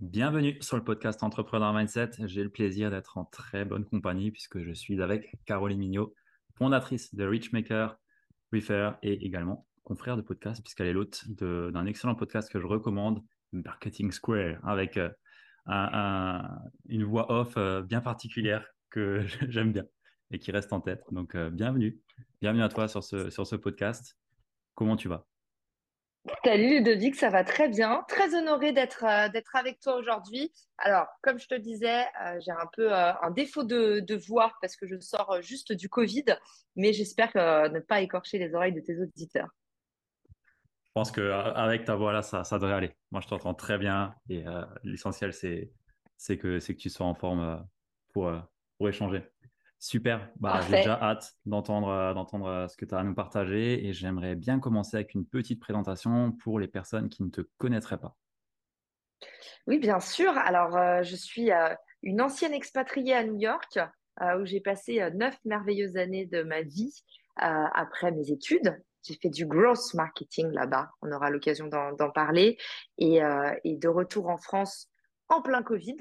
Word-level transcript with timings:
Bienvenue 0.00 0.56
sur 0.60 0.76
le 0.76 0.84
podcast 0.84 1.24
Entrepreneur 1.24 1.72
Mindset. 1.72 2.10
J'ai 2.26 2.44
le 2.44 2.50
plaisir 2.50 2.88
d'être 2.88 3.18
en 3.18 3.24
très 3.24 3.64
bonne 3.64 3.84
compagnie 3.84 4.30
puisque 4.30 4.62
je 4.62 4.72
suis 4.72 5.02
avec 5.02 5.32
Caroline 5.44 5.80
Mignot, 5.80 6.14
fondatrice 6.56 7.12
de 7.16 7.26
Richmaker, 7.26 7.98
Refer 8.52 8.92
et 9.02 9.26
également 9.26 9.66
confrère 9.82 10.16
de 10.16 10.22
podcast 10.22 10.62
puisqu'elle 10.62 10.86
est 10.86 10.92
l'hôte 10.92 11.24
d'un 11.28 11.84
excellent 11.84 12.14
podcast 12.14 12.48
que 12.48 12.60
je 12.60 12.66
recommande, 12.66 13.24
Marketing 13.52 14.12
Square, 14.12 14.60
avec 14.64 14.98
euh, 14.98 15.10
une 16.88 17.02
voix 17.02 17.32
off 17.32 17.54
euh, 17.56 17.82
bien 17.82 18.00
particulière 18.00 18.68
que 18.90 19.26
j'aime 19.48 19.72
bien 19.72 19.84
et 20.30 20.38
qui 20.38 20.52
reste 20.52 20.72
en 20.72 20.80
tête. 20.80 21.02
Donc, 21.10 21.34
euh, 21.34 21.50
bienvenue. 21.50 21.98
Bienvenue 22.40 22.62
à 22.62 22.68
toi 22.68 22.86
sur 22.86 23.02
ce, 23.02 23.30
sur 23.30 23.48
ce 23.48 23.56
podcast. 23.56 24.16
Comment 24.76 24.96
tu 24.96 25.08
vas? 25.08 25.26
Salut 26.44 26.78
Ludovic, 26.78 27.14
ça 27.14 27.30
va 27.30 27.44
très 27.44 27.68
bien. 27.68 28.04
Très 28.08 28.34
honorée 28.34 28.72
d'être 28.72 29.04
euh, 29.04 29.28
d'être 29.28 29.54
avec 29.56 29.80
toi 29.80 29.96
aujourd'hui. 29.96 30.52
Alors, 30.78 31.06
comme 31.22 31.38
je 31.38 31.46
te 31.46 31.54
disais, 31.54 32.02
euh, 32.22 32.38
j'ai 32.40 32.52
un 32.52 32.68
peu 32.72 32.92
euh, 32.92 33.12
un 33.22 33.30
défaut 33.30 33.64
de, 33.64 34.00
de, 34.00 34.16
voix 34.16 34.52
parce 34.60 34.76
que 34.76 34.86
je 34.86 34.98
sors 35.00 35.42
juste 35.42 35.72
du 35.72 35.88
Covid, 35.88 36.24
mais 36.76 36.92
j'espère 36.92 37.30
ne 37.34 37.80
pas 37.80 38.00
écorcher 38.00 38.38
les 38.38 38.54
oreilles 38.54 38.72
de 38.72 38.80
tes 38.80 39.00
auditeurs. 39.00 39.48
Je 40.84 40.90
pense 40.94 41.10
qu'avec 41.10 41.84
ta 41.84 41.94
voix 41.94 42.12
là, 42.12 42.22
ça, 42.22 42.44
ça 42.44 42.58
devrait 42.58 42.74
aller. 42.74 42.96
Moi, 43.10 43.20
je 43.20 43.28
t'entends 43.28 43.54
très 43.54 43.78
bien 43.78 44.14
et 44.28 44.44
l'essentiel, 44.82 45.32
c'est 45.32 46.36
que, 46.38 46.58
que 46.58 46.72
tu 46.72 46.90
sois 46.90 47.06
en 47.06 47.14
forme 47.14 47.64
pour, 48.12 48.32
pour 48.78 48.88
échanger. 48.88 49.22
Super, 49.80 50.28
bah, 50.40 50.60
j'ai 50.62 50.78
déjà 50.78 51.00
hâte 51.00 51.36
d'entendre 51.46 51.88
euh, 51.88 52.12
d'entendre 52.12 52.46
euh, 52.46 52.66
ce 52.66 52.76
que 52.76 52.84
tu 52.84 52.94
as 52.96 52.98
à 52.98 53.04
nous 53.04 53.14
partager 53.14 53.86
et 53.86 53.92
j'aimerais 53.92 54.34
bien 54.34 54.58
commencer 54.58 54.96
avec 54.96 55.14
une 55.14 55.24
petite 55.24 55.60
présentation 55.60 56.32
pour 56.32 56.58
les 56.58 56.66
personnes 56.66 57.08
qui 57.08 57.22
ne 57.22 57.30
te 57.30 57.42
connaîtraient 57.58 58.00
pas. 58.00 58.16
Oui, 59.68 59.78
bien 59.78 60.00
sûr. 60.00 60.36
Alors, 60.36 60.76
euh, 60.76 61.04
je 61.04 61.14
suis 61.14 61.50
une 62.02 62.20
ancienne 62.20 62.54
expatriée 62.54 63.14
à 63.14 63.22
New 63.22 63.36
York 63.36 63.78
où 64.20 64.44
j'ai 64.44 64.60
passé 64.60 65.08
neuf 65.14 65.38
merveilleuses 65.44 65.96
années 65.96 66.26
de 66.26 66.42
ma 66.42 66.62
vie 66.62 66.92
après 67.36 68.10
mes 68.10 68.32
études. 68.32 68.82
J'ai 69.02 69.14
fait 69.14 69.28
du 69.28 69.46
growth 69.46 69.94
marketing 69.94 70.50
là-bas. 70.50 70.90
On 71.02 71.12
aura 71.12 71.30
l'occasion 71.30 71.68
d'en 71.68 72.10
parler. 72.10 72.58
Et, 72.96 73.20
et 73.64 73.76
de 73.76 73.88
retour 73.88 74.28
en 74.28 74.38
France 74.38 74.90
en 75.28 75.42
plein 75.42 75.62
Covid, 75.62 75.98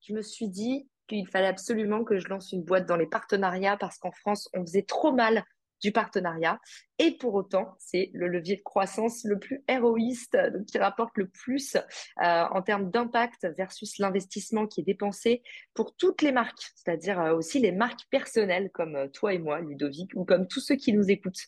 je 0.00 0.14
me 0.14 0.22
suis 0.22 0.48
dit, 0.48 0.88
qu'il 1.10 1.28
fallait 1.28 1.46
absolument 1.46 2.04
que 2.04 2.18
je 2.18 2.28
lance 2.28 2.52
une 2.52 2.62
boîte 2.62 2.86
dans 2.86 2.96
les 2.96 3.06
partenariats 3.06 3.76
parce 3.76 3.98
qu'en 3.98 4.12
France, 4.12 4.48
on 4.54 4.62
faisait 4.62 4.82
trop 4.82 5.12
mal 5.12 5.44
du 5.82 5.92
partenariat. 5.92 6.60
Et 6.98 7.16
pour 7.16 7.34
autant, 7.34 7.74
c'est 7.78 8.10
le 8.12 8.28
levier 8.28 8.56
de 8.56 8.62
croissance 8.62 9.24
le 9.24 9.38
plus 9.38 9.64
héroïste, 9.66 10.36
qui 10.66 10.78
rapporte 10.78 11.16
le 11.16 11.28
plus 11.28 11.76
euh, 11.76 11.80
en 12.20 12.62
termes 12.62 12.90
d'impact 12.90 13.48
versus 13.56 13.98
l'investissement 13.98 14.66
qui 14.66 14.80
est 14.80 14.84
dépensé 14.84 15.42
pour 15.74 15.96
toutes 15.96 16.22
les 16.22 16.32
marques, 16.32 16.70
c'est-à-dire 16.76 17.20
euh, 17.20 17.34
aussi 17.34 17.58
les 17.60 17.72
marques 17.72 18.06
personnelles 18.10 18.70
comme 18.72 18.96
euh, 18.96 19.08
toi 19.08 19.32
et 19.34 19.38
moi, 19.38 19.60
Ludovic, 19.60 20.10
ou 20.14 20.24
comme 20.24 20.46
tous 20.46 20.60
ceux 20.60 20.76
qui 20.76 20.92
nous 20.92 21.10
écoutent. 21.10 21.46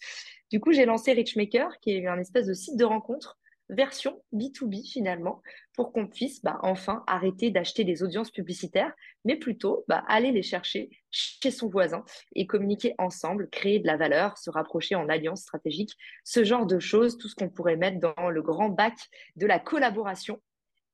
Du 0.51 0.61
coup, 0.61 0.73
j'ai 0.73 0.87
lancé 0.87 1.13
Richmaker, 1.13 1.79
qui 1.81 1.93
est 1.93 2.07
un 2.07 2.19
espèce 2.19 2.47
de 2.47 2.55
site 2.55 2.77
de 2.77 2.85
rencontre 2.85 3.39
version 3.69 4.23
B2B 4.33 4.91
finalement, 4.91 5.43
pour 5.75 5.93
qu'on 5.93 6.07
puisse 6.07 6.43
bah, 6.43 6.59
enfin 6.63 7.03
arrêter 7.07 7.51
d'acheter 7.51 7.85
des 7.85 8.03
audiences 8.03 8.31
publicitaires, 8.31 8.93
mais 9.25 9.37
plutôt 9.37 9.85
bah, 9.89 10.05
aller 10.09 10.33
les 10.33 10.43
chercher 10.43 10.91
chez 11.11 11.51
son 11.51 11.69
voisin 11.69 12.05
et 12.35 12.47
communiquer 12.47 12.95
ensemble, 12.99 13.49
créer 13.51 13.79
de 13.79 13.87
la 13.87 13.97
valeur, 13.97 14.39
se 14.39 14.51
rapprocher 14.51 14.95
en 14.95 15.09
alliance 15.09 15.43
stratégique, 15.43 15.97
ce 16.25 16.45
genre 16.45 16.67
de 16.67 16.79
choses, 16.79 17.19
tout 17.19 17.29
ce 17.29 17.35
qu'on 17.35 17.49
pourrait 17.49 17.77
mettre 17.77 18.01
dans 18.01 18.31
le 18.31 18.43
grand 18.43 18.69
bac 18.69 18.95
de 19.37 19.47
la 19.47 19.59
collaboration 19.59 20.41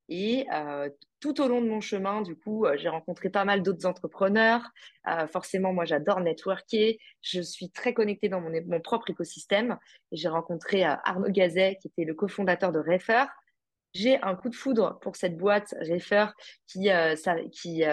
et 0.09 0.47
euh, 0.53 0.89
tout 1.21 1.41
au 1.41 1.49
long 1.49 1.61
de 1.61 1.69
mon 1.69 1.81
chemin, 1.81 2.23
du 2.23 2.35
coup, 2.35 2.65
euh, 2.65 2.77
j'ai 2.79 2.89
rencontré 2.89 3.29
pas 3.29 3.45
mal 3.45 3.63
d'autres 3.63 3.87
entrepreneurs. 3.87 4.63
Euh, 5.07 5.27
forcément, 5.27 5.73
moi, 5.73 5.85
j'adore 5.85 6.21
networker. 6.21 6.99
Je 7.21 7.41
suis 7.43 7.71
très 7.71 7.93
connectée 7.93 8.29
dans 8.29 8.41
mon, 8.41 8.51
mon 8.67 8.81
propre 8.81 9.11
écosystème. 9.11 9.77
J'ai 10.13 10.29
rencontré 10.29 10.85
Arnaud 10.85 11.31
Gazet, 11.31 11.77
qui 11.81 11.89
était 11.89 12.05
le 12.05 12.15
cofondateur 12.15 12.73
de 12.73 12.79
Refer. 12.79 13.27
J'ai 13.95 14.21
un 14.23 14.35
coup 14.35 14.49
de 14.49 14.55
foudre 14.55 14.99
pour 15.01 15.17
cette 15.17 15.37
boîte 15.37 15.75
Refer 15.81 16.27
qui, 16.67 16.89
ça, 17.17 17.37
qui 17.53 17.85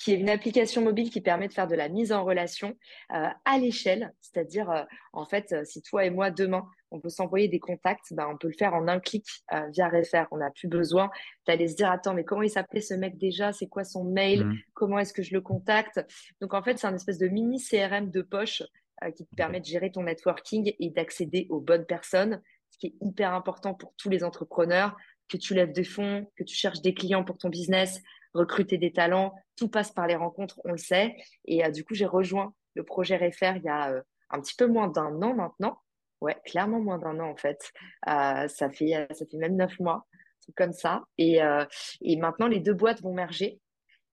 qui 0.00 0.12
est 0.12 0.18
une 0.18 0.30
application 0.30 0.82
mobile 0.82 1.10
qui 1.10 1.20
permet 1.20 1.46
de 1.46 1.52
faire 1.52 1.68
de 1.68 1.74
la 1.74 1.88
mise 1.88 2.10
en 2.10 2.24
relation 2.24 2.74
euh, 3.12 3.26
à 3.44 3.58
l'échelle. 3.58 4.14
C'est-à-dire, 4.22 4.70
euh, 4.70 4.82
en 5.12 5.26
fait, 5.26 5.52
euh, 5.52 5.64
si 5.64 5.82
toi 5.82 6.06
et 6.06 6.10
moi, 6.10 6.30
demain, 6.30 6.66
on 6.90 7.00
peut 7.00 7.10
s'envoyer 7.10 7.48
des 7.48 7.60
contacts, 7.60 8.12
ben, 8.12 8.26
on 8.32 8.38
peut 8.38 8.48
le 8.48 8.54
faire 8.54 8.74
en 8.74 8.88
un 8.88 8.98
clic 8.98 9.24
via 9.72 9.88
Refer. 9.88 10.24
On 10.32 10.38
n'a 10.38 10.50
plus 10.50 10.66
besoin 10.66 11.08
d'aller 11.46 11.68
se 11.68 11.76
dire, 11.76 11.90
attends, 11.90 12.14
mais 12.14 12.24
comment 12.24 12.42
il 12.42 12.50
s'appelait 12.50 12.80
ce 12.80 12.94
mec 12.94 13.16
déjà? 13.16 13.52
C'est 13.52 13.68
quoi 13.68 13.84
son 13.84 14.02
mail? 14.02 14.44
Mmh. 14.44 14.58
Comment 14.72 14.98
est-ce 14.98 15.12
que 15.12 15.22
je 15.22 15.32
le 15.32 15.40
contacte? 15.40 16.04
Donc, 16.40 16.52
en 16.52 16.62
fait, 16.62 16.78
c'est 16.78 16.88
un 16.88 16.94
espèce 16.96 17.18
de 17.18 17.28
mini 17.28 17.62
CRM 17.62 18.10
de 18.10 18.22
poche 18.22 18.62
qui 19.14 19.24
te 19.24 19.34
permet 19.36 19.60
de 19.60 19.66
gérer 19.66 19.92
ton 19.92 20.02
networking 20.02 20.74
et 20.78 20.90
d'accéder 20.90 21.46
aux 21.48 21.60
bonnes 21.60 21.86
personnes, 21.86 22.42
qui 22.80 22.88
est 22.88 22.94
hyper 23.00 23.32
important 23.34 23.74
pour 23.74 23.94
tous 23.96 24.08
les 24.08 24.24
entrepreneurs, 24.24 24.96
que 25.28 25.36
tu 25.36 25.54
lèves 25.54 25.72
des 25.72 25.84
fonds, 25.84 26.26
que 26.36 26.42
tu 26.42 26.56
cherches 26.56 26.80
des 26.80 26.94
clients 26.94 27.24
pour 27.24 27.38
ton 27.38 27.48
business, 27.48 28.00
recruter 28.34 28.78
des 28.78 28.92
talents, 28.92 29.34
tout 29.56 29.68
passe 29.68 29.92
par 29.92 30.06
les 30.06 30.16
rencontres, 30.16 30.60
on 30.64 30.72
le 30.72 30.78
sait. 30.78 31.16
Et 31.44 31.64
euh, 31.64 31.70
du 31.70 31.84
coup, 31.84 31.94
j'ai 31.94 32.06
rejoint 32.06 32.54
le 32.74 32.82
projet 32.84 33.16
Refer 33.16 33.54
il 33.56 33.62
y 33.62 33.68
a 33.68 33.92
euh, 33.92 34.02
un 34.30 34.40
petit 34.40 34.54
peu 34.56 34.66
moins 34.66 34.88
d'un 34.88 35.22
an 35.22 35.34
maintenant. 35.34 35.78
Ouais, 36.20 36.36
clairement 36.44 36.80
moins 36.80 36.98
d'un 36.98 37.18
an 37.20 37.30
en 37.30 37.36
fait. 37.36 37.72
Euh, 38.08 38.46
ça 38.48 38.68
fait 38.68 39.06
ça 39.12 39.24
fait 39.24 39.38
même 39.38 39.56
neuf 39.56 39.78
mois, 39.78 40.06
tout 40.44 40.52
comme 40.54 40.72
ça. 40.72 41.04
Et, 41.16 41.38
et 42.02 42.16
maintenant, 42.16 42.46
les 42.46 42.60
deux 42.60 42.74
boîtes 42.74 43.00
vont 43.00 43.14
merger. 43.14 43.58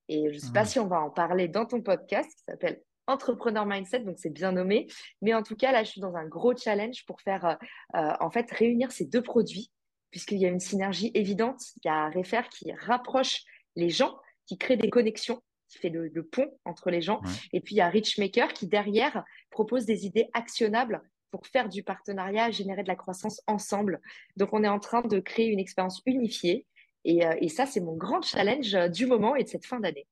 Et 0.07 0.29
je 0.29 0.35
ne 0.35 0.39
sais 0.39 0.53
pas 0.53 0.63
mmh. 0.63 0.67
si 0.67 0.79
on 0.79 0.87
va 0.87 1.01
en 1.01 1.09
parler 1.09 1.49
dans 1.49 1.65
ton 1.65 1.81
podcast 1.81 2.29
qui 2.29 2.43
s'appelle 2.45 2.81
Entrepreneur 3.07 3.65
Mindset, 3.65 4.01
donc 4.01 4.17
c'est 4.19 4.29
bien 4.29 4.51
nommé. 4.51 4.87
Mais 5.21 5.33
en 5.33 5.43
tout 5.43 5.55
cas, 5.55 5.71
là, 5.71 5.83
je 5.83 5.89
suis 5.91 6.01
dans 6.01 6.15
un 6.15 6.25
gros 6.25 6.55
challenge 6.55 7.05
pour 7.05 7.21
faire, 7.21 7.57
en 7.93 8.29
fait, 8.29 8.51
réunir 8.51 8.91
ces 8.91 9.05
deux 9.05 9.23
produits, 9.23 9.71
puisqu'il 10.11 10.37
y 10.37 10.45
a 10.45 10.49
une 10.49 10.59
synergie 10.59 11.11
évidente. 11.13 11.61
Il 11.77 11.87
y 11.87 11.89
a 11.89 12.09
Refer 12.09 12.41
qui 12.51 12.71
rapproche 12.73 13.43
les 13.75 13.89
gens, 13.89 14.17
qui 14.45 14.57
créent 14.57 14.77
des 14.77 14.89
connexions, 14.89 15.41
qui 15.69 15.77
fait 15.79 15.89
le, 15.89 16.23
pont 16.23 16.49
entre 16.65 16.89
les 16.89 17.01
gens. 17.01 17.21
Et 17.53 17.61
puis 17.61 17.75
il 17.75 17.77
y 17.77 17.81
a 17.81 17.89
Richmaker 17.89 18.53
qui 18.53 18.67
derrière 18.67 19.23
propose 19.49 19.85
des 19.85 20.05
idées 20.05 20.29
actionnables 20.33 21.01
pour 21.31 21.45
faire 21.45 21.69
du 21.69 21.83
partenariat, 21.83 22.51
générer 22.51 22.83
de 22.83 22.87
la 22.87 22.95
croissance 22.95 23.41
ensemble. 23.47 24.01
Donc 24.37 24.49
on 24.53 24.63
est 24.63 24.69
en 24.69 24.79
train 24.79 25.01
de 25.01 25.19
créer 25.19 25.47
une 25.47 25.59
expérience 25.59 26.01
unifiée. 26.05 26.65
Et, 27.03 27.25
euh, 27.25 27.47
ça, 27.47 27.65
c'est 27.65 27.79
mon 27.79 27.95
grand 27.95 28.21
challenge 28.21 28.75
euh, 28.75 28.89
du 28.89 29.05
moment 29.05 29.35
et 29.35 29.43
de 29.43 29.47
cette 29.47 29.65
fin 29.65 29.79
d'année. 29.79 30.07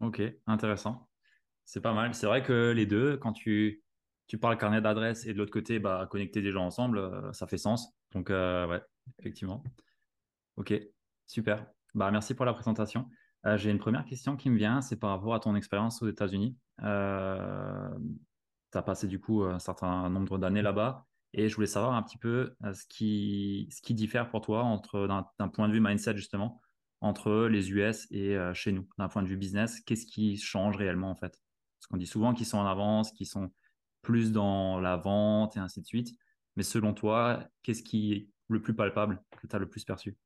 Ok, 0.00 0.20
intéressant. 0.46 1.08
C'est 1.66 1.82
pas 1.82 1.92
mal. 1.92 2.14
C'est 2.14 2.26
vrai 2.26 2.42
que 2.42 2.72
les 2.74 2.86
deux, 2.86 3.18
quand 3.18 3.32
tu, 3.32 3.84
parles 4.40 4.56
carnet 4.56 4.80
d'adresse 4.80 5.26
et 5.26 5.34
de 5.34 5.38
l'autre 5.38 5.52
côté, 5.52 5.78
bah, 5.78 6.08
connecter 6.10 6.40
des 6.40 6.52
gens 6.52 6.64
ensemble, 6.64 6.98
euh, 6.98 7.32
ça 7.32 7.46
fait 7.46 7.58
sens. 7.58 7.92
Donc, 8.12 8.30
ouais, 8.30 8.80
effectivement. 9.18 9.62
Ok, 10.56 10.72
super. 11.26 11.66
Bah, 11.94 12.10
merci 12.10 12.34
pour 12.34 12.44
la 12.44 12.54
présentation. 12.54 13.08
Euh, 13.46 13.56
j'ai 13.56 13.70
une 13.70 13.78
première 13.78 14.04
question 14.04 14.36
qui 14.36 14.50
me 14.50 14.56
vient, 14.56 14.80
c'est 14.80 14.98
par 14.98 15.10
rapport 15.10 15.34
à 15.34 15.40
ton 15.40 15.54
expérience 15.54 16.02
aux 16.02 16.08
États-Unis. 16.08 16.56
Euh, 16.82 17.88
tu 18.72 18.78
as 18.78 18.82
passé 18.82 19.06
du 19.06 19.20
coup 19.20 19.44
un 19.44 19.58
certain 19.58 20.10
nombre 20.10 20.38
d'années 20.38 20.62
là-bas 20.62 21.06
et 21.32 21.48
je 21.48 21.54
voulais 21.54 21.66
savoir 21.66 21.94
un 21.94 22.02
petit 22.02 22.18
peu 22.18 22.54
euh, 22.64 22.74
ce, 22.74 22.84
qui, 22.88 23.68
ce 23.70 23.80
qui 23.82 23.94
diffère 23.94 24.28
pour 24.28 24.40
toi 24.40 24.62
entre 24.62 25.06
d'un 25.38 25.48
point 25.48 25.68
de 25.68 25.72
vue 25.72 25.80
mindset 25.80 26.16
justement 26.16 26.60
entre 27.00 27.46
les 27.46 27.70
US 27.70 28.06
et 28.10 28.36
chez 28.54 28.72
nous, 28.72 28.88
d'un 28.98 29.08
point 29.08 29.22
de 29.22 29.28
vue 29.28 29.36
business. 29.36 29.80
Qu'est-ce 29.80 30.06
qui 30.06 30.38
change 30.38 30.76
réellement 30.76 31.10
en 31.10 31.14
fait? 31.14 31.38
Parce 31.78 31.86
qu'on 31.88 31.96
dit 31.96 32.06
souvent 32.06 32.34
qu'ils 32.34 32.46
sont 32.46 32.58
en 32.58 32.66
avance, 32.66 33.12
qu'ils 33.12 33.26
sont 33.26 33.50
plus 34.02 34.32
dans 34.32 34.80
la 34.80 34.96
vente 34.96 35.56
et 35.56 35.60
ainsi 35.60 35.80
de 35.80 35.86
suite. 35.86 36.10
Mais 36.56 36.62
selon 36.62 36.94
toi, 36.94 37.44
qu'est-ce 37.62 37.82
qui 37.82 38.12
est 38.12 38.28
le 38.48 38.62
plus 38.62 38.74
palpable 38.74 39.22
que 39.40 39.46
tu 39.46 39.56
as 39.56 39.58
le 39.58 39.68
plus 39.68 39.84
perçu? 39.84 40.16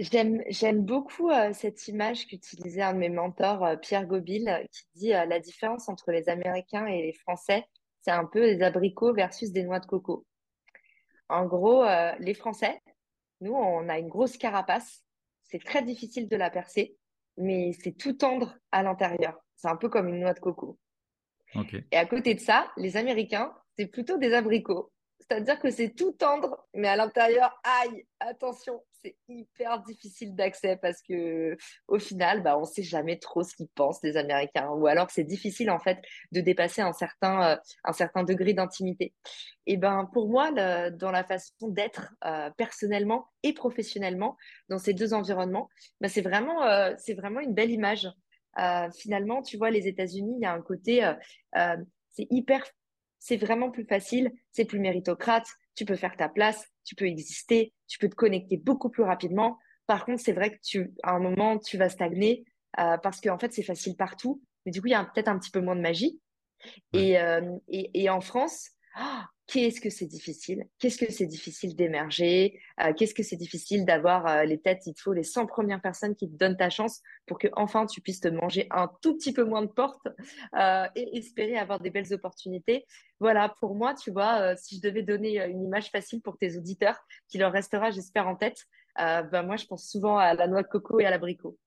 J'aime, 0.00 0.82
beaucoup 0.82 1.30
euh, 1.30 1.52
cette 1.52 1.86
image 1.88 2.26
qu'utilisait 2.26 2.80
un 2.80 2.94
de 2.94 2.98
mes 2.98 3.10
mentors, 3.10 3.62
euh, 3.64 3.76
Pierre 3.76 4.06
Gobil, 4.06 4.48
euh, 4.48 4.64
qui 4.72 4.84
dit 4.94 5.08
la 5.10 5.38
différence 5.40 5.90
entre 5.90 6.10
les 6.10 6.30
Américains 6.30 6.86
et 6.86 7.02
les 7.02 7.12
Français, 7.12 7.66
c'est 8.00 8.10
un 8.10 8.24
peu 8.24 8.40
des 8.40 8.62
abricots 8.62 9.12
versus 9.12 9.52
des 9.52 9.62
noix 9.62 9.78
de 9.78 9.84
coco. 9.84 10.24
En 11.28 11.44
gros, 11.44 11.84
les 12.18 12.32
Français, 12.32 12.80
nous, 13.42 13.52
on 13.52 13.88
a 13.90 13.98
une 13.98 14.08
grosse 14.08 14.38
carapace. 14.38 15.04
C'est 15.44 15.62
très 15.62 15.82
difficile 15.82 16.28
de 16.28 16.36
la 16.36 16.48
percer, 16.48 16.96
mais 17.40 17.72
c'est 17.82 17.92
tout 17.92 18.12
tendre 18.12 18.56
à 18.70 18.82
l'intérieur. 18.82 19.38
C'est 19.56 19.68
un 19.68 19.76
peu 19.76 19.88
comme 19.88 20.08
une 20.08 20.20
noix 20.20 20.34
de 20.34 20.40
coco. 20.40 20.78
Et 21.90 21.96
à 21.96 22.06
côté 22.06 22.34
de 22.34 22.40
ça, 22.40 22.70
les 22.76 22.96
Américains, 22.96 23.52
c'est 23.76 23.86
plutôt 23.86 24.18
des 24.18 24.32
abricots. 24.32 24.92
C'est-à-dire 25.18 25.58
que 25.58 25.70
c'est 25.70 25.90
tout 25.90 26.12
tendre, 26.12 26.66
mais 26.74 26.88
à 26.88 26.96
l'intérieur, 26.96 27.60
aïe, 27.64 28.06
attention, 28.20 28.82
c'est 29.02 29.16
hyper 29.28 29.82
difficile 29.82 30.34
d'accès 30.34 30.76
parce 30.80 31.02
que 31.02 31.56
au 31.88 31.98
final, 31.98 32.42
bah, 32.42 32.56
on 32.58 32.62
ne 32.62 32.66
sait 32.66 32.82
jamais 32.82 33.18
trop 33.18 33.42
ce 33.42 33.54
qu'ils 33.54 33.68
pensent 33.68 34.02
les 34.02 34.16
Américains. 34.16 34.68
Ou 34.70 34.86
alors, 34.86 35.10
c'est 35.10 35.24
difficile 35.24 35.70
en 35.70 35.78
fait 35.78 35.98
de 36.32 36.40
dépasser 36.40 36.82
un 36.82 36.92
certain, 36.92 37.52
euh, 37.52 37.56
un 37.84 37.92
certain 37.92 38.24
degré 38.24 38.52
d'intimité. 38.52 39.14
Et 39.66 39.76
ben 39.76 40.08
pour 40.12 40.28
moi, 40.28 40.50
dans 40.52 41.10
la 41.10 41.24
façon 41.24 41.68
d'être 41.68 42.14
euh, 42.24 42.50
personnellement 42.56 43.28
et 43.42 43.52
professionnellement 43.52 44.36
dans 44.68 44.78
ces 44.78 44.94
deux 44.94 45.14
environnements, 45.14 45.68
bah, 46.00 46.08
c'est 46.08 46.22
vraiment, 46.22 46.64
euh, 46.64 46.94
c'est 46.98 47.14
vraiment 47.14 47.40
une 47.40 47.54
belle 47.54 47.70
image. 47.70 48.08
finalement, 48.98 49.42
tu 49.42 49.56
vois, 49.56 49.70
les 49.70 49.86
États-Unis, 49.86 50.34
il 50.38 50.42
y 50.42 50.46
a 50.46 50.52
un 50.52 50.60
côté, 50.60 51.08
c'est 51.54 52.26
hyper 52.30 52.62
c'est 53.20 53.36
vraiment 53.36 53.70
plus 53.70 53.84
facile, 53.84 54.32
c'est 54.50 54.64
plus 54.64 54.80
méritocrate, 54.80 55.46
tu 55.80 55.86
peux 55.86 55.96
faire 55.96 56.14
ta 56.14 56.28
place, 56.28 56.62
tu 56.84 56.94
peux 56.94 57.06
exister, 57.06 57.72
tu 57.88 57.98
peux 57.98 58.10
te 58.10 58.14
connecter 58.14 58.58
beaucoup 58.58 58.90
plus 58.90 59.02
rapidement. 59.02 59.56
Par 59.86 60.04
contre, 60.04 60.20
c'est 60.20 60.34
vrai 60.34 60.50
que 60.50 60.58
tu, 60.62 60.92
à 61.02 61.12
un 61.12 61.20
moment, 61.20 61.58
tu 61.58 61.78
vas 61.78 61.88
stagner 61.88 62.44
euh, 62.78 62.98
parce 62.98 63.18
qu'en 63.22 63.38
fait, 63.38 63.50
c'est 63.54 63.62
facile 63.62 63.96
partout, 63.96 64.42
mais 64.66 64.72
du 64.72 64.82
coup, 64.82 64.88
il 64.88 64.90
y 64.90 64.94
a 64.94 65.02
peut-être 65.06 65.28
un 65.28 65.38
petit 65.38 65.50
peu 65.50 65.62
moins 65.62 65.76
de 65.76 65.80
magie. 65.80 66.20
Euh, 66.94 67.56
et, 67.68 67.90
et, 67.94 68.10
en 68.10 68.20
France, 68.20 68.72
ah, 68.94 69.28
qu'est-ce 69.46 69.80
que 69.80 69.90
c'est 69.90 70.06
difficile 70.06 70.66
Qu'est-ce 70.78 70.98
que 70.98 71.10
c'est 71.12 71.26
difficile 71.26 71.76
d'émerger 71.76 72.60
euh, 72.80 72.92
Qu'est-ce 72.92 73.14
que 73.14 73.22
c'est 73.22 73.36
difficile 73.36 73.84
d'avoir 73.84 74.26
euh, 74.26 74.44
les 74.44 74.60
têtes 74.60 74.86
Il 74.86 74.94
te 74.94 75.00
faut 75.00 75.12
les 75.12 75.22
100 75.22 75.46
premières 75.46 75.80
personnes 75.80 76.14
qui 76.14 76.30
te 76.30 76.36
donnent 76.36 76.56
ta 76.56 76.70
chance 76.70 77.00
pour 77.26 77.38
que 77.38 77.48
enfin 77.52 77.86
tu 77.86 78.00
puisses 78.00 78.20
te 78.20 78.28
manger 78.28 78.66
un 78.70 78.90
tout 79.02 79.16
petit 79.16 79.32
peu 79.32 79.44
moins 79.44 79.62
de 79.62 79.70
portes 79.70 80.08
euh, 80.56 80.86
et 80.94 81.16
espérer 81.16 81.56
avoir 81.56 81.80
des 81.80 81.90
belles 81.90 82.12
opportunités. 82.12 82.86
Voilà, 83.20 83.48
pour 83.60 83.74
moi, 83.74 83.94
tu 83.94 84.10
vois, 84.10 84.56
si 84.56 84.76
je 84.76 84.80
devais 84.80 85.02
donner 85.02 85.44
une 85.44 85.62
image 85.62 85.90
facile 85.90 86.22
pour 86.22 86.38
tes 86.38 86.56
auditeurs, 86.56 86.98
qui 87.28 87.36
leur 87.36 87.52
restera, 87.52 87.90
j'espère, 87.90 88.26
en 88.26 88.34
tête, 88.34 88.64
ben 88.96 89.42
moi, 89.42 89.56
je 89.56 89.66
pense 89.66 89.90
souvent 89.90 90.16
à 90.16 90.32
la 90.32 90.48
noix 90.48 90.62
de 90.62 90.68
coco 90.68 91.00
et 91.00 91.04
à 91.04 91.10
l'abricot. 91.10 91.58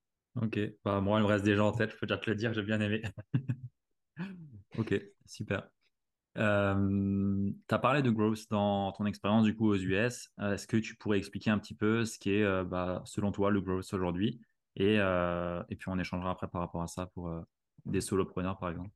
Ok, 0.41 0.59
bah, 0.83 0.99
moi, 0.99 1.19
il 1.19 1.23
me 1.23 1.27
reste 1.27 1.45
déjà 1.45 1.63
en 1.63 1.71
tête, 1.71 1.91
je 1.91 1.97
peux 1.97 2.07
déjà 2.07 2.17
te 2.17 2.27
le 2.27 2.35
dire, 2.35 2.53
j'ai 2.53 2.63
bien 2.63 2.81
aimé. 2.81 3.03
ok, 4.79 4.99
super. 5.27 5.69
Euh, 6.38 7.51
tu 7.68 7.75
as 7.75 7.80
parlé 7.80 8.01
de 8.01 8.09
growth 8.09 8.50
dans 8.50 8.91
ton 8.94 9.06
expérience 9.06 9.44
du 9.44 9.56
coup 9.56 9.69
aux 9.69 9.77
US. 9.77 10.30
Euh, 10.39 10.53
est-ce 10.53 10.68
que 10.68 10.77
tu 10.77 10.95
pourrais 10.95 11.18
expliquer 11.18 11.51
un 11.51 11.59
petit 11.59 11.75
peu 11.75 12.06
ce 12.06 12.18
qu'est, 12.18 12.41
euh, 12.44 12.63
bah, 12.63 13.01
selon 13.06 13.31
toi, 13.31 13.51
le 13.51 13.62
growth 13.62 13.94
aujourd'hui? 13.94 14.41
Et, 14.75 14.95
et, 14.95 15.75
puis 15.75 15.89
on 15.89 16.00
échangera 16.00 16.31
après 16.31 16.47
par 16.47 16.62
rapport 16.62 16.81
à 16.81 16.88
ça 16.88 17.06
pour 17.13 17.31
des 17.85 18.01
solopreneurs 18.01 18.57
par 18.57 18.71
exemple. 18.71 18.89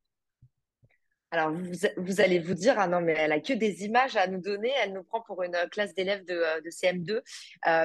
Alors, 1.30 1.52
vous, 1.52 2.22
allez 2.22 2.40
vous 2.40 2.56
dire, 2.56 2.80
ah 2.80 2.88
non, 2.88 3.00
mais 3.00 3.14
elle 3.16 3.32
a 3.32 3.40
que 3.40 3.54
des 3.54 3.84
images 3.84 4.16
à 4.16 4.26
nous 4.26 4.42
donner, 4.42 4.72
elle 4.82 4.94
nous 4.94 5.04
prend 5.04 5.22
pour 5.22 5.44
une 5.44 5.56
classe 5.70 5.94
d'élèves 5.94 6.26
de, 6.26 6.64
de, 6.64 6.70
CM2. 6.72 7.22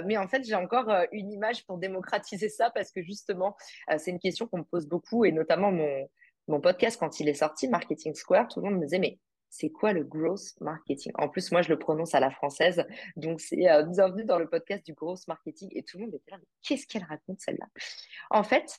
mais 0.06 0.16
en 0.16 0.26
fait, 0.26 0.42
j'ai 0.44 0.54
encore 0.54 0.88
une 1.12 1.30
image 1.32 1.66
pour 1.66 1.76
démocratiser 1.76 2.48
ça 2.48 2.70
parce 2.70 2.92
que 2.92 3.02
justement, 3.02 3.56
c'est 3.98 4.12
une 4.12 4.20
question 4.20 4.46
qu'on 4.46 4.60
me 4.60 4.64
pose 4.64 4.86
beaucoup 4.86 5.26
et 5.26 5.32
notamment 5.32 5.70
mon, 5.70 6.08
mon 6.48 6.62
podcast, 6.62 6.98
quand 6.98 7.20
il 7.20 7.28
est 7.28 7.34
sorti, 7.34 7.68
Marketing 7.68 8.14
Square, 8.14 8.48
tout 8.48 8.60
le 8.60 8.70
monde 8.70 8.78
me 8.78 8.84
disait, 8.84 8.98
mais 8.98 9.18
c'est 9.52 9.68
quoi 9.68 9.92
le 9.92 10.02
growth 10.02 10.58
marketing? 10.62 11.12
En 11.16 11.28
plus, 11.28 11.52
moi, 11.52 11.60
je 11.60 11.68
le 11.68 11.78
prononce 11.78 12.14
à 12.14 12.20
la 12.20 12.30
française. 12.30 12.86
Donc, 13.16 13.38
c'est 13.38 13.70
euh, 13.70 13.82
bienvenue 13.82 14.24
dans 14.24 14.38
le 14.38 14.48
podcast 14.48 14.84
du 14.84 14.94
growth 14.94 15.28
marketing. 15.28 15.68
Et 15.72 15.82
tout 15.82 15.98
le 15.98 16.04
monde 16.04 16.14
était 16.14 16.30
là, 16.30 16.38
mais 16.40 16.46
qu'est-ce 16.62 16.86
qu'elle 16.86 17.04
raconte 17.04 17.38
celle-là? 17.38 17.66
En 18.30 18.44
fait, 18.44 18.78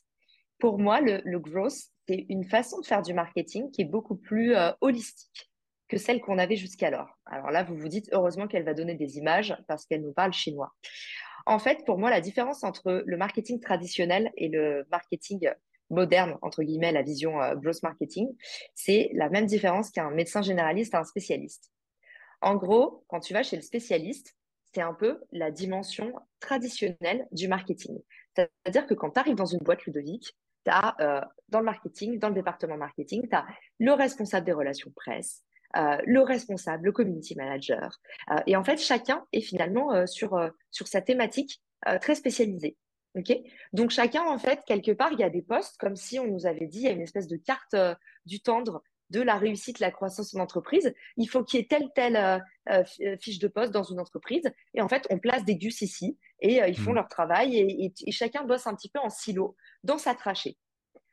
pour 0.57 0.79
moi, 0.79 0.99
le, 0.99 1.37
growth, 1.37 1.75
c'est 2.07 2.25
une 2.27 2.43
façon 2.43 2.81
de 2.81 2.87
faire 2.87 3.03
du 3.03 3.13
marketing 3.13 3.69
qui 3.69 3.83
est 3.83 3.85
beaucoup 3.85 4.15
plus 4.15 4.55
euh, 4.55 4.71
holistique 4.81 5.51
que 5.89 5.97
celle 5.97 6.21
qu'on 6.21 6.39
avait 6.39 6.55
jusqu'alors. 6.55 7.19
Alors 7.27 7.51
là, 7.51 7.63
vous 7.63 7.77
vous 7.77 7.87
dites, 7.87 8.09
heureusement 8.11 8.47
qu'elle 8.47 8.65
va 8.65 8.73
donner 8.73 8.95
des 8.95 9.19
images 9.19 9.55
parce 9.67 9.85
qu'elle 9.85 10.01
nous 10.01 10.13
parle 10.13 10.33
chinois. 10.33 10.73
En 11.45 11.59
fait, 11.59 11.85
pour 11.85 11.99
moi, 11.99 12.09
la 12.09 12.19
différence 12.19 12.63
entre 12.63 13.03
le 13.05 13.17
marketing 13.17 13.59
traditionnel 13.59 14.31
et 14.37 14.49
le 14.49 14.87
marketing 14.89 15.51
moderne, 15.93 16.37
entre 16.41 16.63
guillemets, 16.63 16.91
la 16.91 17.01
vision 17.01 17.41
euh, 17.41 17.55
growth 17.55 17.83
marketing, 17.83 18.35
c'est 18.75 19.09
la 19.13 19.29
même 19.29 19.45
différence 19.45 19.91
qu'un 19.91 20.09
médecin 20.11 20.41
généraliste 20.41 20.95
à 20.95 20.99
un 20.99 21.03
spécialiste. 21.03 21.71
En 22.41 22.55
gros, 22.55 23.05
quand 23.07 23.19
tu 23.19 23.33
vas 23.33 23.43
chez 23.43 23.55
le 23.55 23.61
spécialiste, 23.61 24.35
c'est 24.73 24.81
un 24.81 24.93
peu 24.93 25.21
la 25.31 25.51
dimension 25.51 26.13
traditionnelle 26.39 27.27
du 27.31 27.47
marketing. 27.47 27.97
C'est-à-dire 28.35 28.87
que 28.87 28.93
quand 28.93 29.11
tu 29.11 29.19
arrives 29.19 29.35
dans 29.35 29.45
une 29.45 29.59
boîte 29.59 29.83
Ludovic, 29.85 30.35
tu 30.65 30.71
as 30.71 30.95
euh, 30.99 31.21
dans 31.49 31.59
le 31.59 31.65
marketing, 31.65 32.19
dans 32.19 32.29
le 32.29 32.35
département 32.35 32.77
marketing, 32.77 33.27
tu 33.29 33.35
as 33.35 33.45
le 33.79 33.93
responsable 33.93 34.45
des 34.45 34.53
relations 34.53 34.91
presse, 34.95 35.43
euh, 35.77 35.97
le 36.05 36.21
responsable, 36.21 36.85
le 36.85 36.91
community 36.91 37.35
manager. 37.35 37.99
et 38.47 38.55
en 38.55 38.63
fait, 38.63 38.77
chacun 38.77 39.25
est 39.31 39.41
finalement 39.41 40.05
sur, 40.07 40.51
sur 40.71 40.87
sa 40.87 41.01
thématique 41.01 41.61
très 42.01 42.15
spécialisée. 42.15 42.77
Donc 43.73 43.91
chacun 43.91 44.23
en 44.23 44.37
fait 44.37 44.61
quelque 44.65 44.91
part 44.91 45.11
il 45.11 45.19
y 45.19 45.23
a 45.23 45.29
des 45.29 45.41
postes 45.41 45.77
comme 45.77 45.95
si 45.95 46.19
on 46.19 46.27
nous 46.27 46.45
avait 46.45 46.67
dit 46.67 46.79
il 46.79 46.83
y 46.83 46.87
a 46.87 46.91
une 46.91 47.01
espèce 47.01 47.27
de 47.27 47.37
carte 47.37 47.73
euh, 47.73 47.95
du 48.25 48.41
tendre 48.41 48.83
de 49.09 49.21
la 49.21 49.37
réussite, 49.37 49.79
la 49.79 49.91
croissance 49.91 50.33
de 50.33 50.39
l'entreprise. 50.39 50.91
Il 51.17 51.27
faut 51.27 51.43
qu'il 51.43 51.59
y 51.59 51.63
ait 51.63 51.67
telle 51.67 51.89
telle 51.93 52.15
euh, 52.15 52.39
euh, 52.69 53.17
fiche 53.17 53.37
de 53.37 53.47
poste 53.47 53.71
dans 53.71 53.83
une 53.83 53.99
entreprise 53.99 54.51
et 54.73 54.81
en 54.81 54.87
fait 54.87 55.05
on 55.11 55.19
place 55.19 55.45
des 55.45 55.55
gus 55.55 55.81
ici 55.81 56.17
et 56.39 56.59
ils 56.67 56.77
font 56.77 56.91
mmh. 56.91 56.95
leur 56.95 57.07
travail 57.07 57.57
et, 57.57 57.93
et, 58.05 58.11
chacun 58.11 58.43
bosse 58.43 58.67
un 58.67 58.75
petit 58.75 58.89
peu 58.89 58.99
en 58.99 59.09
silo 59.09 59.55
dans 59.83 59.97
sa 59.97 60.15
trachée, 60.15 60.57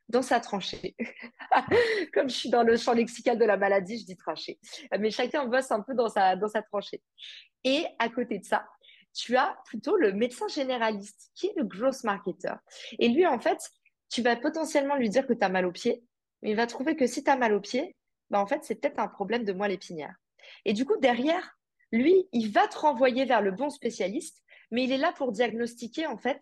dans 0.08 0.22
sa 0.22 0.40
tranchée. 0.40 0.96
comme 2.14 2.28
je 2.30 2.34
suis 2.34 2.50
dans 2.50 2.62
le 2.62 2.76
champ 2.76 2.94
lexical 2.94 3.38
de 3.38 3.44
la 3.44 3.56
maladie, 3.56 3.98
je 3.98 4.06
dis 4.06 4.16
trachée, 4.16 4.58
mais 4.98 5.10
chacun 5.10 5.44
bosse 5.46 5.70
un 5.70 5.82
peu 5.82 5.94
dans 5.94 6.08
sa 6.08 6.34
dans 6.34 6.48
sa 6.48 6.62
tranchée. 6.62 7.02
Et 7.64 7.84
à 7.98 8.08
côté 8.08 8.38
de 8.38 8.44
ça, 8.44 8.66
tu 9.14 9.36
as 9.36 9.56
plutôt 9.64 9.96
le 9.96 10.12
médecin 10.12 10.48
généraliste 10.48 11.30
qui 11.34 11.46
est 11.46 11.56
le 11.56 11.64
gross 11.64 12.04
marketer. 12.04 12.54
Et 12.98 13.08
lui, 13.08 13.26
en 13.26 13.38
fait, 13.38 13.70
tu 14.08 14.22
vas 14.22 14.36
potentiellement 14.36 14.96
lui 14.96 15.08
dire 15.08 15.26
que 15.26 15.32
tu 15.32 15.44
as 15.44 15.48
mal 15.48 15.66
au 15.66 15.72
pied, 15.72 16.02
mais 16.42 16.50
il 16.50 16.56
va 16.56 16.66
trouver 16.66 16.96
que 16.96 17.06
si 17.06 17.22
tu 17.24 17.30
as 17.30 17.36
mal 17.36 17.54
au 17.54 17.60
pied, 17.60 17.96
bah, 18.30 18.40
en 18.40 18.46
fait, 18.46 18.64
c'est 18.64 18.76
peut-être 18.76 18.98
un 18.98 19.08
problème 19.08 19.44
de 19.44 19.52
moelle 19.52 19.72
épinière. 19.72 20.14
Et 20.64 20.72
du 20.72 20.84
coup, 20.84 20.96
derrière, 20.98 21.58
lui, 21.92 22.28
il 22.32 22.50
va 22.52 22.68
te 22.68 22.78
renvoyer 22.78 23.24
vers 23.24 23.42
le 23.42 23.50
bon 23.50 23.70
spécialiste, 23.70 24.42
mais 24.70 24.84
il 24.84 24.92
est 24.92 24.98
là 24.98 25.12
pour 25.12 25.32
diagnostiquer, 25.32 26.06
en 26.06 26.16
fait, 26.16 26.40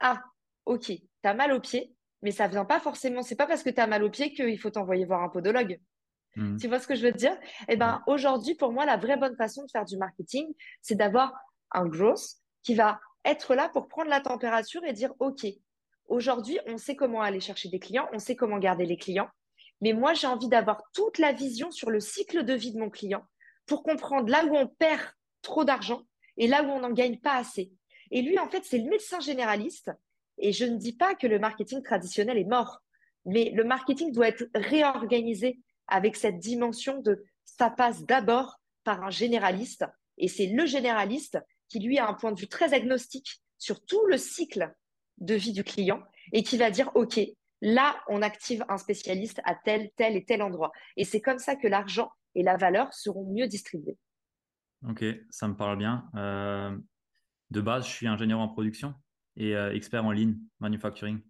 ah, 0.00 0.22
ok, 0.66 0.86
tu 0.86 1.02
as 1.22 1.34
mal 1.34 1.52
au 1.52 1.60
pied, 1.60 1.94
mais 2.22 2.32
ça 2.32 2.48
vient 2.48 2.64
pas 2.64 2.80
forcément, 2.80 3.22
c'est 3.22 3.36
pas 3.36 3.46
parce 3.46 3.62
que 3.62 3.70
tu 3.70 3.80
as 3.80 3.86
mal 3.86 4.02
au 4.02 4.10
pied 4.10 4.32
qu'il 4.32 4.58
faut 4.58 4.70
t'envoyer 4.70 5.04
voir 5.04 5.22
un 5.22 5.28
podologue. 5.28 5.80
Mmh. 6.36 6.58
Tu 6.58 6.68
vois 6.68 6.78
ce 6.78 6.86
que 6.86 6.94
je 6.94 7.06
veux 7.06 7.12
te 7.12 7.18
dire? 7.18 7.36
Eh 7.68 7.76
ben, 7.76 8.02
aujourd'hui, 8.06 8.54
pour 8.54 8.72
moi, 8.72 8.84
la 8.84 8.96
vraie 8.96 9.16
bonne 9.16 9.36
façon 9.36 9.64
de 9.64 9.70
faire 9.70 9.84
du 9.84 9.96
marketing, 9.96 10.52
c'est 10.80 10.94
d'avoir 10.94 11.34
un 11.72 11.86
growth 11.86 12.36
qui 12.62 12.74
va 12.74 13.00
être 13.24 13.54
là 13.54 13.68
pour 13.68 13.88
prendre 13.88 14.10
la 14.10 14.20
température 14.20 14.84
et 14.84 14.92
dire, 14.92 15.12
OK, 15.18 15.46
aujourd'hui, 16.08 16.58
on 16.66 16.78
sait 16.78 16.96
comment 16.96 17.22
aller 17.22 17.40
chercher 17.40 17.68
des 17.68 17.78
clients, 17.78 18.08
on 18.12 18.18
sait 18.18 18.36
comment 18.36 18.58
garder 18.58 18.86
les 18.86 18.96
clients, 18.96 19.28
mais 19.80 19.92
moi, 19.92 20.14
j'ai 20.14 20.26
envie 20.26 20.48
d'avoir 20.48 20.82
toute 20.92 21.18
la 21.18 21.32
vision 21.32 21.70
sur 21.70 21.90
le 21.90 22.00
cycle 22.00 22.44
de 22.44 22.54
vie 22.54 22.72
de 22.72 22.78
mon 22.78 22.90
client 22.90 23.24
pour 23.66 23.82
comprendre 23.82 24.28
là 24.28 24.44
où 24.44 24.56
on 24.56 24.66
perd 24.66 25.00
trop 25.42 25.64
d'argent 25.64 26.02
et 26.36 26.46
là 26.46 26.62
où 26.62 26.66
on 26.66 26.80
n'en 26.80 26.92
gagne 26.92 27.18
pas 27.18 27.36
assez. 27.36 27.72
Et 28.10 28.22
lui, 28.22 28.38
en 28.38 28.48
fait, 28.48 28.64
c'est 28.64 28.78
le 28.78 28.90
médecin 28.90 29.20
généraliste. 29.20 29.90
Et 30.38 30.52
je 30.52 30.64
ne 30.64 30.76
dis 30.76 30.94
pas 30.94 31.14
que 31.14 31.26
le 31.26 31.38
marketing 31.38 31.82
traditionnel 31.82 32.38
est 32.38 32.44
mort, 32.44 32.80
mais 33.24 33.50
le 33.50 33.64
marketing 33.64 34.12
doit 34.12 34.28
être 34.28 34.48
réorganisé 34.54 35.60
avec 35.86 36.16
cette 36.16 36.38
dimension 36.38 37.00
de 37.00 37.24
ça 37.44 37.70
passe 37.70 38.04
d'abord 38.04 38.60
par 38.84 39.02
un 39.02 39.10
généraliste. 39.10 39.84
Et 40.18 40.28
c'est 40.28 40.46
le 40.46 40.66
généraliste 40.66 41.38
qui 41.70 41.78
lui 41.78 41.98
a 41.98 42.06
un 42.06 42.14
point 42.14 42.32
de 42.32 42.38
vue 42.38 42.48
très 42.48 42.74
agnostique 42.74 43.40
sur 43.56 43.82
tout 43.84 44.04
le 44.06 44.18
cycle 44.18 44.74
de 45.18 45.34
vie 45.34 45.52
du 45.52 45.64
client 45.64 46.02
et 46.32 46.42
qui 46.42 46.58
va 46.58 46.70
dire, 46.70 46.90
OK, 46.94 47.18
là, 47.62 47.96
on 48.08 48.20
active 48.22 48.64
un 48.68 48.76
spécialiste 48.76 49.40
à 49.44 49.54
tel, 49.54 49.90
tel 49.96 50.16
et 50.16 50.24
tel 50.24 50.42
endroit. 50.42 50.72
Et 50.96 51.04
c'est 51.04 51.20
comme 51.20 51.38
ça 51.38 51.56
que 51.56 51.68
l'argent 51.68 52.10
et 52.34 52.42
la 52.42 52.56
valeur 52.56 52.92
seront 52.92 53.32
mieux 53.32 53.46
distribués. 53.46 53.98
Ok, 54.88 55.04
ça 55.30 55.46
me 55.46 55.54
parle 55.54 55.78
bien. 55.78 56.08
Euh, 56.14 56.76
de 57.50 57.60
base, 57.60 57.86
je 57.86 57.90
suis 57.90 58.06
ingénieur 58.06 58.40
en 58.40 58.48
production 58.48 58.94
et 59.36 59.54
euh, 59.54 59.74
expert 59.74 60.04
en 60.04 60.12
lean 60.12 60.34
manufacturing. 60.58 61.20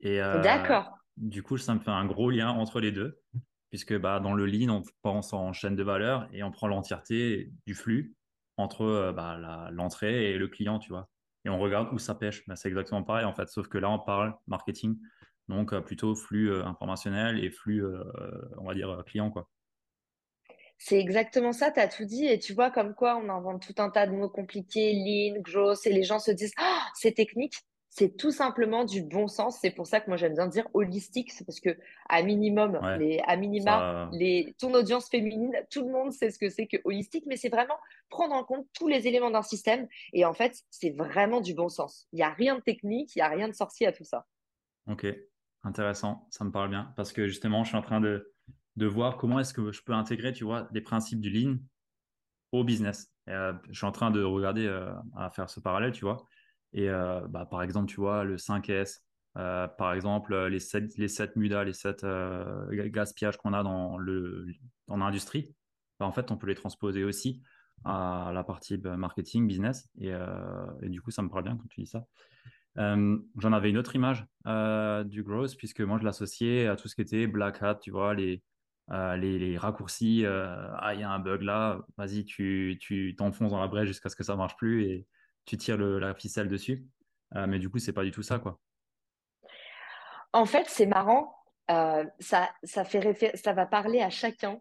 Et 0.00 0.20
euh, 0.20 0.42
D'accord. 0.42 0.92
Du 1.16 1.42
coup, 1.42 1.56
ça 1.56 1.74
me 1.74 1.80
fait 1.80 1.90
un 1.90 2.04
gros 2.04 2.30
lien 2.30 2.50
entre 2.50 2.80
les 2.80 2.92
deux, 2.92 3.20
puisque 3.70 3.96
bah, 3.96 4.20
dans 4.20 4.34
le 4.34 4.46
lean, 4.46 4.70
on 4.70 4.82
pense 5.02 5.32
en 5.32 5.52
chaîne 5.52 5.76
de 5.76 5.82
valeur 5.82 6.28
et 6.32 6.42
on 6.42 6.50
prend 6.50 6.68
l'entièreté 6.68 7.52
du 7.66 7.74
flux 7.74 8.14
entre 8.58 8.82
euh, 8.82 9.12
bah, 9.12 9.70
l'entrée 9.70 10.32
et 10.32 10.36
le 10.36 10.48
client, 10.48 10.78
tu 10.78 10.90
vois. 10.90 11.08
Et 11.44 11.48
on 11.48 11.58
regarde 11.58 11.88
où 11.92 11.98
ça 11.98 12.14
pêche. 12.14 12.46
Bah, 12.46 12.56
c'est 12.56 12.68
exactement 12.68 13.02
pareil, 13.02 13.24
en 13.24 13.32
fait, 13.32 13.48
sauf 13.48 13.68
que 13.68 13.78
là, 13.78 13.88
on 13.88 13.98
parle 13.98 14.36
marketing, 14.46 14.98
donc 15.48 15.72
euh, 15.72 15.80
plutôt 15.80 16.14
flux 16.14 16.50
euh, 16.50 16.64
informationnel 16.66 17.42
et 17.42 17.50
flux, 17.50 17.82
on 18.58 18.66
va 18.66 18.74
dire, 18.74 19.02
client, 19.06 19.30
quoi. 19.30 19.48
C'est 20.80 21.00
exactement 21.00 21.52
ça, 21.52 21.72
tu 21.72 21.80
as 21.80 21.88
tout 21.88 22.04
dit. 22.04 22.26
Et 22.26 22.38
tu 22.38 22.52
vois, 22.52 22.70
comme 22.70 22.94
quoi 22.94 23.16
on 23.16 23.28
invente 23.28 23.66
tout 23.66 23.82
un 23.82 23.90
tas 23.90 24.06
de 24.06 24.12
mots 24.12 24.28
compliqués, 24.28 24.92
lean, 24.92 25.40
gross, 25.40 25.86
et 25.86 25.92
les 25.92 26.04
gens 26.04 26.20
se 26.20 26.30
disent, 26.30 26.54
oh, 26.60 26.78
c'est 26.94 27.12
technique. 27.12 27.54
C'est 27.90 28.16
tout 28.16 28.30
simplement 28.30 28.84
du 28.84 29.02
bon 29.02 29.28
sens. 29.28 29.58
C'est 29.60 29.70
pour 29.70 29.86
ça 29.86 30.00
que 30.00 30.08
moi 30.08 30.16
j'aime 30.16 30.34
bien 30.34 30.46
dire 30.46 30.68
holistique, 30.74 31.32
c'est 31.32 31.44
parce 31.44 31.58
que 31.58 31.76
à 32.08 32.22
minimum, 32.22 32.78
les, 32.98 33.20
à 33.26 33.36
minima, 33.36 34.10
les, 34.12 34.54
ton 34.58 34.74
audience 34.74 35.08
féminine, 35.08 35.54
tout 35.70 35.84
le 35.84 35.90
monde 35.90 36.12
sait 36.12 36.30
ce 36.30 36.38
que 36.38 36.50
c'est 36.50 36.66
que 36.66 36.76
holistique, 36.84 37.24
mais 37.26 37.36
c'est 37.36 37.48
vraiment 37.48 37.76
prendre 38.08 38.34
en 38.34 38.44
compte 38.44 38.66
tous 38.74 38.88
les 38.88 39.06
éléments 39.08 39.30
d'un 39.30 39.42
système. 39.42 39.88
Et 40.12 40.24
en 40.24 40.34
fait, 40.34 40.62
c'est 40.70 40.90
vraiment 40.90 41.40
du 41.40 41.54
bon 41.54 41.68
sens. 41.68 42.06
Il 42.12 42.16
n'y 42.16 42.22
a 42.22 42.30
rien 42.30 42.56
de 42.56 42.60
technique, 42.60 43.16
il 43.16 43.18
n'y 43.18 43.22
a 43.22 43.28
rien 43.28 43.48
de 43.48 43.54
sorcier 43.54 43.86
à 43.86 43.92
tout 43.92 44.04
ça. 44.04 44.26
Ok, 44.86 45.06
intéressant, 45.64 46.26
ça 46.30 46.44
me 46.44 46.50
parle 46.50 46.68
bien 46.68 46.92
parce 46.96 47.12
que 47.12 47.26
justement, 47.26 47.64
je 47.64 47.68
suis 47.68 47.78
en 47.78 47.82
train 47.82 48.00
de, 48.00 48.32
de 48.76 48.86
voir 48.86 49.16
comment 49.16 49.40
est-ce 49.40 49.54
que 49.54 49.72
je 49.72 49.82
peux 49.82 49.92
intégrer, 49.92 50.32
tu 50.32 50.44
vois, 50.44 50.68
les 50.72 50.80
principes 50.80 51.20
du 51.20 51.30
lean 51.30 51.56
au 52.52 52.64
business. 52.64 53.12
Euh, 53.28 53.52
je 53.70 53.76
suis 53.76 53.86
en 53.86 53.92
train 53.92 54.10
de 54.10 54.22
regarder 54.22 54.66
euh, 54.66 54.90
à 55.16 55.30
faire 55.30 55.50
ce 55.50 55.60
parallèle, 55.60 55.92
tu 55.92 56.04
vois. 56.04 56.26
Et 56.72 56.88
euh, 56.88 57.20
bah, 57.28 57.46
par 57.46 57.62
exemple, 57.62 57.88
tu 57.88 57.96
vois, 57.96 58.24
le 58.24 58.36
5S, 58.36 59.00
par 59.34 59.92
exemple, 59.92 60.36
les 60.46 60.58
7, 60.58 60.96
les 60.98 61.08
7 61.08 61.36
MUDA, 61.36 61.64
les 61.64 61.72
7 61.72 62.04
gaspillages 62.70 63.36
qu'on 63.36 63.52
a 63.52 63.62
dans 63.62 63.96
le 63.96 64.46
dans 64.88 64.96
l'industrie, 64.96 65.54
bah, 66.00 66.06
en 66.06 66.12
fait, 66.12 66.30
on 66.30 66.36
peut 66.36 66.46
les 66.46 66.54
transposer 66.54 67.04
aussi 67.04 67.42
à 67.84 68.32
la 68.34 68.42
partie 68.42 68.76
bah, 68.76 68.96
marketing, 68.96 69.46
business. 69.46 69.88
Et, 70.00 70.10
et, 70.82 70.88
du 70.88 71.00
coup, 71.00 71.10
ça 71.10 71.22
me 71.22 71.28
parle 71.28 71.44
bien 71.44 71.56
quand 71.56 71.68
tu 71.68 71.80
dis 71.80 71.86
ça. 71.86 72.04
J'en 72.76 73.52
avais 73.52 73.70
une 73.70 73.78
autre 73.78 73.94
image 73.94 74.26
du 75.08 75.22
growth, 75.22 75.56
puisque 75.56 75.80
moi, 75.80 75.98
je 75.98 76.04
l'associais 76.04 76.66
à 76.66 76.76
tout 76.76 76.88
ce 76.88 76.94
qui 76.94 77.02
était 77.02 77.26
black 77.26 77.62
hat, 77.62 77.76
tu 77.76 77.90
vois, 77.90 78.14
les, 78.14 78.42
euh, 78.90 79.16
les, 79.16 79.58
raccourcis, 79.58 80.24
euh, 80.24 80.66
ah, 80.78 80.94
il 80.94 81.00
y 81.00 81.02
a 81.02 81.10
un 81.10 81.18
bug 81.18 81.42
là, 81.42 81.80
vas-y, 81.98 82.24
tu, 82.24 83.14
t'enfonces 83.18 83.50
dans 83.50 83.60
la 83.60 83.68
brèche 83.68 83.88
jusqu'à 83.88 84.08
ce 84.08 84.16
que 84.16 84.24
ça 84.24 84.34
marche 84.34 84.56
plus 84.56 85.04
tu 85.48 85.56
tires 85.56 85.78
la 85.78 86.14
ficelle 86.14 86.48
dessus. 86.48 86.86
Euh, 87.34 87.46
mais 87.46 87.58
du 87.58 87.68
coup, 87.68 87.78
c'est 87.78 87.92
pas 87.92 88.04
du 88.04 88.10
tout 88.10 88.22
ça, 88.22 88.38
quoi. 88.38 88.58
En 90.32 90.44
fait, 90.44 90.66
c'est 90.68 90.86
marrant. 90.86 91.34
ça, 91.68 92.50
ça, 92.62 93.52
va 93.52 93.66
parler 93.66 94.00
à 94.00 94.10
chacun, 94.10 94.60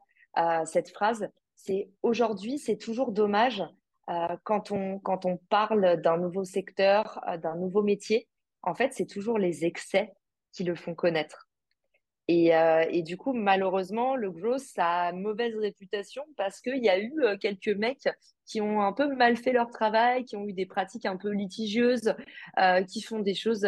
cette 0.65 0.89
phrase. 0.89 1.29
C'est 1.55 1.89
aujourd'hui, 2.03 2.57
c'est 2.57 2.77
toujours 2.77 3.11
dommage 3.11 3.63
quand 4.43 4.71
on 4.71 5.37
parle 5.49 6.01
d'un 6.01 6.17
nouveau 6.17 6.45
secteur, 6.45 7.21
d'un 7.41 7.55
nouveau 7.55 7.83
métier. 7.83 8.29
En 8.61 8.73
fait, 8.73 8.93
c'est 8.93 9.05
toujours 9.05 9.37
les 9.39 9.65
excès 9.65 10.13
qui 10.53 10.63
le 10.63 10.75
font 10.75 10.95
connaître. 10.95 11.46
Euh, 12.29 12.85
et, 12.89 13.03
du 13.03 13.17
coup, 13.17 13.33
malheureusement, 13.33 14.15
le 14.15 14.31
growth, 14.31 14.59
ça 14.59 14.85
a 14.85 15.11
mauvaise 15.13 15.55
réputation 15.55 16.23
parce 16.35 16.59
qu'il 16.59 16.83
y 16.83 16.89
a 16.89 16.99
eu 16.99 17.13
euh, 17.23 17.37
quelques 17.37 17.69
mecs 17.69 18.09
qui 18.45 18.59
ont 18.61 18.81
un 18.81 18.93
peu 18.93 19.13
mal 19.15 19.37
fait 19.37 19.53
leur 19.53 19.69
travail, 19.69 20.25
qui 20.25 20.35
ont 20.35 20.45
eu 20.45 20.53
des 20.53 20.65
pratiques 20.65 21.05
un 21.05 21.17
peu 21.17 21.29
litigieuses, 21.29 22.13
euh, 22.59 22.83
qui 22.83 23.01
font 23.01 23.19
des 23.19 23.33
choses 23.33 23.67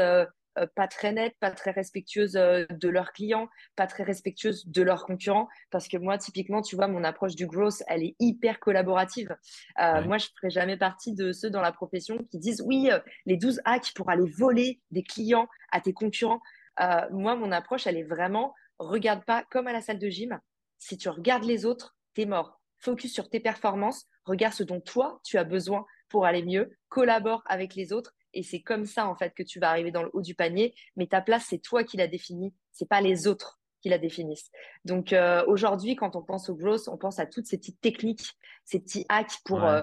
pas 0.75 0.89
très 0.89 1.13
nettes, 1.13 1.35
pas 1.39 1.51
très 1.51 1.71
respectueuses 1.71 2.33
de 2.33 2.89
leurs 2.89 3.13
clients, 3.13 3.47
pas 3.77 3.87
très 3.87 4.03
respectueuses 4.03 4.67
de 4.67 4.81
leurs 4.81 5.05
concurrents. 5.05 5.47
Parce 5.71 5.87
que 5.87 5.95
moi, 5.95 6.17
typiquement, 6.17 6.61
tu 6.61 6.75
vois, 6.75 6.87
mon 6.87 7.05
approche 7.05 7.35
du 7.35 7.47
growth, 7.47 7.81
elle 7.87 8.03
est 8.03 8.15
hyper 8.19 8.59
collaborative. 8.59 9.33
Moi, 9.77 10.17
je 10.17 10.25
ne 10.25 10.35
ferai 10.35 10.49
jamais 10.49 10.75
partie 10.75 11.13
de 11.13 11.31
ceux 11.31 11.49
dans 11.49 11.61
la 11.61 11.71
profession 11.71 12.17
qui 12.29 12.39
disent 12.39 12.61
oui, 12.65 12.89
les 13.25 13.37
12 13.37 13.61
hacks 13.63 13.93
pour 13.95 14.09
aller 14.09 14.29
voler 14.29 14.81
des 14.91 15.03
clients 15.03 15.47
à 15.71 15.79
tes 15.79 15.93
concurrents. 15.93 16.41
Euh, 16.81 17.07
moi, 17.11 17.35
mon 17.35 17.51
approche, 17.51 17.87
elle 17.87 17.97
est 17.97 18.03
vraiment, 18.03 18.53
regarde 18.77 19.23
pas 19.25 19.43
comme 19.51 19.67
à 19.67 19.73
la 19.73 19.81
salle 19.81 19.99
de 19.99 20.09
gym. 20.09 20.39
Si 20.77 20.97
tu 20.97 21.09
regardes 21.09 21.43
les 21.43 21.65
autres, 21.65 21.95
t'es 22.13 22.25
mort. 22.25 22.59
Focus 22.79 23.13
sur 23.13 23.29
tes 23.29 23.41
performances, 23.41 24.05
regarde 24.25 24.53
ce 24.53 24.63
dont 24.63 24.79
toi, 24.79 25.19
tu 25.23 25.37
as 25.37 25.43
besoin 25.43 25.85
pour 26.07 26.25
aller 26.25 26.43
mieux, 26.43 26.77
collabore 26.87 27.43
avec 27.45 27.75
les 27.75 27.91
autres. 27.91 28.13
Et 28.33 28.43
c'est 28.43 28.61
comme 28.61 28.85
ça, 28.85 29.07
en 29.07 29.15
fait, 29.15 29.33
que 29.33 29.43
tu 29.43 29.59
vas 29.59 29.69
arriver 29.69 29.91
dans 29.91 30.03
le 30.03 30.09
haut 30.13 30.21
du 30.21 30.35
panier. 30.35 30.73
Mais 30.95 31.07
ta 31.07 31.21
place, 31.21 31.47
c'est 31.49 31.57
toi 31.59 31.83
qui 31.83 31.97
la 31.97 32.07
définis, 32.07 32.53
c'est 32.71 32.87
pas 32.87 33.01
les 33.01 33.27
autres 33.27 33.59
qui 33.81 33.89
la 33.89 33.97
définissent. 33.97 34.51
Donc 34.83 35.13
euh, 35.13 35.43
aujourd'hui, 35.47 35.95
quand 35.95 36.17
on 36.17 36.21
pense 36.21 36.49
au 36.49 36.55
growth, 36.55 36.87
on 36.87 36.97
pense 36.97 37.17
à 37.17 37.25
toutes 37.25 37.45
ces 37.45 37.57
petites 37.57 37.79
techniques, 37.79 38.33
ces 38.65 38.79
petits 38.81 39.05
hacks 39.07 39.37
pour 39.45 39.63
euh, 39.63 39.81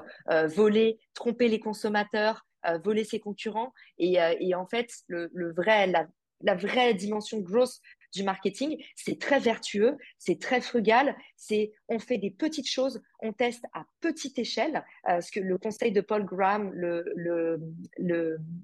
voler, 0.49 1.01
tromper 1.15 1.49
les 1.49 1.61
consommateurs, 1.61 2.47
voler 2.85 3.05
ses 3.05 3.21
concurrents. 3.21 3.73
Et, 3.99 4.19
en 4.55 4.67
fait, 4.67 4.91
le, 5.07 5.31
le 5.33 5.53
vrai, 5.53 5.87
la, 5.87 6.07
la 6.41 6.55
vraie 6.55 6.95
dimension 6.95 7.41
grosse 7.41 7.81
du 8.13 8.23
marketing, 8.23 8.83
c'est 8.95 9.19
très 9.19 9.39
vertueux, 9.39 9.97
c'est 10.19 10.41
très 10.41 10.61
frugal, 10.61 11.17
c'est 11.37 11.73
on 11.89 11.99
fait 11.99 12.19
des 12.19 12.31
petites 12.31 12.69
choses, 12.69 13.03
on 13.21 13.33
teste 13.33 13.65
à 13.75 13.85
petite 14.01 14.39
échelle. 14.39 14.85
Euh, 15.09 15.21
ce 15.21 15.31
que 15.31 15.41
le 15.41 15.59
conseil 15.59 15.93
de 15.93 16.01
Paul 16.01 16.25
Graham, 16.25 16.73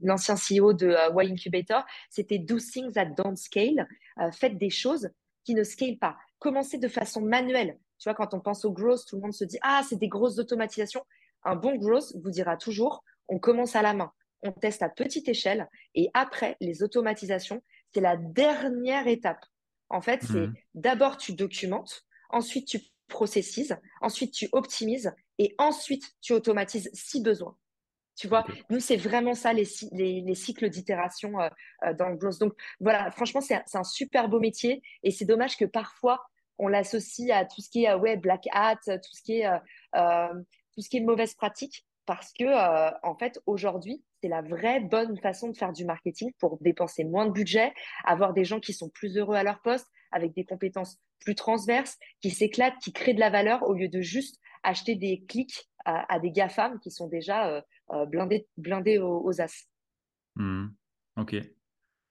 l'ancien 0.03 0.37
CEO 0.37 0.73
de 0.73 0.89
euh, 0.89 1.23
Y 1.23 1.33
Incubator, 1.33 1.85
c'était 2.09 2.39
do 2.39 2.59
things 2.59 2.93
that 2.93 3.07
don't 3.17 3.37
scale. 3.37 3.87
Euh, 4.19 4.31
faites 4.33 4.59
des 4.59 4.71
choses 4.71 5.11
qui 5.45 5.55
ne 5.55 5.65
scale 5.65 5.99
pas. 5.99 6.17
Commencez 6.39 6.79
de 6.79 6.89
façon 6.89 7.21
manuelle. 7.21 7.79
Tu 7.99 8.09
vois, 8.09 8.15
quand 8.15 8.35
on 8.35 8.41
pense 8.41 8.65
au 8.65 8.73
growth, 8.73 9.05
tout 9.07 9.17
le 9.17 9.23
monde 9.23 9.35
se 9.35 9.45
dit 9.45 9.59
ah 9.63 9.83
c'est 9.89 9.99
des 9.99 10.09
grosses 10.09 10.39
automatisations. 10.39 11.05
Un 11.45 11.57
bon 11.57 11.77
growth 11.77 12.15
vous 12.23 12.31
dira 12.31 12.57
toujours 12.57 13.05
on 13.29 13.39
commence 13.39 13.77
à 13.77 13.83
la 13.83 13.95
main 13.95 14.13
on 14.43 14.53
teste 14.53 14.83
à 14.83 14.89
petite 14.89 15.29
échelle 15.29 15.69
et 15.95 16.11
après, 16.15 16.57
les 16.61 16.83
automatisations, 16.83 17.63
c'est 17.95 18.01
la 18.01 18.17
dernière 18.17 19.07
étape. 19.07 19.45
En 19.89 20.01
fait, 20.01 20.23
c'est 20.23 20.47
mhm. 20.47 20.55
d'abord 20.75 21.17
tu 21.17 21.35
documentes, 21.35 22.05
ensuite 22.31 22.67
tu 22.67 22.81
processises, 23.09 23.77
ensuite 24.01 24.33
tu 24.33 24.49
optimises 24.53 25.13
et 25.39 25.55
ensuite 25.59 26.05
tu 26.21 26.33
automatises 26.33 26.91
si 26.95 27.23
besoin. 27.23 27.57
Tu 28.17 28.29
vois, 28.29 28.45
nous, 28.69 28.81
c'est 28.81 28.97
vraiment 28.97 29.35
ça, 29.35 29.53
les, 29.53 29.67
les, 29.93 30.35
cycles 30.35 30.69
d'itération 30.69 31.41
euh, 31.41 31.49
euh, 31.85 31.95
dans 31.95 32.09
le 32.09 32.17
growth. 32.17 32.39
Donc, 32.39 32.53
voilà, 32.79 33.11
franchement, 33.11 33.41
c'est 33.41 33.63
un, 33.73 33.85
super 33.85 34.29
beau 34.29 34.39
métier 34.39 34.83
et 35.03 35.11
c'est 35.11 35.25
dommage 35.25 35.57
que 35.57 35.65
parfois, 35.65 36.23
on 36.59 36.69
l'associe 36.69 37.31
à 37.31 37.47
tout 37.47 37.63
ce 37.63 37.71
qui 37.71 37.85
est 37.85 37.91
euh, 37.91 37.97
ouais, 37.97 38.17
black 38.17 38.47
hat, 38.53 38.77
tout 38.77 39.15
ce 39.15 39.23
qui 39.23 39.41
est, 39.41 39.49
tout 40.75 40.83
ce 40.83 40.89
qui 40.89 40.99
est 40.99 41.01
mauvaise 41.01 41.35
pratique 41.35 41.87
parce 42.05 42.33
que, 42.33 42.45
en 43.07 43.17
fait, 43.17 43.41
aujourd'hui, 43.47 44.03
c'est 44.23 44.29
la 44.29 44.41
vraie 44.41 44.81
bonne 44.81 45.19
façon 45.19 45.51
de 45.51 45.57
faire 45.57 45.73
du 45.73 45.85
marketing 45.85 46.31
pour 46.39 46.59
dépenser 46.61 47.05
moins 47.05 47.27
de 47.27 47.33
budget, 47.33 47.75
avoir 48.05 48.33
des 48.33 48.45
gens 48.45 48.61
qui 48.61 48.73
sont 48.73 48.89
plus 48.89 49.19
heureux 49.19 49.35
à 49.35 49.43
leur 49.43 49.61
poste, 49.61 49.89
avec 50.13 50.33
des 50.35 50.45
compétences 50.45 50.99
plus 51.21 51.35
transverses, 51.35 51.99
qui 52.21 52.31
s'éclatent, 52.31 52.79
qui 52.83 52.93
créent 52.93 53.15
de 53.15 53.21
la 53.21 53.31
valeur 53.31 53.63
au 53.65 53.75
lieu 53.75 53.89
de 53.89 54.01
juste 54.01 54.41
acheter 54.63 54.95
des 54.95 55.25
clics 55.29 55.69
à, 55.85 56.21
des 56.21 56.31
GAFAM 56.31 56.79
qui 56.79 56.93
sont 56.93 57.09
déjà 57.09 57.49
euh, 57.49 57.61
euh, 57.91 58.07
blindés, 58.07 58.99
aux, 58.99 59.41
as. 59.41 59.67
Mmh. 60.37 60.69
Ok. 61.17 61.37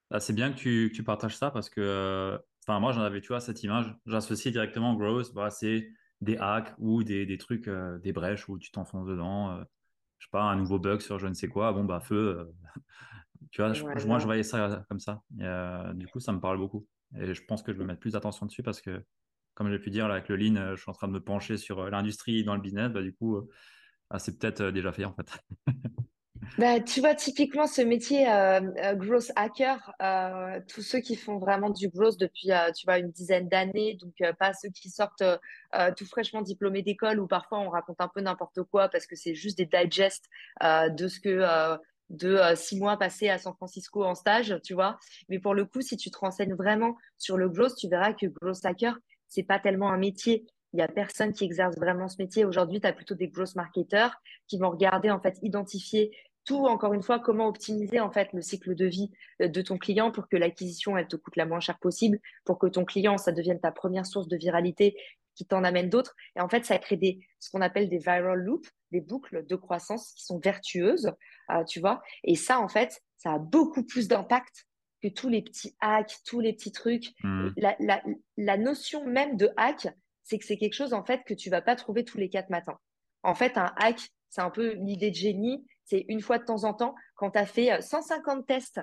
Bah, 0.10 0.20
c'est 0.20 0.34
bien 0.34 0.52
que 0.52 0.88
tu, 0.88 1.04
partages 1.04 1.38
ça 1.38 1.52
parce 1.52 1.70
que 1.70 1.80
euh, 1.80 2.38
moi 2.68 2.92
j'en 2.92 3.02
avais 3.02 3.22
tu 3.22 3.30
vois 3.30 3.40
cette 3.40 3.64
image 3.64 3.96
j'associe 4.06 4.52
directement 4.52 4.94
growth 4.96 5.34
bah, 5.34 5.50
c'est 5.50 5.88
des 6.20 6.36
hacks 6.38 6.74
ou 6.80 7.04
des, 7.04 7.26
des 7.26 7.38
trucs 7.38 7.70
des 8.04 8.12
brèches 8.12 8.50
où 8.50 8.60
tu 8.60 8.72
t'enfonces 8.72 9.08
dedans 9.08 9.64
je 10.22 10.28
sais 10.28 10.32
pas, 10.32 10.44
un 10.44 10.56
nouveau 10.56 10.78
bug 10.78 11.02
sur 11.02 11.18
je 11.18 11.26
ne 11.26 11.34
sais 11.34 11.48
quoi, 11.48 11.74
bon, 11.74 11.84
bah, 11.84 12.00
feu. 12.00 12.38
Euh, 12.38 12.46
tu 13.52 13.62
vois, 13.62 13.74
moi, 14.06 14.20
je 14.20 14.26
voyais 14.26 14.44
ça 14.44 14.86
comme 14.88 15.00
ça. 15.00 15.24
Euh, 15.40 15.94
du 15.94 16.08
coup, 16.08 16.20
ça 16.20 16.32
me 16.32 16.40
parle 16.40 16.60
beaucoup. 16.60 16.88
Et 17.18 17.34
je 17.34 17.44
pense 17.44 17.64
que 17.64 17.74
je 17.74 17.80
vais 17.80 17.86
mettre 17.86 18.00
plus 18.00 18.14
d'attention 18.14 18.46
dessus 18.46 18.62
parce 18.62 18.82
que, 18.82 19.04
comme 19.56 19.72
j'ai 19.72 19.80
pu 19.80 19.90
dire, 19.90 20.08
là, 20.08 20.14
avec 20.14 20.30
le 20.30 20.36
lean, 20.36 20.56
euh, 20.58 20.76
je 20.76 20.82
suis 20.82 20.92
en 20.92 20.94
train 20.94 21.08
de 21.08 21.14
me 21.14 21.24
pencher 21.24 21.58
sur 21.58 21.90
l'industrie 21.90 22.44
dans 22.44 22.54
le 22.54 22.62
business. 22.62 22.92
Bah, 22.92 23.02
du 23.02 23.16
coup, 23.16 23.50
ah, 24.12 24.20
c'est 24.20 24.38
peut-être 24.38 24.66
déjà 24.66 24.92
fait, 24.92 25.06
en 25.06 25.14
fait. 25.14 25.44
Bah, 26.58 26.80
tu 26.80 27.00
vois, 27.00 27.16
typiquement, 27.16 27.68
ce 27.68 27.82
métier 27.82 28.30
euh, 28.30 28.62
euh, 28.84 28.94
growth 28.96 29.32
hacker, 29.36 29.94
euh, 30.02 30.60
tous 30.68 30.82
ceux 30.82 31.00
qui 31.00 31.16
font 31.16 31.38
vraiment 31.38 31.70
du 31.70 31.88
growth 31.90 32.20
depuis, 32.20 32.50
tu 32.76 32.86
vois, 32.86 32.98
une 32.98 33.12
dizaine 33.12 33.48
d'années, 33.48 33.96
donc 33.96 34.14
pas 34.38 34.54
ceux 34.54 34.70
qui 34.70 34.90
sortent 34.90 35.24
tout 35.98 36.06
fraîchement 36.06 36.42
diplômés 36.42 36.82
d'école 36.82 37.20
ou 37.20 37.28
parfois 37.28 37.60
on 37.60 37.70
raconte 37.70 38.02
un 38.02 38.10
peu 38.10 38.22
n'importe 38.22 38.64
quoi 38.64 38.90
parce 38.90 39.06
que 39.06 39.16
c'est 39.16 39.36
juste 39.36 39.58
des 39.58 39.66
digests 39.66 40.26
de 40.62 41.08
ce 41.08 41.20
que 41.20 41.78
de 42.10 42.40
six 42.56 42.78
mois 42.78 42.98
passés 42.98 43.30
à 43.30 43.38
San 43.38 43.54
Francisco 43.54 44.04
en 44.04 44.16
stage, 44.16 44.56
tu 44.64 44.74
vois. 44.74 45.00
Mais 45.30 45.40
pour 45.40 45.54
le 45.54 45.66
coup, 45.66 45.82
si 45.82 45.96
tu 45.96 46.12
te 46.12 46.18
renseignes 46.18 46.56
vraiment 46.56 46.98
sur 47.18 47.38
le 47.38 47.48
growth, 47.50 47.76
tu 47.78 47.88
verras 47.88 48.14
que 48.14 48.26
growth 48.26 48.66
hacker, 48.66 48.98
c'est 49.28 49.44
pas 49.44 49.60
tellement 49.60 49.90
un 49.90 49.98
métier. 49.98 50.46
Il 50.74 50.80
y 50.80 50.84
a 50.84 50.88
personne 50.88 51.34
qui 51.34 51.44
exerce 51.44 51.76
vraiment 51.78 52.08
ce 52.08 52.16
métier. 52.18 52.46
Aujourd'hui, 52.46 52.80
tu 52.80 52.88
as 52.88 52.94
plutôt 52.94 53.16
des 53.16 53.28
growth 53.28 53.56
marketeurs 53.56 54.16
qui 54.48 54.58
vont 54.58 54.70
regarder, 54.70 55.10
en 55.10 55.20
fait, 55.20 55.38
identifier 55.42 56.12
tout, 56.46 56.66
encore 56.66 56.94
une 56.94 57.04
fois, 57.04 57.20
comment 57.20 57.48
optimiser 57.48 58.00
en 58.00 58.12
fait 58.12 58.34
le 58.34 58.42
cycle 58.42 58.76
de 58.76 58.86
vie 58.86 59.12
euh, 59.42 59.48
de 59.48 59.62
ton 59.62 59.78
client 59.78 60.12
pour 60.12 60.28
que 60.28 60.38
l'acquisition 60.38 60.98
elle 60.98 61.08
te 61.08 61.16
coûte 61.16 61.36
la 61.36 61.46
moins 61.46 61.60
chère 61.60 61.80
possible, 61.80 62.20
pour 62.46 62.60
que 62.60 62.68
ton 62.68 62.86
client 62.86 63.18
ça 63.18 63.32
devienne 63.32 63.60
ta 63.60 63.72
première 63.72 64.06
source 64.06 64.28
de 64.28 64.38
viralité 64.38 64.96
qui 65.36 65.46
t'en 65.46 65.64
amène 65.64 65.90
d'autres. 65.90 66.16
Et 66.36 66.42
en 66.42 66.50
fait, 66.50 66.66
ça 66.66 66.78
crée 66.78 66.98
des 66.98 67.20
ce 67.40 67.50
qu'on 67.50 67.62
appelle 67.62 67.90
des 67.90 67.98
viral 67.98 68.40
loops, 68.40 68.70
des 68.92 69.02
boucles 69.02 69.46
de 69.46 69.56
croissance 69.56 70.14
qui 70.14 70.24
sont 70.24 70.40
vertueuses, 70.40 71.12
euh, 71.52 71.64
tu 71.64 71.80
vois. 71.80 72.02
Et 72.24 72.36
ça, 72.36 72.60
en 72.60 72.68
fait, 72.68 73.02
ça 73.18 73.34
a 73.34 73.40
beaucoup 73.40 73.84
plus 73.84 74.08
d'impact 74.08 74.68
que 75.02 75.08
tous 75.08 75.30
les 75.30 75.42
petits 75.42 75.76
hacks, 75.80 76.18
tous 76.26 76.40
les 76.40 76.54
petits 76.54 76.72
trucs. 76.72 77.12
Mmh. 77.24 77.50
La, 77.58 77.76
la, 77.80 78.04
la, 78.38 78.58
notion 78.58 79.06
même 79.06 79.38
de 79.38 79.50
hack, 79.58 79.88
c'est 80.24 80.38
que 80.38 80.46
c'est 80.46 80.58
quelque 80.58 80.76
chose 80.76 80.94
en 80.94 81.04
fait 81.04 81.22
que 81.26 81.34
tu 81.34 81.50
vas 81.50 81.62
pas 81.62 81.76
trouver 81.76 82.04
tous 82.06 82.18
les 82.18 82.30
quatre 82.30 82.50
matins. 82.50 82.78
En 83.24 83.36
fait, 83.36 83.58
un 83.58 83.74
hack, 83.78 84.00
c'est 84.30 84.42
un 84.42 84.50
peu 84.50 84.74
l'idée 84.74 85.12
de 85.12 85.16
génie. 85.16 85.66
C'est 85.92 86.06
une 86.08 86.22
fois 86.22 86.38
de 86.38 86.46
temps 86.46 86.64
en 86.64 86.74
temps, 86.74 86.96
quand 87.16 87.32
tu 87.32 87.38
as 87.38 87.46
fait 87.46 87.82
150 87.82 88.48
tests 88.48 88.80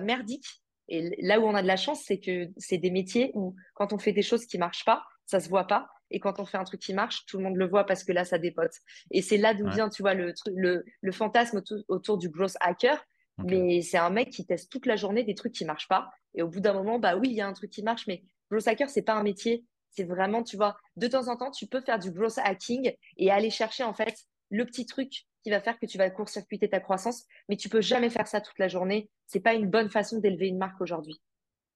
merdiques, 0.00 0.60
et 0.88 1.22
là 1.22 1.38
où 1.38 1.44
on 1.44 1.54
a 1.54 1.62
de 1.62 1.68
la 1.68 1.76
chance, 1.76 2.02
c'est 2.04 2.18
que 2.18 2.48
c'est 2.56 2.78
des 2.78 2.90
métiers 2.90 3.30
où 3.34 3.54
quand 3.74 3.92
on 3.92 3.98
fait 3.98 4.10
des 4.10 4.22
choses 4.22 4.44
qui 4.46 4.58
marchent 4.58 4.84
pas, 4.84 5.04
ça 5.24 5.38
se 5.38 5.48
voit 5.48 5.68
pas. 5.68 5.88
Et 6.10 6.18
quand 6.18 6.40
on 6.40 6.44
fait 6.44 6.58
un 6.58 6.64
truc 6.64 6.80
qui 6.80 6.94
marche, 6.94 7.26
tout 7.26 7.38
le 7.38 7.44
monde 7.44 7.54
le 7.54 7.68
voit 7.68 7.86
parce 7.86 8.02
que 8.02 8.10
là, 8.10 8.24
ça 8.24 8.38
dépote. 8.38 8.72
Et 9.12 9.22
c'est 9.22 9.36
là 9.36 9.54
d'où 9.54 9.70
vient, 9.70 9.88
tu 9.88 10.02
vois, 10.02 10.14
le, 10.14 10.34
le, 10.52 10.84
le 11.00 11.12
fantasme 11.12 11.62
autour, 11.86 12.18
du 12.18 12.28
gross 12.28 12.56
hacker. 12.58 13.00
Mais 13.38 13.80
c'est 13.80 13.98
un 13.98 14.10
mec 14.10 14.30
qui 14.30 14.44
teste 14.44 14.68
toute 14.68 14.86
la 14.86 14.96
journée 14.96 15.22
des 15.22 15.36
trucs 15.36 15.52
qui 15.52 15.64
marchent 15.64 15.88
pas. 15.88 16.10
Et 16.34 16.42
au 16.42 16.48
bout 16.48 16.60
d'un 16.60 16.74
moment, 16.74 16.98
bah 16.98 17.16
oui, 17.16 17.28
il 17.30 17.36
y 17.36 17.40
a 17.40 17.46
un 17.46 17.52
truc 17.52 17.70
qui 17.70 17.84
marche, 17.84 18.08
mais 18.08 18.24
gross 18.50 18.66
hacker, 18.66 18.90
c'est 18.90 19.02
pas 19.02 19.14
un 19.14 19.22
métier. 19.22 19.64
C'est 19.90 20.04
vraiment, 20.04 20.42
tu 20.42 20.56
vois, 20.56 20.76
de 20.96 21.06
temps 21.06 21.28
en 21.28 21.36
temps, 21.36 21.52
tu 21.52 21.68
peux 21.68 21.80
faire 21.80 22.00
du 22.00 22.10
gross 22.10 22.38
hacking 22.38 22.92
et 23.16 23.30
aller 23.30 23.50
chercher, 23.50 23.84
en 23.84 23.94
fait, 23.94 24.16
le 24.52 24.64
petit 24.66 24.86
truc 24.86 25.26
qui 25.42 25.50
va 25.50 25.60
faire 25.60 25.78
que 25.80 25.86
tu 25.86 25.98
vas 25.98 26.08
court-circuiter 26.10 26.68
ta 26.68 26.78
croissance, 26.78 27.24
mais 27.48 27.56
tu 27.56 27.68
peux 27.68 27.80
jamais 27.80 28.10
faire 28.10 28.28
ça 28.28 28.40
toute 28.40 28.58
la 28.58 28.68
journée. 28.68 29.10
C'est 29.26 29.40
pas 29.40 29.54
une 29.54 29.68
bonne 29.68 29.90
façon 29.90 30.20
d'élever 30.20 30.46
une 30.46 30.58
marque 30.58 30.80
aujourd'hui. 30.80 31.20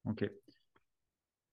Ok. 0.04 0.24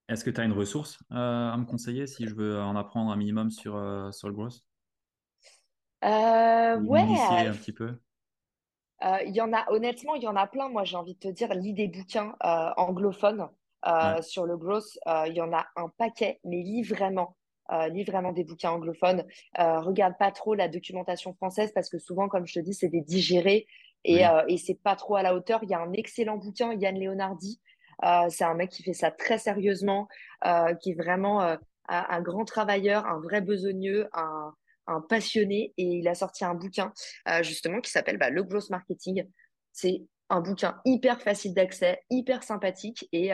Est-ce 0.09 0.25
que 0.25 0.29
tu 0.29 0.41
as 0.41 0.43
une 0.43 0.51
ressource 0.51 0.99
euh, 1.11 1.15
à 1.49 1.57
me 1.57 1.65
conseiller 1.65 2.05
si 2.07 2.27
je 2.27 2.35
veux 2.35 2.61
en 2.61 2.75
apprendre 2.75 3.09
un 3.11 3.15
minimum 3.15 3.49
sur, 3.49 3.77
euh, 3.77 4.11
sur 4.11 4.27
le 4.27 4.33
growth? 4.33 4.59
Euh, 6.03 6.77
Ouais. 6.81 7.47
un 7.47 7.53
petit 7.53 7.71
peu? 7.71 7.95
Il 9.25 9.33
y 9.33 9.41
en 9.41 9.51
a, 9.53 9.69
honnêtement, 9.71 10.15
il 10.15 10.23
y 10.23 10.27
en 10.27 10.35
a 10.35 10.45
plein. 10.45 10.69
Moi, 10.69 10.83
j'ai 10.83 10.97
envie 10.97 11.15
de 11.15 11.19
te 11.19 11.27
dire, 11.29 11.53
lis 11.53 11.73
des 11.73 11.87
bouquins 11.87 12.35
anglophones 12.77 13.49
sur 14.21 14.45
le 14.45 14.57
growth. 14.57 14.97
Il 15.27 15.33
y 15.33 15.41
en 15.41 15.53
a 15.53 15.65
un 15.77 15.89
paquet, 15.89 16.39
mais 16.43 16.61
lis 16.61 16.83
vraiment. 16.83 17.35
Lis 17.91 18.03
vraiment 18.03 18.31
des 18.31 18.43
bouquins 18.43 18.71
anglophones. 18.71 19.23
regarde 19.57 20.15
pas 20.17 20.31
trop 20.31 20.53
la 20.53 20.67
documentation 20.67 21.33
française 21.33 21.71
parce 21.73 21.89
que 21.89 21.97
souvent, 21.97 22.27
comme 22.27 22.45
je 22.45 22.55
te 22.55 22.59
dis, 22.59 22.73
c'est 22.73 22.89
des 22.89 23.01
digérés 23.01 23.67
et, 24.03 24.23
et 24.47 24.57
c'est 24.57 24.79
pas 24.81 24.95
trop 24.95 25.15
à 25.15 25.23
la 25.23 25.33
hauteur. 25.33 25.61
Il 25.63 25.69
y 25.69 25.73
a 25.73 25.79
un 25.79 25.93
excellent 25.93 26.37
bouquin, 26.37 26.73
Yann 26.73 26.99
Leonardi, 26.99 27.59
euh, 28.03 28.27
c'est 28.29 28.43
un 28.43 28.53
mec 28.53 28.69
qui 28.69 28.83
fait 28.83 28.93
ça 28.93 29.11
très 29.11 29.37
sérieusement, 29.37 30.07
euh, 30.45 30.73
qui 30.75 30.91
est 30.91 30.95
vraiment 30.95 31.41
euh, 31.41 31.55
un, 31.87 32.21
grand 32.21 32.45
travailleur, 32.45 33.05
un 33.05 33.19
vrai 33.19 33.41
besogneux, 33.41 34.09
un, 34.13 34.53
passionné. 35.09 35.73
Et 35.77 35.83
il 35.83 36.07
a 36.07 36.15
sorti 36.15 36.43
un 36.43 36.55
bouquin 36.55 36.91
justement 37.41 37.79
qui 37.79 37.89
s'appelle 37.91 38.17
bah, 38.17 38.29
Le 38.29 38.43
Gross 38.43 38.69
Marketing. 38.69 39.25
C'est 39.71 40.03
un 40.29 40.41
bouquin 40.41 40.79
hyper 40.85 41.21
facile 41.21 41.53
d'accès, 41.53 42.03
hyper 42.09 42.43
sympathique 42.43 43.07
et 43.11 43.31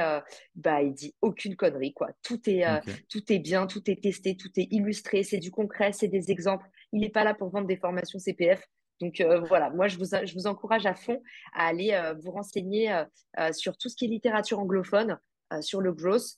bah 0.55 0.81
il 0.81 0.93
dit 0.93 1.15
aucune 1.21 1.55
connerie 1.55 1.93
quoi. 1.93 2.09
Tout 2.23 2.49
est 2.49 2.65
tout 3.07 3.31
est 3.31 3.39
bien, 3.39 3.67
tout 3.67 3.89
est 3.89 4.01
testé, 4.01 4.35
tout 4.35 4.51
est 4.57 4.67
illustré, 4.71 5.23
c'est 5.23 5.37
du 5.37 5.51
concret, 5.51 5.93
c'est 5.93 6.07
des 6.07 6.31
exemples. 6.31 6.65
Il 6.91 7.01
n'est 7.01 7.09
pas 7.09 7.23
là 7.23 7.33
pour 7.33 7.49
vendre 7.49 7.67
des 7.67 7.77
formations 7.77 8.19
CPF. 8.19 8.67
Donc 8.99 9.21
euh, 9.21 9.39
voilà, 9.41 9.69
moi 9.69 9.87
je 9.87 9.97
vous, 9.97 10.05
je 10.05 10.33
vous 10.33 10.47
encourage 10.47 10.85
à 10.85 10.93
fond 10.93 11.21
à 11.53 11.67
aller 11.67 11.91
euh, 11.93 12.13
vous 12.21 12.31
renseigner 12.31 12.91
euh, 12.91 13.53
sur 13.53 13.77
tout 13.77 13.89
ce 13.89 13.95
qui 13.95 14.05
est 14.05 14.09
littérature 14.09 14.59
anglophone, 14.59 15.17
sur 15.61 15.81
le 15.81 15.93
growth. 15.93 16.37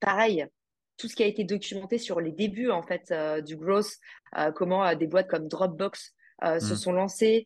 pareil, 0.00 0.46
tout 0.96 1.08
ce 1.08 1.14
qui 1.14 1.22
a 1.22 1.26
été 1.26 1.44
documenté 1.44 1.98
sur 1.98 2.20
les 2.20 2.32
débuts 2.32 2.70
en 2.70 2.82
fait 2.82 3.12
du 3.44 3.56
growth, 3.56 3.92
comment 4.56 4.94
des 4.96 5.06
boîtes 5.06 5.28
comme 5.28 5.46
Dropbox 5.46 6.12
se 6.42 6.56
mmh. 6.56 6.76
sont 6.76 6.92
lancées, 6.92 7.44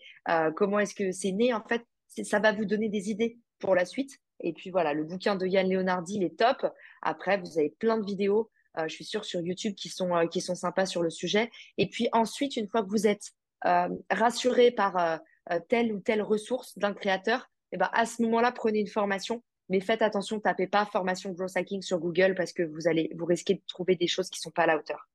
comment 0.54 0.78
est-ce 0.78 0.94
que 0.94 1.12
c'est 1.12 1.32
né 1.32 1.52
en 1.52 1.62
fait, 1.68 1.82
ça 2.22 2.38
va 2.38 2.52
vous 2.52 2.64
donner 2.64 2.88
des 2.88 3.10
idées 3.10 3.38
pour 3.58 3.74
la 3.74 3.84
suite. 3.84 4.18
Et 4.40 4.52
puis 4.52 4.70
voilà, 4.70 4.92
le 4.92 5.04
bouquin 5.04 5.36
de 5.36 5.46
Yann 5.46 5.68
Leonardi, 5.68 6.16
il 6.16 6.22
est 6.24 6.38
top. 6.38 6.66
Après, 7.02 7.38
vous 7.38 7.58
avez 7.58 7.70
plein 7.78 7.98
de 7.98 8.04
vidéos, 8.04 8.50
je 8.76 8.92
suis 8.92 9.04
sûre, 9.04 9.24
sur 9.24 9.40
YouTube 9.40 9.74
qui 9.74 9.88
sont, 9.88 10.26
qui 10.30 10.42
sont 10.42 10.54
sympas 10.54 10.84
sur 10.84 11.02
le 11.02 11.08
sujet. 11.08 11.50
Et 11.78 11.88
puis 11.88 12.08
ensuite, 12.12 12.56
une 12.56 12.68
fois 12.68 12.82
que 12.82 12.90
vous 12.90 13.06
êtes 13.06 13.32
euh, 13.64 13.88
rassuré 14.10 14.70
par 14.70 14.96
euh, 14.98 15.16
euh, 15.50 15.58
telle 15.68 15.92
ou 15.92 16.00
telle 16.00 16.22
ressource 16.22 16.76
d'un 16.78 16.92
créateur, 16.92 17.50
et 17.72 17.76
eh 17.76 17.78
ben, 17.78 17.88
à 17.92 18.06
ce 18.06 18.22
moment-là, 18.22 18.52
prenez 18.52 18.78
une 18.78 18.86
formation. 18.86 19.42
Mais 19.68 19.80
faites 19.80 20.02
attention, 20.02 20.38
tapez 20.38 20.68
pas 20.68 20.86
formation 20.86 21.32
growth 21.32 21.56
hacking 21.56 21.82
sur 21.82 21.98
Google 21.98 22.34
parce 22.36 22.52
que 22.52 22.62
vous 22.62 22.86
allez 22.86 23.10
vous 23.16 23.24
risquez 23.24 23.54
de 23.54 23.62
trouver 23.66 23.96
des 23.96 24.06
choses 24.06 24.30
qui 24.30 24.38
sont 24.38 24.52
pas 24.52 24.62
à 24.62 24.66
la 24.66 24.76
hauteur. 24.76 25.08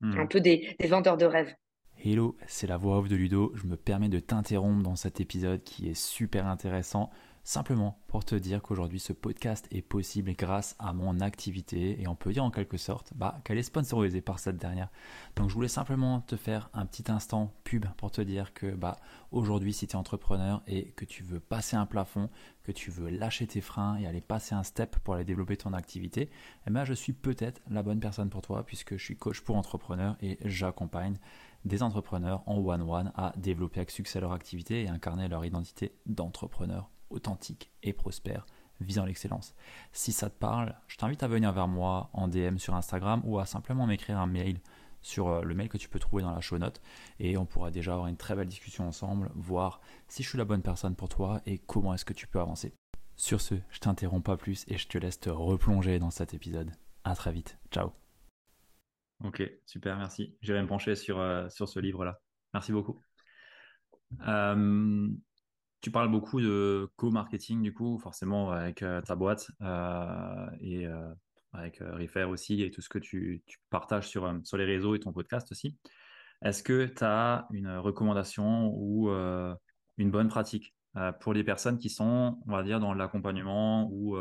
Hmm. 0.00 0.20
Un 0.20 0.26
peu 0.26 0.40
des, 0.40 0.74
des 0.78 0.88
vendeurs 0.88 1.18
de 1.18 1.26
rêves. 1.26 1.52
Hello, 2.04 2.36
c'est 2.46 2.68
la 2.68 2.76
voix 2.76 2.98
off 2.98 3.08
de 3.08 3.16
Ludo. 3.16 3.50
Je 3.56 3.66
me 3.66 3.76
permets 3.76 4.08
de 4.08 4.20
t'interrompre 4.20 4.84
dans 4.84 4.94
cet 4.94 5.20
épisode 5.20 5.64
qui 5.64 5.88
est 5.88 5.98
super 5.98 6.46
intéressant. 6.46 7.10
Simplement 7.42 7.98
pour 8.06 8.24
te 8.24 8.36
dire 8.36 8.62
qu'aujourd'hui 8.62 9.00
ce 9.00 9.12
podcast 9.12 9.66
est 9.72 9.82
possible 9.82 10.32
grâce 10.34 10.76
à 10.78 10.92
mon 10.92 11.18
activité 11.18 12.00
et 12.00 12.06
on 12.06 12.14
peut 12.14 12.32
dire 12.32 12.44
en 12.44 12.50
quelque 12.50 12.76
sorte 12.76 13.14
bah, 13.16 13.40
qu'elle 13.42 13.58
est 13.58 13.64
sponsorisée 13.64 14.20
par 14.20 14.38
cette 14.38 14.58
dernière. 14.58 14.90
Donc 15.34 15.48
je 15.48 15.54
voulais 15.54 15.66
simplement 15.66 16.20
te 16.20 16.36
faire 16.36 16.70
un 16.72 16.86
petit 16.86 17.10
instant 17.10 17.52
pub 17.64 17.86
pour 17.96 18.12
te 18.12 18.20
dire 18.20 18.52
que 18.52 18.66
bah, 18.66 18.96
aujourd'hui 19.32 19.72
si 19.72 19.88
tu 19.88 19.94
es 19.94 19.96
entrepreneur 19.96 20.62
et 20.68 20.90
que 20.90 21.04
tu 21.04 21.24
veux 21.24 21.40
passer 21.40 21.74
un 21.74 21.86
plafond, 21.86 22.28
que 22.62 22.70
tu 22.70 22.90
veux 22.90 23.08
lâcher 23.08 23.46
tes 23.46 23.62
freins 23.62 23.96
et 23.96 24.06
aller 24.06 24.20
passer 24.20 24.54
un 24.54 24.62
step 24.62 24.98
pour 24.98 25.14
aller 25.14 25.24
développer 25.24 25.56
ton 25.56 25.72
activité, 25.72 26.30
eh 26.66 26.70
ben, 26.70 26.84
je 26.84 26.92
suis 26.92 27.14
peut-être 27.14 27.62
la 27.70 27.82
bonne 27.82 27.98
personne 27.98 28.28
pour 28.28 28.42
toi 28.42 28.62
puisque 28.64 28.96
je 28.98 29.02
suis 29.02 29.16
coach 29.16 29.40
pour 29.40 29.56
entrepreneurs 29.56 30.16
et 30.20 30.38
j'accompagne 30.44 31.16
des 31.64 31.82
entrepreneurs 31.82 32.42
en 32.46 32.58
one-one 32.58 33.12
à 33.14 33.32
développer 33.36 33.80
avec 33.80 33.90
succès 33.90 34.20
leur 34.20 34.32
activité 34.32 34.82
et 34.82 34.88
incarner 34.88 35.28
leur 35.28 35.44
identité 35.44 35.94
d'entrepreneur 36.06 36.90
authentique 37.10 37.70
et 37.82 37.92
prospère 37.92 38.46
visant 38.80 39.04
l'excellence. 39.04 39.54
Si 39.92 40.12
ça 40.12 40.30
te 40.30 40.38
parle, 40.38 40.74
je 40.86 40.96
t'invite 40.96 41.22
à 41.22 41.28
venir 41.28 41.52
vers 41.52 41.68
moi 41.68 42.10
en 42.12 42.28
DM 42.28 42.58
sur 42.58 42.74
Instagram 42.74 43.22
ou 43.24 43.38
à 43.38 43.46
simplement 43.46 43.86
m'écrire 43.86 44.18
un 44.18 44.26
mail 44.26 44.60
sur 45.00 45.28
euh, 45.28 45.42
le 45.42 45.54
mail 45.54 45.68
que 45.68 45.78
tu 45.78 45.88
peux 45.88 45.98
trouver 45.98 46.22
dans 46.22 46.32
la 46.32 46.40
show 46.40 46.58
note 46.58 46.80
et 47.18 47.36
on 47.36 47.46
pourra 47.46 47.70
déjà 47.70 47.92
avoir 47.92 48.08
une 48.08 48.16
très 48.16 48.34
belle 48.34 48.48
discussion 48.48 48.86
ensemble, 48.86 49.30
voir 49.34 49.80
si 50.08 50.22
je 50.22 50.28
suis 50.28 50.38
la 50.38 50.44
bonne 50.44 50.62
personne 50.62 50.96
pour 50.96 51.08
toi 51.08 51.40
et 51.46 51.58
comment 51.58 51.94
est-ce 51.94 52.04
que 52.04 52.12
tu 52.12 52.26
peux 52.26 52.40
avancer. 52.40 52.72
Sur 53.16 53.40
ce, 53.40 53.54
je 53.70 53.80
t'interromps 53.80 54.24
pas 54.24 54.36
plus 54.36 54.64
et 54.68 54.78
je 54.78 54.86
te 54.86 54.98
laisse 54.98 55.18
te 55.18 55.30
replonger 55.30 55.98
dans 55.98 56.10
cet 56.10 56.34
épisode. 56.34 56.72
À 57.04 57.14
très 57.14 57.32
vite. 57.32 57.58
Ciao. 57.70 58.07
Ok, 59.24 59.42
super, 59.66 59.96
merci. 59.96 60.36
J'irai 60.42 60.62
me 60.62 60.68
pencher 60.68 60.94
sur, 60.94 61.18
euh, 61.18 61.48
sur 61.48 61.68
ce 61.68 61.80
livre-là. 61.80 62.20
Merci 62.54 62.70
beaucoup. 62.70 63.02
Euh, 64.26 65.08
tu 65.80 65.90
parles 65.90 66.10
beaucoup 66.10 66.40
de 66.40 66.88
co-marketing, 66.96 67.62
du 67.62 67.74
coup, 67.74 67.98
forcément, 67.98 68.50
avec 68.52 68.82
euh, 68.82 69.00
ta 69.02 69.16
boîte 69.16 69.50
et 70.60 70.86
avec 71.52 71.78
Refer 71.80 72.24
aussi 72.24 72.62
et 72.62 72.70
tout 72.70 72.80
ce 72.80 72.88
que 72.88 72.98
tu, 72.98 73.42
partages 73.70 74.08
sur, 74.08 74.32
sur 74.44 74.56
les 74.56 74.64
réseaux 74.64 74.94
et 74.94 75.00
ton 75.00 75.12
podcast 75.12 75.50
aussi. 75.50 75.76
Est-ce 76.42 76.62
que 76.62 76.86
tu 76.86 77.02
as 77.02 77.48
une 77.52 77.76
recommandation 77.76 78.72
ou 78.74 79.08
une 79.08 80.10
bonne 80.10 80.28
pratique 80.28 80.74
pour 81.20 81.32
les 81.32 81.42
personnes 81.42 81.78
qui 81.78 81.90
sont, 81.90 82.38
on 82.46 82.52
va 82.52 82.62
dire, 82.62 82.78
dans 82.78 82.94
l'accompagnement 82.94 83.88
ou 83.90 84.16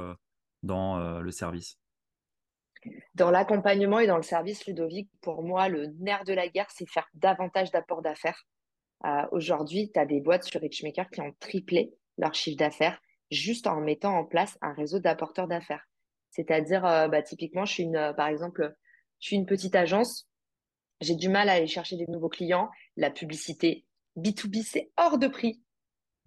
dans 0.63 1.19
le 1.19 1.31
service? 1.31 1.79
Dans 3.15 3.31
l'accompagnement 3.31 3.99
et 3.99 4.07
dans 4.07 4.17
le 4.17 4.23
service, 4.23 4.65
Ludovic, 4.65 5.09
pour 5.21 5.43
moi, 5.43 5.69
le 5.69 5.87
nerf 5.99 6.23
de 6.23 6.33
la 6.33 6.47
guerre, 6.47 6.69
c'est 6.69 6.89
faire 6.89 7.07
davantage 7.13 7.71
d'apports 7.71 8.01
d'affaires. 8.01 8.45
Euh, 9.05 9.25
aujourd'hui, 9.31 9.91
tu 9.93 9.99
as 9.99 10.05
des 10.05 10.21
boîtes 10.21 10.43
sur 10.43 10.61
Richmaker 10.61 11.09
qui 11.09 11.21
ont 11.21 11.33
triplé 11.39 11.93
leur 12.17 12.33
chiffre 12.33 12.57
d'affaires 12.57 12.99
juste 13.29 13.67
en 13.67 13.81
mettant 13.81 14.17
en 14.17 14.25
place 14.25 14.57
un 14.61 14.73
réseau 14.73 14.99
d'apporteurs 14.99 15.47
d'affaires. 15.47 15.87
C'est-à-dire, 16.31 16.85
euh, 16.85 17.07
bah, 17.07 17.21
typiquement, 17.21 17.65
je 17.65 17.73
suis 17.73 17.83
une, 17.83 17.95
euh, 17.95 18.13
par 18.13 18.27
exemple, 18.27 18.75
je 19.19 19.27
suis 19.27 19.35
une 19.35 19.45
petite 19.45 19.75
agence, 19.75 20.27
j'ai 21.01 21.15
du 21.15 21.29
mal 21.29 21.49
à 21.49 21.53
aller 21.53 21.67
chercher 21.67 21.97
des 21.97 22.07
nouveaux 22.07 22.29
clients. 22.29 22.69
La 22.95 23.11
publicité 23.11 23.85
B2B, 24.15 24.63
c'est 24.63 24.91
hors 24.97 25.17
de 25.17 25.27
prix. 25.27 25.61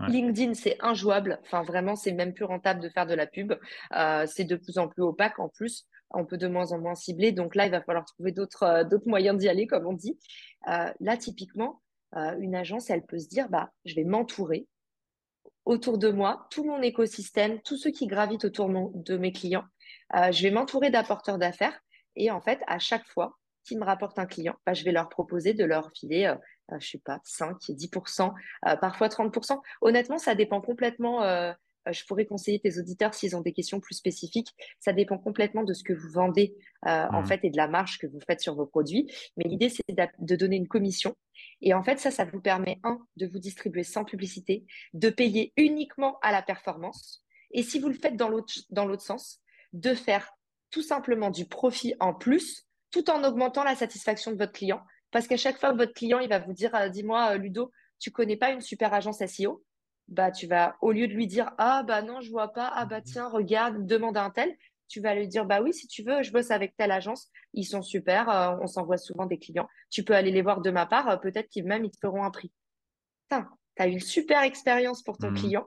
LinkedIn, 0.09 0.55
c'est 0.55 0.79
injouable. 0.81 1.39
Enfin, 1.43 1.63
vraiment, 1.63 1.95
c'est 1.95 2.13
même 2.13 2.33
plus 2.33 2.47
rentable 2.47 2.81
de 2.81 2.89
faire 2.89 3.05
de 3.05 3.13
la 3.13 3.27
pub. 3.27 3.53
c'est 4.27 4.45
de 4.45 4.57
plus 4.57 4.79
en 4.79 4.89
plus 4.89 5.03
opaque 5.03 5.39
en 5.39 5.51
plus. 5.51 5.87
On 6.11 6.25
peut 6.25 6.38
de 6.38 6.49
moins 6.49 6.73
en 6.73 6.79
moins 6.79 6.94
cibler. 6.94 7.33
Donc 7.33 7.55
là, 7.55 7.66
il 7.66 7.70
va 7.70 7.83
falloir 7.83 8.05
trouver 8.05 8.33
d'autres 8.33 8.85
d'autres 8.88 9.09
moyens 9.09 9.38
d'y 9.38 9.49
aller, 9.49 9.66
comme 9.66 9.87
on 9.87 9.92
dit. 9.92 10.18
là, 10.66 11.16
typiquement, 11.16 11.81
euh, 12.16 12.37
une 12.38 12.55
agence, 12.55 12.90
elle 12.90 13.05
peut 13.05 13.18
se 13.18 13.29
dire, 13.29 13.49
bah, 13.49 13.70
je 13.85 13.94
vais 13.94 14.05
m'entourer 14.05 14.66
autour 15.64 15.99
de 15.99 16.11
moi, 16.11 16.49
tout 16.51 16.64
mon 16.64 16.83
écosystème, 16.83 17.61
tous 17.62 17.77
ceux 17.77 17.90
qui 17.90 18.07
gravitent 18.07 18.44
autour 18.44 18.68
de 18.68 19.16
mes 19.16 19.33
clients. 19.33 19.64
Euh, 20.16 20.33
je 20.33 20.42
vais 20.42 20.51
m'entourer 20.51 20.90
d'apporteurs 20.90 21.38
d'affaires 21.38 21.79
et 22.16 22.31
en 22.31 22.40
fait, 22.40 22.61
à 22.66 22.79
chaque 22.79 23.07
fois 23.07 23.37
qu'ils 23.62 23.79
me 23.79 23.85
rapportent 23.85 24.18
un 24.18 24.27
client, 24.27 24.57
bah, 24.66 24.75
je 24.75 24.85
vais 24.85 24.92
leur 24.92 25.09
proposer 25.09 25.55
de 25.55 25.64
leur 25.64 25.90
filer, 25.94 26.27
euh, 26.27 26.79
je 26.81 26.88
sais 26.88 27.03
pas, 27.05 27.20
5, 27.25 27.57
10%, 27.68 28.33
parfois 28.81 29.09
30%. 29.09 29.61
Honnêtement, 29.81 30.18
ça 30.18 30.35
dépend 30.35 30.61
complètement 30.61 31.23
euh, 31.23 31.53
je 31.90 32.05
pourrais 32.05 32.27
conseiller 32.27 32.61
tes 32.61 32.79
auditeurs 32.79 33.14
s'ils 33.14 33.37
ont 33.37 33.40
des 33.40 33.53
questions 33.53 33.81
plus 33.81 33.95
spécifiques. 33.95 34.55
Ça 34.79 34.93
dépend 34.93 35.19
complètement 35.19 35.64
de 35.64 35.73
ce 35.73 35.83
que 35.83 35.93
vous 35.93 36.11
vendez 36.11 36.55
euh, 36.87 37.07
en 37.12 37.23
mmh. 37.23 37.27
fait 37.27 37.45
et 37.45 37.51
de 37.51 37.57
la 37.57 37.69
marge 37.69 37.99
que 37.99 38.07
vous 38.07 38.21
faites 38.27 38.40
sur 38.40 38.55
vos 38.55 38.66
produits. 38.66 39.11
Mais 39.37 39.45
l'idée, 39.45 39.69
c'est 39.69 39.83
de 39.88 40.37
donner 40.37 40.57
une 40.57 40.69
commission. 40.69 41.14
Et 41.62 41.75
en 41.75 41.83
fait, 41.83 41.99
ça, 41.99 42.11
ça 42.11 42.25
vous 42.25 42.40
permet, 42.40 42.79
un, 42.85 43.01
de 43.16 43.27
vous 43.27 43.38
distribuer 43.38 43.83
sans 43.83 44.05
publicité, 44.05 44.64
de 44.95 45.11
payer 45.11 45.53
uniquement 45.57 46.19
à 46.23 46.33
la 46.33 46.43
performance. 46.43 47.25
Et 47.53 47.62
si 47.62 47.81
vous 47.81 47.88
le 47.88 47.95
faites 47.95 48.16
dans 48.16 48.29
l'autre 48.29 49.03
sens, 49.03 49.40
de 49.73 49.95
faire 49.95 50.33
tout 50.71 50.83
simplement 50.83 51.31
du 51.31 51.47
profit 51.47 51.95
en 52.01 52.14
plus 52.14 52.66
tout 52.90 53.09
en 53.11 53.23
augmentant 53.25 53.64
la 53.64 53.75
satisfaction 53.75 54.33
de 54.33 54.37
votre 54.37 54.53
client. 54.53 54.81
Parce 55.11 55.27
qu'à 55.27 55.37
chaque 55.37 55.59
fois, 55.59 55.73
votre 55.73 55.93
client, 55.93 56.19
il 56.19 56.29
va 56.29 56.38
vous 56.38 56.53
dire, 56.53 56.73
dis-moi, 56.90 57.37
Ludo, 57.37 57.71
tu 57.99 58.11
connais 58.11 58.37
pas 58.37 58.51
une 58.51 58.61
super 58.61 58.93
agence 58.95 59.25
SEO 59.25 59.62
bah, 60.11 60.31
tu 60.31 60.46
vas, 60.46 60.77
au 60.81 60.92
lieu 60.92 61.09
de 61.09 61.12
lui 61.12 61.27
dire, 61.27 61.53
ah, 61.59 61.83
bah 61.87 62.03
non, 62.03 62.20
je 62.20 62.31
vois 62.31 62.53
pas, 62.53 62.70
ah, 62.75 62.85
bah 62.85 63.01
tiens, 63.01 63.29
regarde, 63.29 63.87
demande 63.87 64.16
à 64.16 64.25
un 64.25 64.31
tel, 64.31 64.55
tu 64.88 65.01
vas 65.01 65.14
lui 65.14 65.29
dire, 65.29 65.46
bah 65.46 65.62
oui, 65.62 65.73
si 65.73 65.87
tu 65.87 66.03
veux, 66.03 66.23
je 66.23 66.33
bosse 66.33 66.51
avec 66.51 66.77
telle 66.77 66.90
agence, 66.90 67.29
ils 67.55 67.64
sont 67.64 67.81
super, 67.81 68.29
euh, 68.29 68.57
on 68.61 68.66
s'envoie 68.66 68.99
souvent 68.99 69.27
des 69.27 69.38
clients. 69.38 69.68
Tu 69.88 70.03
peux 70.03 70.14
aller 70.14 70.33
les 70.33 70.42
voir 70.42 70.61
de 70.61 70.70
ma 70.70 70.85
part, 70.85 71.09
euh, 71.09 71.16
peut-être 71.16 71.49
qu'ils 71.49 71.64
même 71.64 71.85
ils 71.85 71.90
te 71.90 71.99
feront 71.99 72.25
un 72.25 72.31
prix. 72.31 72.53
tu 73.31 73.37
as 73.79 73.87
une 73.87 74.01
super 74.01 74.42
expérience 74.42 75.03
pour 75.03 75.16
ton 75.16 75.31
mmh. 75.31 75.37
client. 75.37 75.66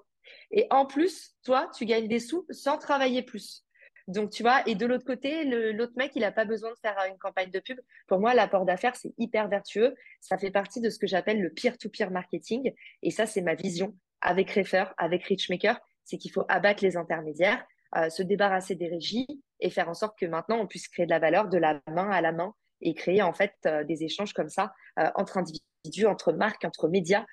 Et 0.51 0.67
en 0.69 0.85
plus, 0.85 1.35
toi, 1.43 1.69
tu 1.75 1.85
gagnes 1.85 2.07
des 2.07 2.19
sous 2.19 2.45
sans 2.49 2.77
travailler 2.77 3.23
plus. 3.23 3.65
Donc, 4.07 4.31
tu 4.31 4.43
vois, 4.43 4.67
et 4.67 4.75
de 4.75 4.85
l'autre 4.85 5.05
côté, 5.05 5.45
l'autre 5.71 5.93
mec, 5.95 6.11
il 6.15 6.21
n'a 6.21 6.31
pas 6.33 6.43
besoin 6.43 6.71
de 6.71 6.77
faire 6.81 6.99
euh, 6.99 7.09
une 7.09 7.17
campagne 7.17 7.49
de 7.49 7.59
pub. 7.59 7.79
Pour 8.07 8.19
moi, 8.19 8.33
l'apport 8.33 8.65
d'affaires, 8.65 8.95
c'est 8.97 9.13
hyper 9.17 9.47
vertueux. 9.47 9.95
Ça 10.19 10.37
fait 10.37 10.51
partie 10.51 10.81
de 10.81 10.89
ce 10.89 10.99
que 10.99 11.07
j'appelle 11.07 11.41
le 11.41 11.49
peer-to-peer 11.49 12.11
marketing. 12.11 12.73
Et 13.01 13.11
ça, 13.11 13.25
c'est 13.25 13.41
ma 13.41 13.55
vision 13.55 13.95
avec 14.23 14.51
Refer, 14.51 14.85
avec 14.97 15.23
Richmaker. 15.25 15.79
C'est 16.05 16.17
qu'il 16.17 16.31
faut 16.31 16.45
abattre 16.49 16.83
les 16.83 16.97
intermédiaires, 16.97 17.63
euh, 17.95 18.09
se 18.09 18.23
débarrasser 18.23 18.75
des 18.75 18.87
régies 18.89 19.27
et 19.59 19.69
faire 19.69 19.87
en 19.87 19.93
sorte 19.93 20.17
que 20.17 20.25
maintenant, 20.25 20.59
on 20.59 20.67
puisse 20.67 20.87
créer 20.87 21.05
de 21.05 21.11
la 21.11 21.19
valeur 21.19 21.47
de 21.47 21.57
la 21.57 21.79
main 21.87 22.09
à 22.09 22.21
la 22.21 22.31
main 22.31 22.53
et 22.81 22.93
créer 22.93 23.21
en 23.21 23.33
fait 23.33 23.53
euh, 23.65 23.83
des 23.83 24.03
échanges 24.03 24.33
comme 24.33 24.49
ça 24.49 24.73
entre 25.15 25.37
individus, 25.37 26.05
entre 26.05 26.33
marques, 26.33 26.65
entre 26.65 26.87
médias. 26.87 27.25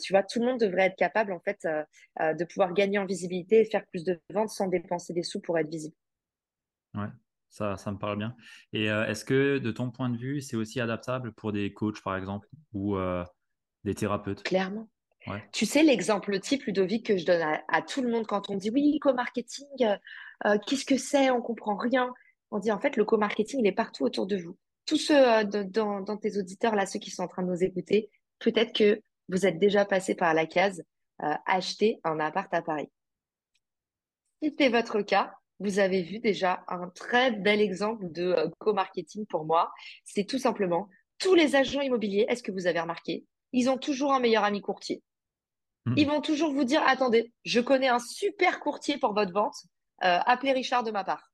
tu 0.00 0.12
vois, 0.12 0.22
tout 0.22 0.38
le 0.38 0.46
monde 0.46 0.60
devrait 0.60 0.86
être 0.86 0.96
capable 0.96 1.32
en 1.32 1.40
fait 1.40 1.66
de 2.20 2.44
pouvoir 2.44 2.72
gagner 2.72 2.98
en 2.98 3.04
visibilité 3.04 3.60
et 3.60 3.64
faire 3.64 3.84
plus 3.86 4.04
de 4.04 4.20
ventes 4.32 4.50
sans 4.50 4.68
dépenser 4.68 5.12
des 5.12 5.24
sous 5.24 5.40
pour 5.40 5.58
être 5.58 5.68
visible. 5.68 5.96
Ouais, 6.94 7.08
ça, 7.50 7.76
ça 7.76 7.92
me 7.92 7.98
parle 7.98 8.18
bien. 8.18 8.34
Et 8.72 8.90
euh, 8.90 9.06
est-ce 9.06 9.24
que, 9.24 9.58
de 9.58 9.70
ton 9.70 9.90
point 9.90 10.08
de 10.08 10.16
vue, 10.16 10.40
c'est 10.40 10.56
aussi 10.56 10.80
adaptable 10.80 11.32
pour 11.32 11.52
des 11.52 11.72
coachs, 11.72 12.02
par 12.02 12.16
exemple, 12.16 12.48
ou 12.72 12.96
euh, 12.96 13.24
des 13.84 13.94
thérapeutes? 13.94 14.42
Clairement. 14.42 14.88
Tu 15.52 15.66
sais, 15.66 15.82
l'exemple 15.82 16.38
type, 16.40 16.64
Ludovic, 16.64 17.06
que 17.06 17.16
je 17.16 17.24
donne 17.24 17.42
à, 17.68 17.82
tout 17.82 18.02
le 18.02 18.10
monde 18.10 18.26
quand 18.26 18.50
on 18.50 18.56
dit 18.56 18.70
oui, 18.70 18.98
co-marketing, 19.00 19.66
euh, 20.46 20.58
qu'est-ce 20.66 20.84
que 20.84 20.96
c'est? 20.96 21.30
On 21.30 21.42
comprend 21.42 21.76
rien. 21.76 22.12
On 22.50 22.58
dit 22.58 22.72
en 22.72 22.80
fait, 22.80 22.96
le 22.96 23.04
co-marketing, 23.04 23.60
il 23.60 23.66
est 23.66 23.72
partout 23.72 24.04
autour 24.04 24.26
de 24.26 24.36
vous. 24.36 24.56
Tous 24.86 24.96
ceux 24.96 25.44
dans, 25.44 26.00
dans, 26.00 26.16
tes 26.16 26.38
auditeurs, 26.38 26.74
là, 26.74 26.86
ceux 26.86 26.98
qui 26.98 27.10
sont 27.10 27.22
en 27.22 27.28
train 27.28 27.42
de 27.42 27.48
nous 27.48 27.62
écouter, 27.62 28.10
peut-être 28.38 28.72
que 28.72 29.00
vous 29.28 29.46
êtes 29.46 29.58
déjà 29.58 29.84
passé 29.84 30.14
par 30.14 30.34
la 30.34 30.46
case 30.46 30.82
acheter 31.46 32.00
un 32.02 32.18
appart 32.18 32.52
à 32.54 32.62
Paris. 32.62 32.88
Si 34.42 34.54
c'est 34.58 34.70
votre 34.70 35.02
cas, 35.02 35.34
vous 35.58 35.78
avez 35.78 36.02
vu 36.02 36.18
déjà 36.18 36.64
un 36.66 36.88
très 36.88 37.30
bel 37.30 37.60
exemple 37.60 38.10
de 38.10 38.32
euh, 38.32 38.48
co-marketing 38.58 39.26
pour 39.26 39.44
moi. 39.44 39.70
C'est 40.04 40.24
tout 40.24 40.38
simplement 40.38 40.88
tous 41.18 41.34
les 41.34 41.54
agents 41.54 41.82
immobiliers, 41.82 42.24
est-ce 42.28 42.42
que 42.42 42.50
vous 42.50 42.66
avez 42.66 42.80
remarqué, 42.80 43.26
ils 43.52 43.68
ont 43.68 43.76
toujours 43.76 44.14
un 44.14 44.20
meilleur 44.20 44.42
ami 44.42 44.62
courtier. 44.62 45.02
Ils 45.96 46.06
vont 46.06 46.20
toujours 46.20 46.52
vous 46.52 46.64
dire, 46.64 46.82
attendez, 46.86 47.32
je 47.44 47.60
connais 47.60 47.88
un 47.88 47.98
super 47.98 48.60
courtier 48.60 48.98
pour 48.98 49.14
votre 49.14 49.32
vente, 49.32 49.56
euh, 50.04 50.18
appelez 50.26 50.52
Richard 50.52 50.84
de 50.84 50.90
ma 50.90 51.04
part. 51.04 51.32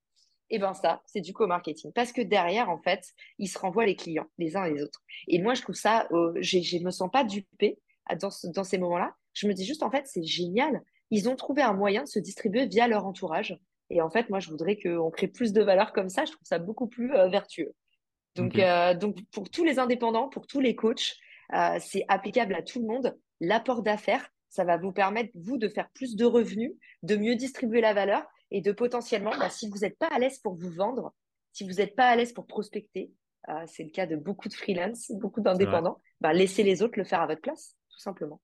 Et 0.48 0.56
eh 0.56 0.58
bien 0.60 0.74
ça, 0.74 1.02
c'est 1.06 1.20
du 1.20 1.32
co-marketing. 1.32 1.90
Parce 1.92 2.12
que 2.12 2.20
derrière, 2.22 2.70
en 2.70 2.78
fait, 2.78 3.04
ils 3.38 3.48
se 3.48 3.58
renvoient 3.58 3.84
les 3.84 3.96
clients, 3.96 4.28
les 4.38 4.56
uns 4.56 4.64
et 4.64 4.74
les 4.74 4.82
autres. 4.82 5.02
Et 5.26 5.42
moi, 5.42 5.54
je 5.54 5.62
trouve 5.62 5.74
ça, 5.74 6.06
euh, 6.12 6.32
je 6.40 6.78
ne 6.78 6.84
me 6.84 6.92
sens 6.92 7.10
pas 7.10 7.24
dupée 7.24 7.80
dans, 8.20 8.30
dans 8.54 8.62
ces 8.62 8.78
moments-là. 8.78 9.16
Je 9.34 9.48
me 9.48 9.52
dis 9.52 9.64
juste, 9.64 9.82
en 9.82 9.90
fait, 9.90 10.06
c'est 10.06 10.22
génial. 10.22 10.80
Ils 11.10 11.28
ont 11.28 11.34
trouvé 11.34 11.62
un 11.62 11.72
moyen 11.72 12.04
de 12.04 12.08
se 12.08 12.20
distribuer 12.20 12.66
via 12.66 12.86
leur 12.86 13.06
entourage. 13.06 13.58
Et 13.90 14.00
en 14.02 14.10
fait, 14.10 14.30
moi, 14.30 14.40
je 14.40 14.50
voudrais 14.50 14.78
qu'on 14.78 15.10
crée 15.10 15.28
plus 15.28 15.52
de 15.52 15.62
valeur 15.62 15.92
comme 15.92 16.08
ça. 16.08 16.24
Je 16.24 16.32
trouve 16.32 16.46
ça 16.46 16.58
beaucoup 16.58 16.86
plus 16.86 17.12
euh, 17.14 17.28
vertueux. 17.28 17.72
Donc, 18.34 18.58
euh, 18.58 18.94
donc, 18.94 19.18
pour 19.30 19.48
tous 19.48 19.64
les 19.64 19.78
indépendants, 19.78 20.28
pour 20.28 20.46
tous 20.46 20.60
les 20.60 20.74
coachs, 20.74 21.16
euh, 21.54 21.78
c'est 21.80 22.04
applicable 22.08 22.54
à 22.54 22.62
tout 22.62 22.80
le 22.80 22.86
monde. 22.86 23.16
L'apport 23.40 23.82
d'affaires, 23.82 24.28
ça 24.56 24.64
va 24.64 24.76
vous 24.76 24.92
permettre, 24.92 25.30
vous, 25.34 25.58
de 25.58 25.68
faire 25.68 25.88
plus 25.90 26.16
de 26.16 26.24
revenus, 26.24 26.72
de 27.02 27.16
mieux 27.16 27.36
distribuer 27.36 27.80
la 27.80 27.94
valeur 27.94 28.24
et 28.50 28.60
de 28.60 28.72
potentiellement, 28.72 29.32
bah, 29.38 29.50
si 29.50 29.68
vous 29.68 29.78
n'êtes 29.78 29.98
pas 29.98 30.08
à 30.08 30.18
l'aise 30.18 30.38
pour 30.38 30.54
vous 30.54 30.70
vendre, 30.70 31.14
si 31.52 31.64
vous 31.64 31.74
n'êtes 31.74 31.94
pas 31.94 32.08
à 32.08 32.16
l'aise 32.16 32.32
pour 32.32 32.46
prospecter, 32.46 33.12
c'est 33.66 33.84
le 33.84 33.90
cas 33.90 34.06
de 34.06 34.16
beaucoup 34.16 34.48
de 34.48 34.54
freelance, 34.54 35.12
beaucoup 35.14 35.40
d'indépendants, 35.40 36.00
bah, 36.20 36.32
laissez 36.32 36.62
les 36.62 36.82
autres 36.82 36.98
le 36.98 37.04
faire 37.04 37.20
à 37.20 37.26
votre 37.26 37.40
place, 37.40 37.76
tout 37.90 38.00
simplement. 38.00 38.40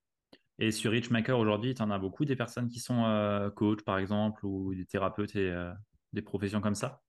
Et 0.59 0.71
sur 0.71 0.93
Richmaker 0.93 1.39
aujourd'hui, 1.39 1.75
tu 1.75 1.83
en 1.83 1.91
as 1.91 1.99
beaucoup 1.99 2.25
des 2.25 2.37
personnes 2.37 2.69
qui 2.69 2.79
sont 2.79 3.05
euh, 3.05 3.51
coachs, 3.51 3.83
par 3.83 3.99
exemple, 3.99 4.47
ou 4.47 4.75
des 4.75 4.85
thérapeutes 4.85 5.35
et 5.35 5.51
euh, 5.51 5.73
des 6.13 6.23
professions 6.23 6.61
comme 6.61 6.75
ça? 6.75 7.03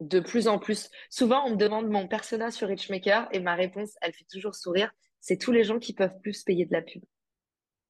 De 0.00 0.20
plus 0.20 0.48
en 0.48 0.58
plus. 0.58 0.90
Souvent, 1.08 1.44
on 1.46 1.52
me 1.52 1.56
demande 1.56 1.88
mon 1.88 2.08
persona 2.08 2.50
sur 2.50 2.68
Richmaker 2.68 3.28
et 3.32 3.40
ma 3.40 3.54
réponse, 3.54 3.94
elle 4.02 4.12
fait 4.12 4.26
toujours 4.30 4.54
sourire. 4.54 4.90
C'est 5.20 5.38
tous 5.38 5.52
les 5.52 5.64
gens 5.64 5.78
qui 5.78 5.94
peuvent 5.94 6.18
plus 6.20 6.42
payer 6.42 6.66
de 6.66 6.72
la 6.72 6.82
pub. 6.82 7.02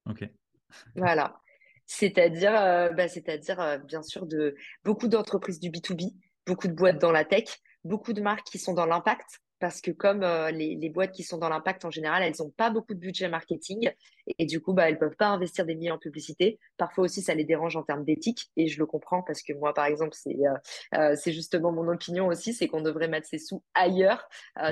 Ok. 0.07 0.29
voilà. 0.97 1.40
C'est-à-dire, 1.87 2.55
euh, 2.55 2.90
bah, 2.90 3.09
c'est-à-dire 3.09 3.81
bien 3.85 4.03
sûr, 4.03 4.27
de 4.27 4.55
beaucoup 4.85 5.09
d'entreprises 5.09 5.61
du 5.61 5.71
B2B, 5.71 6.14
beaucoup 6.47 6.69
de 6.69 6.73
boîtes 6.73 6.99
dans 6.99 7.12
la 7.12 7.25
tech, 7.25 7.45
beaucoup 7.85 8.12
de 8.12 8.23
marques 8.23 8.47
qui 8.47 8.59
sont 8.59 8.73
dans 8.73 8.87
l'impact, 8.87 9.40
parce 9.64 9.81
que 9.81 9.90
comme 9.90 10.23
euh, 10.23 10.51
les, 10.51 10.90
boîtes 10.90 11.12
qui 11.12 11.23
sont 11.23 11.38
dans 11.38 11.49
l'impact 11.49 11.87
en 11.87 11.90
général, 11.90 12.23
elles 12.23 12.35
n'ont 12.38 12.51
pas 12.51 12.69
beaucoup 12.69 12.93
de 12.93 12.99
budget 12.99 13.29
marketing 13.29 13.90
et, 14.38 14.45
du 14.45 14.61
coup, 14.61 14.75
bah, 14.75 14.88
elles 14.88 14.97
ne 14.97 14.99
peuvent 14.99 15.17
pas 15.17 15.29
investir 15.29 15.64
des 15.64 15.75
milliers 15.75 15.90
en 15.90 15.99
publicité. 15.99 16.59
Parfois 16.77 17.05
aussi, 17.05 17.23
ça 17.23 17.35
les 17.35 17.45
dérange 17.45 17.75
en 17.77 17.83
termes 17.83 18.05
d'éthique 18.05 18.51
et 18.59 18.67
je 18.67 18.79
le 18.79 18.85
comprends 18.85 19.23
parce 19.23 19.43
que 19.43 19.55
moi, 19.55 19.73
par 19.73 19.87
exemple, 19.87 20.14
c'est 20.14 20.37
euh, 20.37 21.14
euh, 21.14 21.33
justement 21.33 21.73
mon 21.73 21.88
opinion 21.88 22.27
aussi, 22.27 22.53
c'est 22.53 22.69
qu'on 22.69 22.83
devrait 22.83 23.09
mettre 23.09 23.27
ses 23.27 23.38
sous 23.38 23.62
ailleurs, 23.73 24.29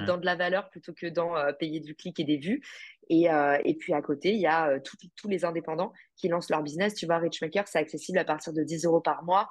dans 0.07 0.19
de 0.19 0.27
la 0.27 0.37
valeur 0.37 0.69
plutôt 0.69 0.93
que 0.93 1.07
dans 1.07 1.35
payer 1.59 1.81
du 1.81 1.95
clic 1.95 2.21
et 2.21 2.25
des 2.25 2.37
vues. 2.37 2.63
Et, 3.09 3.29
et 3.65 3.75
puis 3.75 3.93
à 3.93 4.01
côté, 4.01 4.33
il 4.33 4.41
y 4.41 4.47
a 4.47 4.79
tous 4.81 5.29
les 5.29 5.45
indépendants 5.45 5.93
qui 6.17 6.29
lancent 6.29 6.51
leur 6.51 6.63
business. 6.63 6.95
Tu 6.95 7.07
vois, 7.07 7.19
Richmaker, 7.19 7.69
c'est 7.69 7.79
accessible 7.79 8.19
à 8.19 8.25
partir 8.25 8.53
de 8.53 8.63
10 8.63 8.85
euros 8.87 9.01
par 9.01 9.23
mois. 9.25 9.49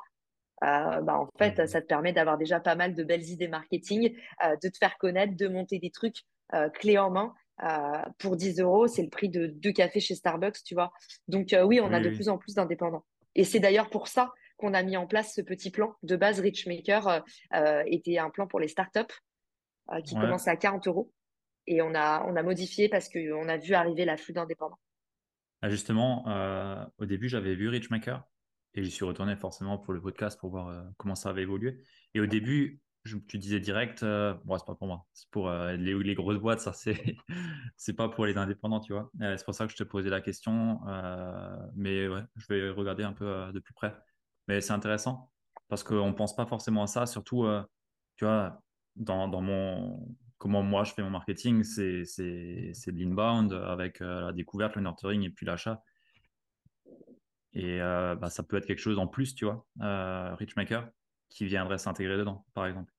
Euh, 0.64 1.02
bah, 1.02 1.18
en 1.18 1.28
fait, 1.38 1.58
mmh. 1.60 1.68
ça 1.68 1.82
te 1.82 1.88
permet 1.88 2.14
d'avoir 2.14 2.38
déjà 2.38 2.60
pas 2.60 2.76
mal 2.76 2.94
de 2.94 3.04
belles 3.04 3.28
idées 3.30 3.48
marketing, 3.48 4.16
euh, 4.46 4.56
de 4.62 4.70
te 4.70 4.78
faire 4.78 4.98
connaître, 4.98 5.36
de 5.36 5.48
monter 5.48 5.80
des 5.80 5.90
trucs 5.90 6.18
euh, 6.54 6.70
clés 6.70 6.98
en 6.98 7.10
main. 7.10 7.34
pour 8.20 8.36
10 8.36 8.60
euros, 8.60 8.88
c'est 8.88 9.04
le 9.04 9.10
prix 9.10 9.30
de 9.30 9.48
deux 9.48 9.72
cafés 9.72 10.00
chez 10.00 10.16
Starbucks, 10.16 10.64
tu 10.64 10.74
vois. 10.74 10.92
Donc 11.28 11.56
oui, 11.66 11.80
on 11.80 11.94
a 11.94 12.00
de 12.00 12.10
plus 12.10 12.28
en 12.28 12.38
plus 12.38 12.56
d'indépendants. 12.56 13.06
Et 13.36 13.44
c'est 13.44 13.60
d'ailleurs 13.60 13.90
pour 13.90 14.08
ça 14.08 14.32
qu'on 14.58 14.74
a 14.74 14.82
mis 14.82 14.98
en 14.98 15.06
place 15.06 15.36
ce 15.36 15.42
petit 15.42 15.70
plan. 15.70 15.94
De 16.02 16.16
base, 16.16 16.40
Richmaker 16.40 17.24
était 17.86 18.18
un 18.18 18.32
plan 18.32 18.48
pour 18.48 18.60
les 18.60 18.68
startups 18.68 19.14
qui 20.06 20.16
commençait 20.16 20.50
à 20.50 20.56
40 20.56 20.88
euros. 20.88 21.12
Et 21.68 21.82
on 21.82 21.94
a, 21.94 22.24
on 22.28 22.36
a 22.36 22.44
modifié 22.44 22.90
parce 22.90 23.10
qu'on 23.10 23.48
a 23.48 23.58
vu 23.58 23.74
arriver 23.74 24.06
l'afflux 24.06 24.34
d'indépendants. 24.34 24.80
Ah, 25.62 25.70
justement, 25.70 26.26
au 26.98 27.06
début, 27.06 27.30
j'avais 27.30 27.54
vu 27.56 27.70
Richmaker 27.70 28.24
et 28.74 28.84
j'y 28.84 28.92
suis 28.92 29.06
retourné 29.06 29.36
forcément 29.36 29.78
pour 29.78 29.94
le 29.94 30.02
podcast 30.02 30.40
pour 30.40 30.50
voir 30.50 30.70
euh, 30.70 30.84
comment 30.98 31.16
ça 31.16 31.30
avait 31.30 31.44
évolué. 31.44 31.84
Et 32.14 32.20
au 32.20 32.26
début, 32.26 32.82
tu 33.28 33.38
disais 33.38 33.60
direct, 33.60 34.04
euh, 34.04 34.36
bon, 34.46 34.58
c'est 34.58 34.66
pas 34.66 34.76
pour 34.76 34.88
moi, 34.88 35.06
c'est 35.14 35.30
pour 35.32 35.50
euh, 35.50 35.76
les, 35.76 36.14
grosses 36.14 36.38
boîtes, 36.38 36.60
ça 36.60 36.72
c'est, 36.72 37.16
c'est 37.78 37.96
pas 37.96 38.10
pour 38.10 38.26
les 38.26 38.38
indépendants, 38.38 38.80
tu 38.80 38.94
vois. 38.94 39.12
c'est 39.20 39.44
pour 39.44 39.56
ça 39.56 39.66
que 39.66 39.72
je 39.72 39.78
te 39.78 39.84
posais 39.84 40.10
la 40.10 40.22
question, 40.22 40.80
mais 41.76 42.08
ouais, 42.08 42.22
je 42.36 42.46
vais 42.50 42.70
regarder 42.70 43.04
un 43.04 43.14
peu 43.14 43.52
de 43.52 43.60
plus 43.60 43.74
près. 43.74 43.94
Mais 44.48 44.62
c'est 44.62 44.74
intéressant 44.74 45.32
parce 45.68 45.84
qu'on 45.84 46.14
pense 46.14 46.36
pas 46.36 46.46
forcément 46.46 46.84
à 46.84 46.88
ça, 46.88 47.06
surtout, 47.06 47.48
tu 48.18 48.26
vois, 48.26 48.62
dans, 48.96 49.28
dans, 49.28 49.42
mon, 49.42 50.16
comment 50.42 50.64
moi 50.64 50.84
je 50.84 50.92
fais 50.94 51.04
mon 51.04 51.12
marketing, 51.12 51.64
c'est, 51.64 52.02
de 52.02 53.00
l'inbound 53.00 53.54
avec 53.54 54.00
la 54.00 54.32
découverte, 54.32 54.76
le 54.76 54.82
nurturing 54.82 55.22
et 55.22 55.30
puis 55.30 55.46
l'achat. 55.46 55.84
Et 57.54 57.80
euh, 57.80 58.16
bah, 58.16 58.30
ça 58.30 58.42
peut 58.42 58.58
être 58.58 58.66
quelque 58.66 58.80
chose 58.80 58.98
en 58.98 59.08
plus, 59.08 59.36
tu 59.36 59.46
vois, 59.46 59.66
euh, 59.82 60.34
Richmaker, 60.36 60.90
qui 61.30 61.46
viendrait 61.46 61.78
s'intégrer 61.78 62.18
dedans, 62.18 62.44
par 62.56 62.66
exemple. 62.66 62.92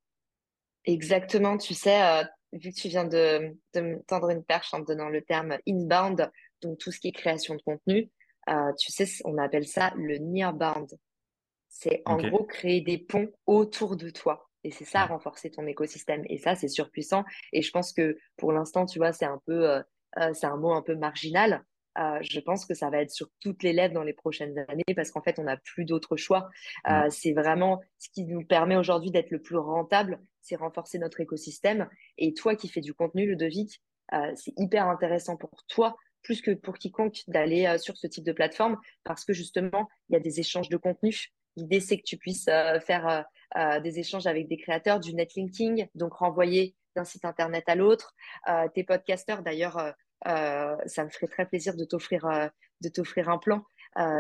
Exactement, 0.85 1.59
tu 1.59 1.75
sais, 1.75 2.03
euh, 2.03 2.25
vu 2.53 2.71
que 2.71 2.77
tu 2.77 2.89
viens 2.89 3.05
de, 3.05 3.57
de, 3.75 3.81
me 3.81 4.03
tendre 4.03 4.31
une 4.31 4.45
perche 4.45 4.73
en 4.73 4.79
donnant 4.79 5.09
le 5.09 5.23
terme 5.23 5.57
inbound, 5.67 6.31
donc 6.61 6.79
tout 6.79 6.93
ce 6.93 7.01
qui 7.01 7.09
est 7.09 7.13
création 7.13 7.57
de 7.57 7.63
contenu, 7.63 8.09
euh, 8.49 8.73
tu 8.79 8.93
sais, 8.93 9.07
on 9.25 9.37
appelle 9.39 9.67
ça 9.67 9.93
le 9.97 10.19
nearbound. 10.19 10.89
C'est 11.69 12.03
en 12.05 12.19
gros 12.19 12.45
créer 12.45 12.83
des 12.83 12.99
ponts 12.99 13.33
autour 13.47 13.97
de 13.97 14.11
toi. 14.11 14.51
Et 14.65 14.71
c'est 14.71 14.85
ça, 14.85 15.07
renforcer 15.07 15.51
ton 15.51 15.67
écosystème. 15.67 16.23
Et 16.29 16.39
ça, 16.39 16.55
c'est 16.55 16.69
surpuissant. 16.69 17.25
Et 17.53 17.63
je 17.63 17.71
pense 17.71 17.93
que 17.93 18.17
pour 18.37 18.53
l'instant, 18.53 18.87
tu 18.87 18.99
vois, 18.99 19.13
c'est 19.13 19.25
un 19.25 19.41
peu, 19.47 19.71
euh, 19.71 19.83
c'est 20.35 20.47
un 20.47 20.57
mot 20.57 20.73
un 20.73 20.83
peu 20.83 20.95
marginal. 20.95 21.65
Euh, 21.99 22.19
je 22.23 22.41
pense 22.41 22.65
que 22.65 22.75
ça 22.75 22.91
va 22.91 23.03
être 23.03 23.11
sur 23.11 23.29
toutes 23.41 23.63
les 23.63 23.73
lèvres 23.73 23.95
dans 23.95 24.03
les 24.03 24.13
prochaines 24.13 24.59
années 24.69 24.95
parce 24.97 25.11
qu'en 25.11 25.23
fait, 25.23 25.39
on 25.39 25.45
n'a 25.45 25.57
plus 25.57 25.85
d'autre 25.85 26.17
choix. 26.17 26.49
Euh, 26.89 27.09
c'est 27.11 27.33
vraiment 27.33 27.81
ce 27.99 28.09
qui 28.11 28.25
nous 28.25 28.45
permet 28.45 28.77
aujourd'hui 28.77 29.11
d'être 29.11 29.31
le 29.31 29.43
plus 29.43 29.57
rentable, 29.57 30.21
c'est 30.41 30.57
renforcer 30.57 30.99
notre 30.99 31.21
écosystème. 31.21 31.89
Et 32.19 32.35
toi 32.35 32.57
qui 32.57 32.69
fais 32.69 32.81
du 32.81 32.95
contenu, 32.95 33.27
Ludovic, 33.27 33.83
euh, 34.15 34.33
c'est 34.35 34.55
hyper 34.57 34.89
intéressant 34.89 35.37
pour 35.37 35.51
toi, 35.69 35.97
plus 36.23 36.41
que 36.41 36.53
pour 36.53 36.79
quiconque, 36.79 37.23
d'aller 37.29 37.77
sur 37.79 37.97
ce 37.97 38.07
type 38.07 38.25
de 38.25 38.33
plateforme 38.33 38.79
parce 39.05 39.25
que 39.25 39.33
justement, 39.33 39.89
il 40.09 40.15
y 40.15 40.17
a 40.17 40.21
des 40.21 40.41
échanges 40.41 40.69
de 40.69 40.77
contenu. 40.77 41.33
L'idée, 41.57 41.81
c'est 41.81 41.99
que 41.99 42.05
tu 42.05 42.17
puisses 42.17 42.45
faire 42.45 43.25
des 43.83 43.99
échanges 43.99 44.27
avec 44.27 44.49
des 44.49 44.57
créateurs, 44.57 45.01
du 45.01 45.15
netlinking, 45.15 45.87
donc 45.95 46.15
renvoyer 46.15 46.75
d'un 46.97 47.05
site 47.05 47.25
internet 47.25 47.65
à 47.67 47.75
l'autre. 47.75 48.15
tes 48.75 48.85
podcasteurs, 48.85 49.43
d'ailleurs, 49.43 49.95
ça 50.25 51.05
me 51.05 51.11
ferait 51.11 51.29
très 51.29 51.47
plaisir 51.47 51.75
de 51.77 51.85
t'offrir 51.85 52.51
de 52.83 52.89
t'offrir 52.89 53.29
un 53.29 53.39
plan. 53.39 53.65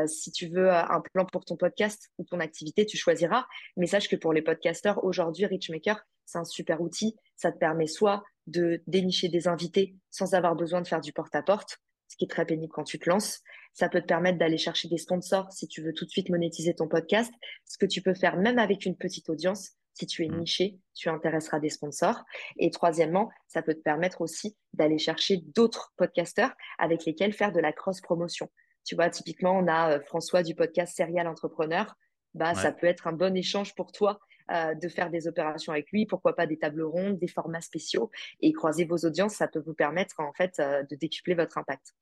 si 0.06 0.32
tu 0.32 0.48
veux 0.48 0.70
un 0.70 1.00
plan 1.12 1.26
pour 1.26 1.44
ton 1.44 1.56
podcast 1.56 2.10
ou 2.18 2.24
ton 2.24 2.40
activité, 2.40 2.86
tu 2.86 2.96
choisiras. 2.96 3.46
Mais 3.76 3.86
sache 3.86 4.08
que 4.08 4.16
pour 4.16 4.32
les 4.32 4.42
podcasteurs, 4.42 5.04
aujourd'hui, 5.04 5.46
Richmaker, 5.46 6.00
c'est 6.24 6.38
un 6.38 6.44
super 6.44 6.80
outil. 6.80 7.16
Ça 7.36 7.52
te 7.52 7.58
permet 7.58 7.86
soit 7.86 8.22
de 8.46 8.82
dénicher 8.86 9.28
des 9.28 9.48
invités 9.48 9.94
sans 10.10 10.34
avoir 10.34 10.54
besoin 10.56 10.80
de 10.80 10.88
faire 10.88 11.00
du 11.00 11.12
porte-à-porte, 11.12 11.78
ce 12.12 12.16
qui 12.18 12.24
est 12.24 12.28
très 12.28 12.44
pénible 12.44 12.70
quand 12.70 12.84
tu 12.84 12.98
te 12.98 13.08
lances. 13.08 13.40
Ça 13.72 13.88
peut 13.88 14.02
te 14.02 14.06
permettre 14.06 14.38
d'aller 14.38 14.58
chercher 14.58 14.86
des 14.88 14.98
sponsors 14.98 15.50
si 15.50 15.66
tu 15.66 15.82
veux 15.82 15.94
tout 15.94 16.04
de 16.04 16.10
suite 16.10 16.28
monétiser 16.28 16.74
ton 16.74 16.86
podcast, 16.86 17.32
ce 17.64 17.78
que 17.78 17.86
tu 17.86 18.02
peux 18.02 18.12
faire 18.12 18.36
même 18.36 18.58
avec 18.58 18.84
une 18.84 18.98
petite 18.98 19.30
audience. 19.30 19.70
Si 19.94 20.06
tu 20.06 20.24
es 20.24 20.28
mmh. 20.28 20.38
niché, 20.38 20.78
tu 20.94 21.08
intéresseras 21.08 21.58
des 21.58 21.70
sponsors. 21.70 22.22
Et 22.58 22.70
troisièmement, 22.70 23.30
ça 23.48 23.62
peut 23.62 23.74
te 23.74 23.80
permettre 23.80 24.20
aussi 24.20 24.56
d'aller 24.74 24.98
chercher 24.98 25.38
d'autres 25.54 25.94
podcasteurs 25.96 26.52
avec 26.78 27.06
lesquels 27.06 27.32
faire 27.32 27.52
de 27.52 27.60
la 27.60 27.72
cross-promotion. 27.72 28.50
Tu 28.84 28.94
vois, 28.94 29.08
typiquement, 29.08 29.52
on 29.52 29.66
a 29.68 29.92
euh, 29.92 30.00
François 30.00 30.42
du 30.42 30.54
podcast 30.54 30.94
Serial 30.94 31.26
Entrepreneur. 31.26 31.94
Bah, 32.34 32.54
ça 32.54 32.72
peut 32.72 32.86
être 32.86 33.06
un 33.06 33.12
bon 33.12 33.36
échange 33.36 33.74
pour 33.74 33.92
toi 33.92 34.18
euh, 34.50 34.74
de 34.74 34.88
faire 34.88 35.08
des 35.08 35.28
opérations 35.28 35.72
avec 35.72 35.90
lui, 35.92 36.04
pourquoi 36.04 36.34
pas 36.34 36.46
des 36.46 36.58
tables 36.58 36.82
rondes, 36.82 37.18
des 37.18 37.28
formats 37.28 37.60
spéciaux 37.60 38.10
et 38.40 38.52
croiser 38.52 38.84
vos 38.84 38.96
audiences, 38.98 39.34
ça 39.34 39.48
peut 39.48 39.62
vous 39.64 39.74
permettre 39.74 40.18
en 40.18 40.32
fait 40.32 40.58
euh, 40.58 40.82
de 40.90 40.96
décupler 40.96 41.34
votre 41.34 41.58
impact. 41.58 41.94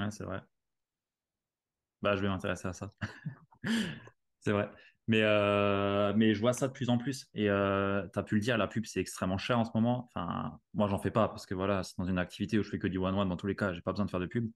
Ouais, 0.00 0.10
c'est 0.10 0.24
vrai. 0.24 0.42
Bah, 2.02 2.16
je 2.16 2.22
vais 2.22 2.28
m'intéresser 2.28 2.68
à 2.68 2.72
ça. 2.72 2.92
c'est 4.40 4.52
vrai. 4.52 4.70
Mais, 5.06 5.22
euh, 5.22 6.12
mais 6.16 6.34
je 6.34 6.40
vois 6.40 6.52
ça 6.52 6.68
de 6.68 6.72
plus 6.72 6.88
en 6.88 6.98
plus. 6.98 7.28
Et 7.34 7.46
tu 7.46 7.50
as 7.50 8.22
pu 8.24 8.36
le 8.36 8.40
dire, 8.40 8.58
la 8.58 8.68
pub, 8.68 8.86
c'est 8.86 9.00
extrêmement 9.00 9.38
cher 9.38 9.58
en 9.58 9.64
ce 9.64 9.70
moment. 9.74 10.08
Enfin, 10.08 10.58
moi, 10.74 10.88
j'en 10.88 10.98
fais 10.98 11.10
pas 11.10 11.28
parce 11.28 11.46
que 11.46 11.54
voilà, 11.54 11.82
c'est 11.82 11.98
dans 11.98 12.04
une 12.04 12.18
activité 12.18 12.58
où 12.58 12.62
je 12.62 12.70
fais 12.70 12.78
que 12.78 12.86
du 12.86 12.98
one-one 12.98 13.28
dans 13.28 13.36
tous 13.36 13.46
les 13.48 13.56
cas. 13.56 13.72
J'ai 13.72 13.82
pas 13.82 13.92
besoin 13.92 14.06
de 14.06 14.10
faire 14.10 14.20
de 14.20 14.26
pub. 14.26 14.50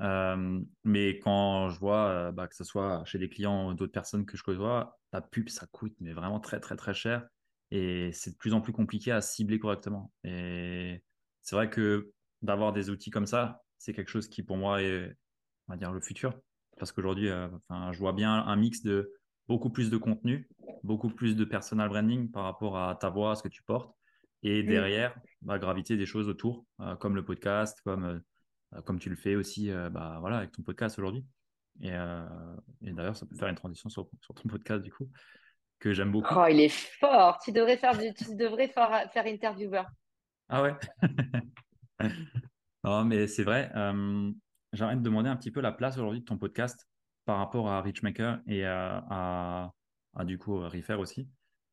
Euh, 0.00 0.60
mais 0.84 1.20
quand 1.20 1.70
je 1.70 1.80
vois 1.80 2.08
euh, 2.08 2.32
bah, 2.32 2.48
que 2.48 2.56
ce 2.56 2.64
soit 2.64 3.04
chez 3.06 3.18
des 3.18 3.28
clients 3.30 3.68
ou 3.70 3.74
d'autres 3.74 3.92
personnes 3.92 4.26
que 4.26 4.36
je 4.38 4.44
côtoie, 4.44 4.98
la 5.12 5.22
pub, 5.22 5.48
ça 5.50 5.66
coûte 5.66 5.94
mais 6.00 6.14
vraiment 6.14 6.40
très, 6.40 6.60
très, 6.60 6.76
très 6.76 6.94
cher. 6.94 7.28
Et 7.72 8.12
c'est 8.12 8.32
de 8.32 8.36
plus 8.36 8.54
en 8.54 8.62
plus 8.62 8.72
compliqué 8.74 9.12
à 9.12 9.20
cibler 9.22 9.58
correctement. 9.60 10.12
Et 10.24 11.02
c'est 11.42 11.56
vrai 11.56 11.70
que 11.70 12.12
d'avoir 12.42 12.72
des 12.74 12.90
outils 12.90 13.10
comme 13.10 13.26
ça, 13.26 13.65
c'est 13.78 13.92
quelque 13.92 14.10
chose 14.10 14.28
qui 14.28 14.42
pour 14.42 14.56
moi 14.56 14.82
est, 14.82 15.14
on 15.68 15.72
va 15.72 15.76
dire, 15.76 15.92
le 15.92 16.00
futur. 16.00 16.38
Parce 16.78 16.92
qu'aujourd'hui, 16.92 17.28
euh, 17.28 17.48
enfin, 17.68 17.92
je 17.92 17.98
vois 17.98 18.12
bien 18.12 18.32
un 18.32 18.56
mix 18.56 18.82
de 18.82 19.12
beaucoup 19.48 19.70
plus 19.70 19.90
de 19.90 19.96
contenu, 19.96 20.48
beaucoup 20.82 21.08
plus 21.08 21.36
de 21.36 21.44
personal 21.44 21.88
branding 21.88 22.30
par 22.30 22.44
rapport 22.44 22.78
à 22.78 22.96
ta 22.96 23.10
voix, 23.10 23.32
à 23.32 23.34
ce 23.36 23.42
que 23.42 23.48
tu 23.48 23.62
portes. 23.62 23.94
Et 24.42 24.62
derrière, 24.62 25.16
bah, 25.42 25.58
graviter 25.58 25.96
des 25.96 26.06
choses 26.06 26.28
autour, 26.28 26.66
comme 27.00 27.16
le 27.16 27.24
podcast, 27.24 27.80
comme 27.84 28.20
euh, 28.74 28.82
comme 28.82 28.98
tu 28.98 29.08
le 29.08 29.16
fais 29.16 29.34
aussi 29.36 29.70
euh, 29.70 29.90
bah, 29.90 30.18
voilà, 30.20 30.38
avec 30.38 30.52
ton 30.52 30.62
podcast 30.62 30.98
aujourd'hui. 30.98 31.24
Et, 31.80 31.92
euh, 31.92 32.26
et 32.82 32.92
d'ailleurs, 32.92 33.16
ça 33.16 33.26
peut 33.26 33.36
faire 33.36 33.48
une 33.48 33.56
transition 33.56 33.88
sur, 33.88 34.08
sur, 34.20 34.34
ton 34.34 34.48
podcast, 34.48 34.82
du 34.82 34.90
coup, 34.90 35.08
que 35.78 35.92
j'aime 35.92 36.10
beaucoup. 36.10 36.34
Oh, 36.34 36.46
il 36.48 36.60
est 36.60 36.68
fort. 36.70 37.38
Tu 37.44 37.52
devrais 37.52 37.76
faire, 37.76 37.96
du, 37.96 38.12
tu 38.14 38.34
devrais 38.34 38.68
faire, 38.68 39.10
faire 39.12 39.26
intervieweur. 39.26 39.86
Ah 40.48 40.62
ouais? 40.62 40.74
Non, 42.86 43.04
mais 43.04 43.26
c'est 43.26 43.42
vrai. 43.42 43.70
Euh, 43.74 44.30
J'aimerais 44.72 44.94
te 44.94 45.00
demander 45.00 45.28
un 45.28 45.36
petit 45.36 45.50
peu 45.50 45.60
la 45.60 45.72
place 45.72 45.96
aujourd'hui 45.96 46.20
de 46.20 46.24
ton 46.24 46.38
podcast 46.38 46.86
par 47.24 47.38
rapport 47.38 47.68
à 47.68 47.82
Richmaker 47.82 48.40
et 48.46 48.64
à, 48.64 49.72
à, 50.14 50.24
du 50.24 50.38
coup 50.38 50.58
Refer 50.58 50.94
aussi. 50.94 51.28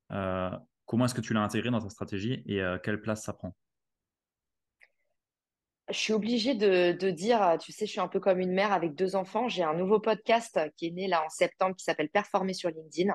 comment 0.10 1.06
est-ce 1.06 1.14
que 1.14 1.22
tu 1.22 1.34
l'as 1.34 1.42
intégré 1.42 1.70
dans 1.70 1.82
ta 1.82 1.90
stratégie 1.90 2.44
et 2.46 2.64
quelle 2.84 3.02
place 3.02 3.24
ça 3.24 3.34
prend? 3.34 3.56
Je 5.90 5.98
suis 5.98 6.14
obligée 6.14 6.56
de, 6.56 7.10
dire, 7.12 7.58
tu 7.60 7.72
sais, 7.72 7.86
je 7.86 7.92
suis 7.92 8.00
un 8.00 8.08
peu 8.08 8.20
comme 8.20 8.40
une 8.40 8.54
mère 8.54 8.72
avec 8.72 8.96
deux 8.96 9.16
enfants. 9.16 9.50
J'ai 9.50 9.64
un 9.64 9.74
nouveau 9.74 10.00
podcast 10.00 10.60
qui 10.78 10.88
est 10.88 10.92
né 10.92 11.08
là 11.08 11.24
en 11.24 11.30
septembre 11.30 11.76
qui 11.76 11.84
s'appelle 11.84 12.10
Performer 12.10 12.54
sur 12.54 12.70
LinkedIn. 12.70 13.14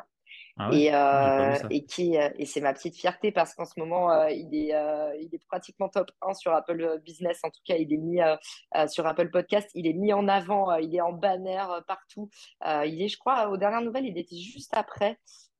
Ah 0.59 0.71
et, 0.73 0.93
euh, 0.93 1.57
et, 1.71 1.85
qui 1.85 2.19
euh, 2.19 2.31
et 2.37 2.45
c'est 2.45 2.61
ma 2.61 2.73
petite 2.73 2.97
fierté 2.97 3.31
parce 3.31 3.55
qu'en 3.55 3.65
ce 3.65 3.79
moment 3.79 4.11
euh, 4.11 4.29
il 4.31 4.53
est 4.55 4.75
il 5.21 5.29
est 5.33 5.47
pratiquement 5.47 5.89
top 5.89 6.11
1 6.21 6.35
sur 6.35 6.53
Apple 6.53 7.01
Business. 7.05 7.41
En 7.45 7.51
tout 7.51 7.61
cas 7.65 7.77
il 7.77 7.93
est 7.93 7.97
mis 7.97 8.21
sur 8.89 9.07
Apple 9.07 9.31
Podcast. 9.31 9.71
Il 9.75 9.87
est 9.87 9.93
mis 9.93 10.13
en 10.13 10.27
avant 10.27 10.75
il 10.77 10.95
est 10.95 11.01
en 11.01 11.13
banner 11.13 11.65
partout. 11.87 12.29
Il 12.65 13.03
est 13.03 13.09
je 13.09 13.19
crois 13.19 13.49
aux 13.49 13.57
dernières 13.57 13.83
nouvelles 13.83 14.07
il 14.07 14.19
était 14.19 14.37
juste 14.37 14.77
après. 14.77 15.19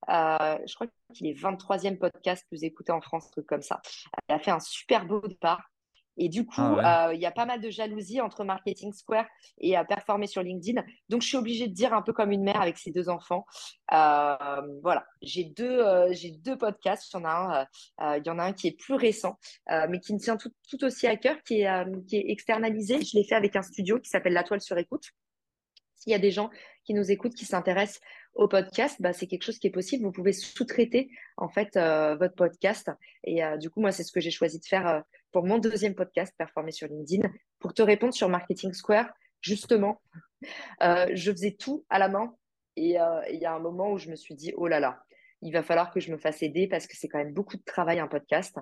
Je 0.09 0.75
crois 0.75 0.89
qu'il 1.15 1.29
est 1.29 1.35
23e 1.35 1.99
podcast 1.99 2.45
plus 2.49 2.65
écouté 2.65 2.93
en 2.93 3.01
France 3.01 3.31
truc 3.31 3.47
comme 3.47 3.63
ça. 3.63 3.81
Il 4.29 4.35
a 4.35 4.39
fait 4.39 4.51
un 4.51 4.61
super 4.61 5.07
beau 5.07 5.21
départ 5.21 5.71
et 6.19 6.29
du 6.29 6.45
coup, 6.45 6.61
ah 6.61 7.09
euh, 7.09 7.15
il 7.15 7.21
y 7.21 7.27
a 7.27 7.31
pas 7.31 7.47
mal 7.47 7.61
de 7.61 7.71
jalousie 7.71 8.21
entre 8.21 8.45
Marketing 8.45 8.93
Square 8.93 9.27
et 9.59 9.77
à 9.77 9.85
performer 9.85 10.27
sur 10.27 10.43
LinkedIn. 10.43 10.83
Donc, 11.09 11.23
je 11.23 11.29
suis 11.29 11.37
obligée 11.37 11.69
de 11.69 11.73
dire 11.73 11.95
un 11.95 12.03
peu 12.03 12.13
comme 12.13 12.33
une 12.33 12.43
mère 12.43 12.61
avec 12.61 12.77
ses 12.77 12.91
deux 12.91 13.09
enfants. 13.09 13.47
Euh, 13.93 14.37
voilà, 14.83 15.07
j'ai 15.23 15.45
deux, 15.45 15.79
euh, 15.79 16.09
j'ai 16.13 16.33
deux 16.33 16.59
podcasts. 16.59 17.11
Il 17.13 17.17
y, 17.17 17.21
en 17.21 17.25
a 17.25 17.69
un, 18.01 18.17
il 18.17 18.27
y 18.27 18.31
en 18.31 18.39
a 18.39 18.45
un 18.45 18.53
qui 18.53 18.67
est 18.67 18.77
plus 18.77 18.95
récent, 18.95 19.39
mais 19.69 20.01
qui 20.01 20.13
me 20.13 20.19
tient 20.19 20.37
tout, 20.37 20.51
tout, 20.69 20.85
aussi 20.85 21.07
à 21.07 21.17
cœur, 21.17 21.37
qui 21.45 21.63
est, 21.63 22.07
qui 22.09 22.17
est 22.17 22.31
externalisé. 22.31 23.01
Je 23.01 23.17
l'ai 23.17 23.25
fait 23.25 23.37
avec 23.37 23.55
un 23.55 23.63
studio 23.63 24.01
qui 24.01 24.11
s'appelle 24.11 24.33
La 24.33 24.43
Toile 24.43 24.61
sur 24.61 24.77
écoute. 24.77 25.05
S'il 25.95 26.13
y 26.13 26.15
a 26.15 26.21
des 26.21 26.31
gens 26.31 26.51
qui 26.85 26.95
nous 26.95 27.11
écoutent, 27.11 27.35
qui 27.35 27.45
s'intéressent 27.45 28.01
au 28.35 28.49
podcast, 28.49 28.97
bah, 29.01 29.13
c'est 29.13 29.27
quelque 29.27 29.43
chose 29.43 29.59
qui 29.59 29.67
est 29.67 29.71
possible. 29.71 30.05
Vous 30.05 30.13
pouvez 30.13 30.33
sous-traiter 30.33 31.11
en 31.37 31.49
fait 31.49 31.77
votre 31.77 32.35
podcast. 32.35 32.91
Et 33.25 33.41
du 33.59 33.71
coup, 33.71 33.81
moi, 33.81 33.93
c'est 33.93 34.05
ce 34.05 34.13
que 34.13 34.21
j'ai 34.21 34.31
choisi 34.31 34.61
de 34.61 34.65
faire 34.65 35.03
pour 35.33 35.45
mon 35.45 35.59
deuxième 35.59 35.95
podcast, 35.95 36.35
Performer 36.39 36.73
sur 36.73 36.89
LinkedIn. 36.89 37.29
Pour 37.59 37.75
te 37.75 37.83
répondre 37.83 38.15
sur 38.15 38.29
Marketing 38.29 38.73
Square, 38.73 39.11
justement, 39.41 40.01
euh, 40.83 41.09
je 41.13 41.31
faisais 41.33 41.57
tout 41.59 41.85
à 41.91 41.99
la 41.99 42.09
main. 42.09 42.35
Et 42.77 43.01
euh, 43.01 43.21
il 43.31 43.41
y 43.41 43.45
a 43.45 43.53
un 43.53 43.59
moment 43.59 43.93
où 43.93 43.99
je 43.99 44.09
me 44.09 44.17
suis 44.17 44.35
dit, 44.35 44.53
oh 44.57 44.69
là 44.69 44.81
là, 44.81 45.03
il 45.43 45.53
va 45.53 45.63
falloir 45.63 45.93
que 45.93 46.01
je 46.01 46.11
me 46.11 46.19
fasse 46.19 46.43
aider 46.43 46.67
parce 46.69 46.87
que 46.87 46.97
c'est 46.97 47.09
quand 47.09 47.19
même 47.19 47.33
beaucoup 47.33 47.57
de 47.57 47.63
travail 47.65 47.99
un 47.99 48.09
podcast. 48.09 48.57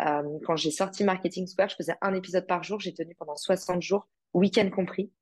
Euh, 0.00 0.22
quand 0.44 0.56
j'ai 0.56 0.70
sorti 0.70 1.04
Marketing 1.04 1.46
Square, 1.46 1.70
je 1.70 1.76
faisais 1.76 1.94
un 2.00 2.14
épisode 2.14 2.46
par 2.46 2.62
jour. 2.62 2.80
J'ai 2.80 2.94
tenu 2.94 3.14
pendant 3.14 3.36
60 3.36 3.82
jours, 3.82 4.08
week-end 4.34 4.68
compris. 4.70 5.12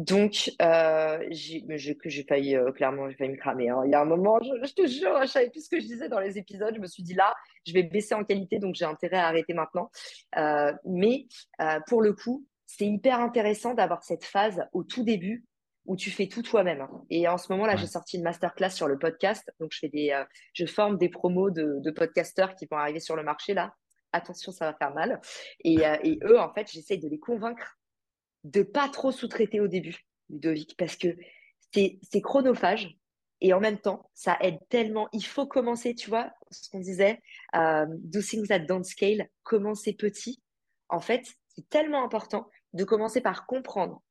Donc, 0.00 0.50
euh, 0.62 1.18
j'ai 1.30 2.24
failli, 2.26 2.56
euh, 2.56 2.72
clairement, 2.72 3.10
j'ai 3.10 3.16
failli 3.16 3.32
me 3.32 3.36
cramer. 3.36 3.68
Hein. 3.68 3.82
Il 3.84 3.90
y 3.90 3.94
a 3.94 4.00
un 4.00 4.06
moment, 4.06 4.40
je, 4.40 4.72
te 4.72 4.86
jure, 4.86 5.20
je 5.20 5.26
savais 5.26 5.50
plus 5.50 5.66
ce 5.66 5.68
que 5.68 5.78
je 5.78 5.84
disais 5.84 6.08
dans 6.08 6.20
les 6.20 6.38
épisodes. 6.38 6.74
Je 6.74 6.80
me 6.80 6.86
suis 6.86 7.02
dit 7.02 7.12
là, 7.12 7.34
je 7.66 7.74
vais 7.74 7.82
baisser 7.82 8.14
en 8.14 8.24
qualité, 8.24 8.58
donc 8.58 8.74
j'ai 8.74 8.86
intérêt 8.86 9.18
à 9.18 9.26
arrêter 9.26 9.52
maintenant. 9.52 9.90
Euh, 10.38 10.72
mais 10.86 11.26
pour 11.86 12.00
le 12.00 12.14
coup, 12.14 12.46
c'est 12.64 12.86
hyper 12.86 13.20
intéressant 13.20 13.74
d'avoir 13.74 14.02
cette 14.02 14.24
phase 14.24 14.64
au 14.72 14.84
tout 14.84 15.04
début 15.04 15.44
où 15.84 15.96
tu 15.96 16.10
fais 16.10 16.28
tout 16.28 16.42
toi-même. 16.42 16.80
Hein. 16.80 17.04
Et 17.10 17.28
en 17.28 17.36
ce 17.36 17.52
moment 17.52 17.66
là, 17.66 17.76
j'ai 17.76 17.86
sorti 17.86 18.16
une 18.16 18.22
masterclass 18.22 18.70
sur 18.70 18.88
le 18.88 18.98
podcast, 18.98 19.52
donc 19.60 19.70
je 19.72 19.80
fais 19.80 19.88
des, 19.90 20.18
je 20.54 20.64
forme 20.64 20.96
des 20.96 21.10
promos 21.10 21.50
de, 21.50 21.78
de 21.78 21.90
podcasteurs 21.90 22.54
qui 22.54 22.66
vont 22.70 22.78
arriver 22.78 23.00
sur 23.00 23.16
le 23.16 23.22
marché 23.22 23.52
là. 23.52 23.74
Attention, 24.12 24.50
ça 24.50 24.64
va 24.64 24.74
faire 24.74 24.94
mal. 24.94 25.20
Et, 25.62 25.80
et 26.04 26.18
eux, 26.24 26.40
en 26.40 26.52
fait, 26.54 26.70
j'essaye 26.72 26.98
de 26.98 27.08
les 27.08 27.18
convaincre 27.18 27.79
de 28.44 28.62
pas 28.62 28.88
trop 28.88 29.12
sous-traiter 29.12 29.60
au 29.60 29.68
début, 29.68 30.06
Ludovic, 30.28 30.76
parce 30.76 30.96
que 30.96 31.08
c'est 31.72 32.20
chronophage 32.22 32.96
et 33.40 33.52
en 33.54 33.60
même 33.60 33.78
temps, 33.78 34.10
ça 34.14 34.36
aide 34.40 34.58
tellement. 34.68 35.08
Il 35.12 35.24
faut 35.24 35.46
commencer, 35.46 35.94
tu 35.94 36.10
vois, 36.10 36.30
ce 36.50 36.68
qu'on 36.70 36.80
disait, 36.80 37.22
euh, 37.54 37.86
do 37.88 38.20
things 38.20 38.48
that 38.48 38.60
don't 38.60 38.84
scale, 38.84 39.28
commencer 39.42 39.94
petit. 39.94 40.42
En 40.88 41.00
fait, 41.00 41.24
c'est 41.48 41.68
tellement 41.68 42.04
important 42.04 42.48
de 42.74 42.84
commencer 42.84 43.20
par 43.20 43.46
comprendre, 43.46 44.02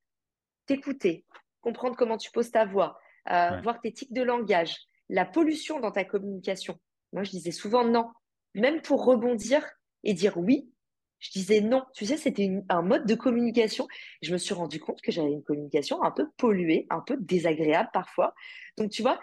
t'écouter, 0.66 1.26
comprendre 1.62 1.96
comment 1.96 2.18
tu 2.18 2.32
poses 2.32 2.52
ta 2.52 2.66
voix, 2.66 3.00
euh, 3.30 3.62
voir 3.62 3.80
tes 3.82 3.92
tics 3.92 4.14
de 4.14 4.24
langage, 4.24 4.76
la 5.10 5.26
pollution 5.26 5.80
dans 5.80 5.92
ta 5.92 6.06
communication. 6.06 6.80
Moi, 7.14 7.24
je 7.24 7.32
disais 7.32 7.52
souvent 7.52 7.84
non, 7.84 8.10
même 8.56 8.82
pour 8.82 9.06
rebondir 9.06 9.64
et 10.04 10.14
dire 10.14 10.38
oui, 10.38 10.72
je 11.20 11.32
disais 11.32 11.62
non. 11.62 11.86
Tu 11.94 12.06
sais, 12.06 12.18
c'était 12.18 12.50
un 12.70 12.82
mode 12.82 13.06
de 13.06 13.16
communication. 13.16 13.88
Je 14.22 14.32
me 14.32 14.38
suis 14.38 14.54
rendu 14.54 14.80
compte 14.80 15.02
que 15.02 15.12
j'avais 15.12 15.32
une 15.32 15.44
communication 15.44 16.02
un 16.04 16.12
peu 16.12 16.30
polluée, 16.38 16.88
un 16.90 17.02
peu 17.02 17.18
désagréable 17.20 17.90
parfois. 17.94 18.34
Donc, 18.78 18.92
tu 18.92 19.02
vois, 19.02 19.20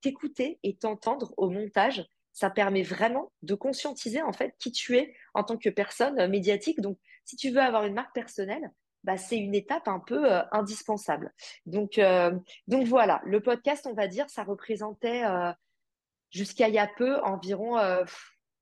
t'écouter 0.00 0.58
et 0.62 0.76
t'entendre 0.76 1.34
au 1.36 1.50
montage, 1.50 2.06
ça 2.32 2.50
permet 2.50 2.82
vraiment 2.82 3.32
de 3.42 3.54
conscientiser 3.54 4.22
en 4.22 4.32
fait 4.32 4.54
qui 4.58 4.70
tu 4.70 4.96
es 4.96 5.14
en 5.34 5.42
tant 5.42 5.56
que 5.56 5.68
personne 5.68 6.18
euh, 6.20 6.28
médiatique. 6.28 6.80
Donc, 6.80 6.98
si 7.24 7.36
tu 7.36 7.50
veux 7.50 7.60
avoir 7.60 7.84
une 7.84 7.94
marque 7.94 8.14
personnelle, 8.14 8.70
bah, 9.04 9.16
c'est 9.16 9.38
une 9.38 9.54
étape 9.54 9.88
un 9.88 9.98
peu 9.98 10.32
euh, 10.32 10.42
indispensable. 10.52 11.32
Donc, 11.66 11.98
euh, 11.98 12.30
donc 12.68 12.86
voilà, 12.86 13.20
le 13.24 13.40
podcast, 13.40 13.86
on 13.90 13.94
va 13.94 14.06
dire, 14.06 14.30
ça 14.30 14.44
représentait 14.44 15.24
jusqu'à 16.30 16.68
il 16.68 16.74
y 16.74 16.78
a 16.78 16.86
peu 16.96 17.20
environ 17.22 17.76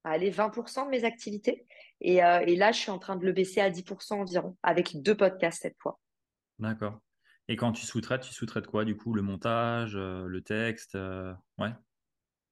allez, 0.04 0.30
20% 0.30 0.86
de 0.86 0.90
mes 0.90 1.04
activités. 1.04 1.66
Et, 2.00 2.22
euh, 2.22 2.40
et, 2.46 2.56
là, 2.56 2.72
je 2.72 2.78
suis 2.78 2.90
en 2.90 2.98
train 2.98 3.16
de 3.16 3.24
le 3.24 3.32
baisser 3.32 3.60
à 3.60 3.70
10% 3.70 4.20
environ, 4.20 4.56
avec 4.62 5.02
deux 5.02 5.16
podcasts 5.16 5.62
cette 5.62 5.76
fois. 5.80 5.98
D'accord. 6.58 6.98
Et 7.48 7.56
quand 7.56 7.72
tu 7.72 7.86
sous-traites, 7.86 8.22
tu 8.22 8.32
sous-traites 8.34 8.66
quoi 8.66 8.84
du 8.84 8.96
coup? 8.96 9.14
Le 9.14 9.22
montage, 9.22 9.94
euh, 9.94 10.26
le 10.26 10.42
texte, 10.42 10.94
euh, 10.94 11.32
ouais. 11.58 11.70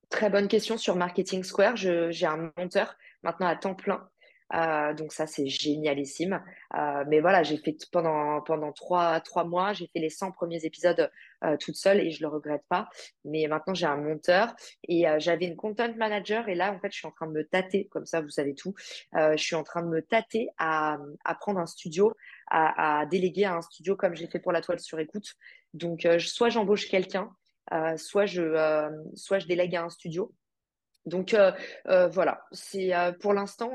Très 0.09 0.30
bonne 0.30 0.48
question 0.48 0.76
sur 0.76 0.96
Marketing 0.96 1.42
Square. 1.42 1.76
Je- 1.76 2.11
j'ai 2.11 2.26
un 2.26 2.52
monteur 2.57 2.96
maintenant 3.22 3.46
à 3.48 3.57
temps 3.57 3.74
plein. 3.74 4.09
Euh, 4.52 4.92
donc 4.94 5.12
ça, 5.12 5.26
c'est 5.26 5.46
génialissime. 5.46 6.42
Euh, 6.76 7.04
mais 7.09 7.20
voilà, 7.20 7.42
j'ai 7.42 7.57
fait 7.57 7.76
pendant, 7.90 8.42
trois, 8.72 9.44
mois, 9.44 9.72
j'ai 9.72 9.88
fait 9.92 10.00
les 10.00 10.11
100 10.11 10.33
premiers 10.33 10.64
épisodes 10.64 11.11
euh, 11.44 11.57
toute 11.57 11.76
seule 11.76 12.00
et 12.00 12.11
je 12.11 12.22
le 12.22 12.28
regrette 12.28 12.64
pas. 12.68 12.88
Mais 13.24 13.46
maintenant, 13.48 13.74
j'ai 13.74 13.87
un 13.87 13.96
monteur 13.96 14.54
et 14.88 15.04
j'avais 15.18 15.46
une 15.46 15.57
content 15.57 15.92
manager 15.96 16.48
et 16.48 16.54
là, 16.54 16.72
en 16.72 16.78
fait, 16.78 16.92
je 16.92 16.98
suis 16.98 17.07
en 17.07 17.12
train 17.12 17.26
de 17.26 17.33
me 17.33 17.44
tâter, 17.44 17.88
comme 17.90 18.07
ça, 18.07 18.20
vous 18.20 18.30
savez 18.30 18.54
tout. 18.54 18.74
Je 19.12 19.37
suis 19.37 19.57
en 19.57 19.64
train 19.64 19.83
de 19.83 19.88
me 19.88 20.02
tâter 20.02 20.48
à, 20.59 20.98
à 21.24 21.35
prendre 21.35 21.59
un 21.61 21.66
studio, 21.66 22.14
à, 22.48 23.00
à 23.00 23.07
déléguer 23.07 23.44
à 23.44 23.54
un 23.54 23.62
studio 23.62 23.96
comme 23.96 24.14
j'ai 24.14 24.26
fait 24.26 24.40
pour 24.40 24.52
la 24.52 24.61
toile 24.61 24.80
sur 24.80 24.98
écoute. 24.98 25.35
Donc, 25.72 26.07
soit 26.18 26.50
j'embauche 26.50 26.88
quelqu'un 26.88 27.30
soit 27.96 28.26
je, 28.26 28.90
soit 29.14 29.38
je 29.38 29.46
délègue 29.46 29.74
à 29.76 29.85
un 29.85 29.88
studio. 29.88 30.33
Donc 31.07 31.37
voilà, 31.85 32.44
c'est 32.52 32.92
pour 33.20 33.35
l'instant, 33.35 33.74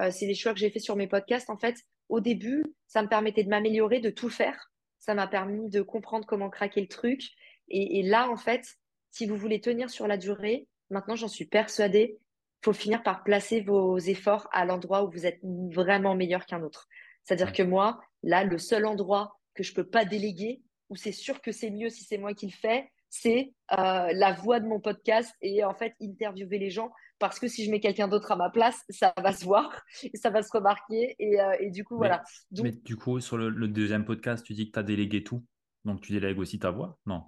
euh, 0.00 0.10
c'est 0.10 0.26
les 0.26 0.34
choix 0.34 0.52
que 0.52 0.58
j'ai 0.58 0.70
fait 0.70 0.78
sur 0.78 0.96
mes 0.96 1.06
podcasts. 1.06 1.50
En 1.50 1.56
fait, 1.56 1.76
au 2.08 2.20
début, 2.20 2.64
ça 2.86 3.02
me 3.02 3.08
permettait 3.08 3.44
de 3.44 3.48
m'améliorer, 3.48 4.00
de 4.00 4.10
tout 4.10 4.30
faire. 4.30 4.70
Ça 4.98 5.14
m'a 5.14 5.26
permis 5.26 5.70
de 5.70 5.82
comprendre 5.82 6.26
comment 6.26 6.50
craquer 6.50 6.80
le 6.80 6.88
truc. 6.88 7.22
Et, 7.68 7.98
et 7.98 8.02
là, 8.02 8.30
en 8.30 8.36
fait, 8.36 8.76
si 9.10 9.26
vous 9.26 9.36
voulez 9.36 9.60
tenir 9.60 9.90
sur 9.90 10.06
la 10.06 10.16
durée, 10.16 10.68
maintenant, 10.90 11.16
j'en 11.16 11.28
suis 11.28 11.46
persuadée, 11.46 12.18
il 12.18 12.64
faut 12.64 12.72
finir 12.72 13.02
par 13.02 13.22
placer 13.22 13.60
vos 13.60 13.98
efforts 13.98 14.48
à 14.52 14.64
l'endroit 14.64 15.04
où 15.04 15.10
vous 15.10 15.26
êtes 15.26 15.40
vraiment 15.42 16.14
meilleur 16.14 16.46
qu'un 16.46 16.62
autre. 16.62 16.88
C'est-à-dire 17.24 17.52
que 17.52 17.62
moi, 17.62 18.00
là, 18.22 18.44
le 18.44 18.58
seul 18.58 18.86
endroit 18.86 19.38
que 19.54 19.62
je 19.62 19.72
peux 19.72 19.88
pas 19.88 20.04
déléguer, 20.04 20.62
où 20.90 20.96
c'est 20.96 21.12
sûr 21.12 21.40
que 21.40 21.52
c'est 21.52 21.70
mieux 21.70 21.90
si 21.90 22.04
c'est 22.04 22.18
moi 22.18 22.34
qui 22.34 22.46
le 22.46 22.52
fais, 22.52 22.90
c'est 23.20 23.52
euh, 23.72 24.08
la 24.12 24.32
voix 24.32 24.60
de 24.60 24.66
mon 24.66 24.80
podcast 24.80 25.34
et 25.40 25.64
en 25.64 25.74
fait 25.74 25.94
interviewer 26.00 26.58
les 26.58 26.70
gens 26.70 26.90
parce 27.18 27.38
que 27.38 27.48
si 27.48 27.64
je 27.64 27.70
mets 27.70 27.80
quelqu'un 27.80 28.08
d'autre 28.08 28.30
à 28.32 28.36
ma 28.36 28.50
place, 28.50 28.82
ça 28.90 29.14
va 29.22 29.32
se 29.32 29.44
voir, 29.44 29.82
ça 30.14 30.30
va 30.30 30.42
se 30.42 30.50
remarquer 30.52 31.16
et, 31.18 31.40
euh, 31.40 31.56
et 31.60 31.70
du 31.70 31.84
coup 31.84 31.94
Mais, 31.94 32.08
voilà. 32.08 32.22
mais 32.62 32.72
Donc 32.72 32.82
du 32.82 32.96
coup, 32.96 33.20
sur 33.20 33.36
le, 33.38 33.48
le 33.48 33.68
deuxième 33.68 34.04
podcast, 34.04 34.44
tu 34.44 34.52
dis 34.54 34.66
que 34.66 34.72
tu 34.72 34.78
as 34.78 34.82
délégué 34.82 35.24
tout. 35.24 35.44
Donc 35.84 36.00
tu 36.00 36.12
délègues 36.12 36.38
aussi 36.38 36.58
ta 36.58 36.70
voix? 36.70 36.98
Non. 37.06 37.22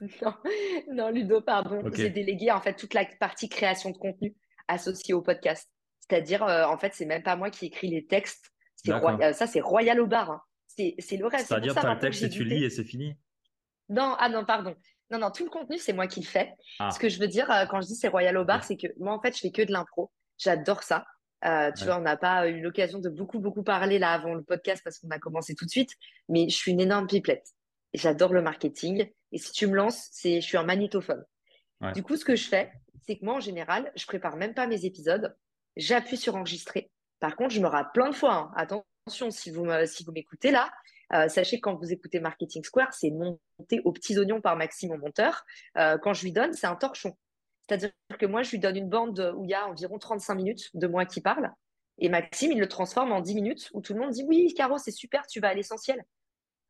non, 0.22 0.34
non 0.92 1.10
Ludo, 1.10 1.40
pardon, 1.40 1.82
j'ai 1.92 2.10
délégué 2.10 2.50
en 2.50 2.60
fait 2.60 2.74
toute 2.74 2.94
la 2.94 3.04
partie 3.18 3.48
création 3.48 3.90
de 3.90 3.98
contenu 3.98 4.34
associée 4.68 5.14
au 5.14 5.22
podcast. 5.22 5.70
C'est-à-dire 6.00 6.42
euh, 6.44 6.64
en 6.64 6.78
fait 6.78 6.94
c'est 6.94 7.06
même 7.06 7.22
pas 7.22 7.36
moi 7.36 7.50
qui 7.50 7.66
écris 7.66 7.88
les 7.88 8.06
textes, 8.06 8.50
euh, 8.88 9.32
ça 9.32 9.46
c'est 9.46 9.60
Royal 9.60 10.00
au 10.00 10.06
bar. 10.06 10.30
hein. 10.30 10.40
C'est 10.66 10.94
c'est 10.98 11.16
le 11.16 11.28
pour 11.28 11.38
C'est-à-dire, 11.38 11.74
tu 11.74 11.86
as 11.86 11.94
le 11.94 12.00
texte 12.00 12.22
et 12.22 12.28
tu 12.28 12.44
lis 12.44 12.64
et 12.64 12.70
c'est 12.70 12.84
fini? 12.84 13.14
Non, 13.88 14.14
ah 14.18 14.28
non, 14.28 14.44
pardon. 14.44 14.74
Non, 15.10 15.18
non, 15.18 15.30
tout 15.30 15.44
le 15.44 15.50
contenu, 15.50 15.78
c'est 15.78 15.92
moi 15.92 16.06
qui 16.06 16.20
le 16.20 16.26
fais. 16.26 16.52
Ce 16.90 16.98
que 16.98 17.06
Ah, 17.06 17.08
je 17.08 17.18
veux 17.20 17.28
dire, 17.28 17.50
euh, 17.50 17.64
quand 17.66 17.80
je 17.80 17.86
dis 17.86 17.94
c'est 17.94 18.08
Royal 18.08 18.36
au 18.36 18.44
bar, 18.44 18.64
c'est 18.64 18.76
que 18.76 18.88
moi, 18.98 19.12
en 19.12 19.20
fait, 19.20 19.34
je 19.34 19.40
fais 19.40 19.50
que 19.52 19.62
de 19.62 19.72
l'impro. 19.72 20.10
J'adore 20.38 20.82
ça. 20.82 21.04
Euh, 21.44 21.70
tu 21.72 21.80
Ouais. 21.82 21.86
vois, 21.86 21.98
on 21.98 22.02
n'a 22.02 22.16
pas 22.16 22.48
eu 22.48 22.60
l'occasion 22.60 22.98
de 22.98 23.08
beaucoup, 23.08 23.38
beaucoup 23.38 23.62
parler 23.62 23.98
là 23.98 24.12
avant 24.12 24.34
le 24.34 24.42
podcast 24.42 24.82
parce 24.82 24.98
qu'on 24.98 25.10
a 25.10 25.18
commencé 25.18 25.54
tout 25.54 25.64
de 25.64 25.70
suite. 25.70 25.90
Mais 26.28 26.48
je 26.48 26.56
suis 26.56 26.72
une 26.72 26.80
énorme 26.80 27.06
pipelette. 27.06 27.46
Et 27.92 27.98
J'adore 27.98 28.32
le 28.32 28.42
marketing. 28.42 29.08
Et 29.32 29.38
si 29.38 29.52
tu 29.52 29.66
me 29.68 29.74
lances, 29.76 30.08
c'est, 30.10 30.40
je 30.40 30.46
suis 30.46 30.56
un 30.56 30.64
magnétophone. 30.64 31.24
Ouais. 31.80 31.92
Du 31.92 32.02
coup, 32.02 32.16
ce 32.16 32.24
que 32.24 32.34
je 32.36 32.48
fais, 32.48 32.72
c'est 33.06 33.16
que 33.18 33.24
moi, 33.24 33.34
en 33.34 33.40
général, 33.40 33.92
je 33.96 34.06
prépare 34.06 34.36
même 34.36 34.54
pas 34.54 34.66
mes 34.66 34.84
épisodes. 34.86 35.36
J'appuie 35.76 36.16
sur 36.16 36.34
enregistrer. 36.36 36.90
Par 37.20 37.36
contre, 37.36 37.54
je 37.54 37.60
me 37.60 37.66
rate 37.68 37.92
plein 37.94 38.10
de 38.10 38.14
fois. 38.14 38.34
hein. 38.34 38.50
Attention, 38.56 39.30
si 39.30 39.50
vous 39.50 39.64
m'écoutez 40.12 40.50
là, 40.50 40.70
euh, 41.12 41.28
sachez 41.28 41.56
que 41.56 41.62
quand 41.62 41.76
vous 41.76 41.92
écoutez 41.92 42.20
Marketing 42.20 42.64
Square, 42.64 42.92
c'est 42.92 43.10
monté 43.10 43.80
aux 43.84 43.92
petits 43.92 44.18
oignons 44.18 44.40
par 44.40 44.56
Maxime, 44.56 44.90
mon 44.90 44.98
monteur. 44.98 45.44
Euh, 45.76 45.98
quand 45.98 46.12
je 46.12 46.22
lui 46.22 46.32
donne, 46.32 46.52
c'est 46.52 46.66
un 46.66 46.76
torchon. 46.76 47.16
C'est-à-dire 47.68 47.90
que 48.18 48.26
moi, 48.26 48.42
je 48.42 48.50
lui 48.50 48.58
donne 48.58 48.76
une 48.76 48.88
bande 48.88 49.34
où 49.36 49.44
il 49.44 49.50
y 49.50 49.54
a 49.54 49.66
environ 49.66 49.98
35 49.98 50.34
minutes 50.34 50.70
de 50.74 50.86
moi 50.86 51.04
qui 51.04 51.20
parle. 51.20 51.52
Et 51.98 52.08
Maxime, 52.08 52.52
il 52.52 52.58
le 52.58 52.68
transforme 52.68 53.12
en 53.12 53.20
10 53.20 53.34
minutes 53.34 53.70
où 53.72 53.80
tout 53.80 53.94
le 53.94 54.00
monde 54.00 54.10
dit 54.10 54.24
Oui, 54.26 54.52
Caro, 54.54 54.78
c'est 54.78 54.90
super, 54.90 55.26
tu 55.26 55.40
vas 55.40 55.48
à 55.48 55.54
l'essentiel. 55.54 56.04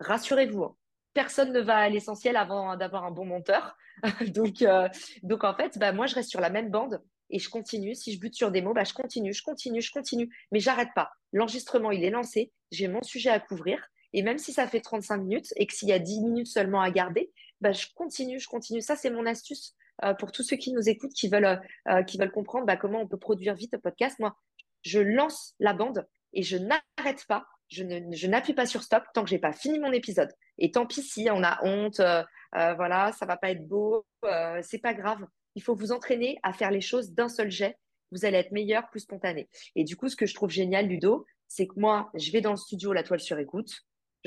Rassurez-vous, 0.00 0.64
hein, 0.64 0.76
personne 1.14 1.52
ne 1.52 1.60
va 1.60 1.78
à 1.78 1.88
l'essentiel 1.88 2.36
avant 2.36 2.76
d'avoir 2.76 3.04
un 3.04 3.10
bon 3.10 3.24
monteur. 3.24 3.76
donc, 4.34 4.62
euh, 4.62 4.88
donc, 5.22 5.44
en 5.44 5.54
fait, 5.54 5.78
bah, 5.78 5.92
moi, 5.92 6.06
je 6.06 6.14
reste 6.14 6.30
sur 6.30 6.40
la 6.40 6.50
même 6.50 6.70
bande 6.70 7.02
et 7.30 7.38
je 7.38 7.48
continue. 7.48 7.94
Si 7.94 8.12
je 8.12 8.20
bute 8.20 8.34
sur 8.34 8.50
des 8.50 8.62
mots, 8.62 8.74
bah, 8.74 8.84
je 8.84 8.92
continue, 8.92 9.32
je 9.32 9.42
continue, 9.42 9.80
je 9.80 9.90
continue. 9.90 10.28
Mais 10.52 10.60
j'arrête 10.60 10.90
pas. 10.94 11.10
L'enregistrement, 11.32 11.90
il 11.90 12.04
est 12.04 12.10
lancé. 12.10 12.52
J'ai 12.70 12.88
mon 12.88 13.02
sujet 13.02 13.30
à 13.30 13.40
couvrir. 13.40 13.88
Et 14.16 14.22
même 14.22 14.38
si 14.38 14.52
ça 14.52 14.66
fait 14.66 14.80
35 14.80 15.18
minutes 15.18 15.52
et 15.54 15.68
que 15.68 15.72
s'il 15.72 15.88
y 15.88 15.92
a 15.92 16.00
10 16.00 16.22
minutes 16.22 16.48
seulement 16.48 16.80
à 16.80 16.90
garder, 16.90 17.30
bah, 17.60 17.70
je 17.70 17.86
continue, 17.94 18.40
je 18.40 18.48
continue. 18.48 18.80
Ça, 18.80 18.96
c'est 18.96 19.10
mon 19.10 19.26
astuce 19.26 19.76
euh, 20.04 20.14
pour 20.14 20.32
tous 20.32 20.42
ceux 20.42 20.56
qui 20.56 20.72
nous 20.72 20.88
écoutent, 20.88 21.14
qui 21.14 21.28
veulent, 21.28 21.60
euh, 21.88 22.02
qui 22.02 22.18
veulent 22.18 22.32
comprendre 22.32 22.66
bah, 22.66 22.76
comment 22.76 23.00
on 23.00 23.06
peut 23.06 23.16
produire 23.16 23.54
vite 23.54 23.74
un 23.74 23.78
podcast. 23.78 24.18
Moi, 24.18 24.36
je 24.82 24.98
lance 24.98 25.54
la 25.60 25.72
bande 25.72 26.04
et 26.32 26.42
je 26.42 26.56
n'arrête 26.56 27.24
pas 27.28 27.46
je 27.68 28.26
n'appuie 28.26 28.54
pas 28.54 28.66
sur 28.66 28.82
stop 28.82 29.04
tant 29.12 29.24
que 29.24 29.30
j'ai 29.30 29.38
pas 29.38 29.52
fini 29.52 29.78
mon 29.78 29.92
épisode. 29.92 30.32
Et 30.58 30.70
tant 30.70 30.86
pis 30.86 31.02
si 31.02 31.28
on 31.30 31.42
a 31.42 31.58
honte, 31.64 32.00
euh, 32.00 32.22
euh, 32.56 32.74
voilà, 32.74 33.12
ça 33.12 33.26
va 33.26 33.36
pas 33.36 33.50
être 33.50 33.66
beau, 33.66 34.06
euh, 34.24 34.60
c'est 34.62 34.78
pas 34.78 34.94
grave. 34.94 35.26
Il 35.54 35.62
faut 35.62 35.74
vous 35.74 35.92
entraîner 35.92 36.38
à 36.42 36.52
faire 36.52 36.70
les 36.70 36.80
choses 36.80 37.12
d'un 37.12 37.28
seul 37.28 37.50
jet. 37.50 37.76
Vous 38.12 38.24
allez 38.24 38.38
être 38.38 38.52
meilleur, 38.52 38.88
plus 38.90 39.00
spontané. 39.00 39.48
Et 39.74 39.84
du 39.84 39.96
coup, 39.96 40.08
ce 40.08 40.16
que 40.16 40.26
je 40.26 40.34
trouve 40.34 40.50
génial, 40.50 40.86
Ludo, 40.86 41.26
c'est 41.48 41.66
que 41.66 41.78
moi, 41.78 42.10
je 42.14 42.30
vais 42.30 42.40
dans 42.40 42.52
le 42.52 42.56
studio, 42.56 42.92
la 42.92 43.02
toile 43.02 43.20
sur 43.20 43.38
écoute, 43.38 43.72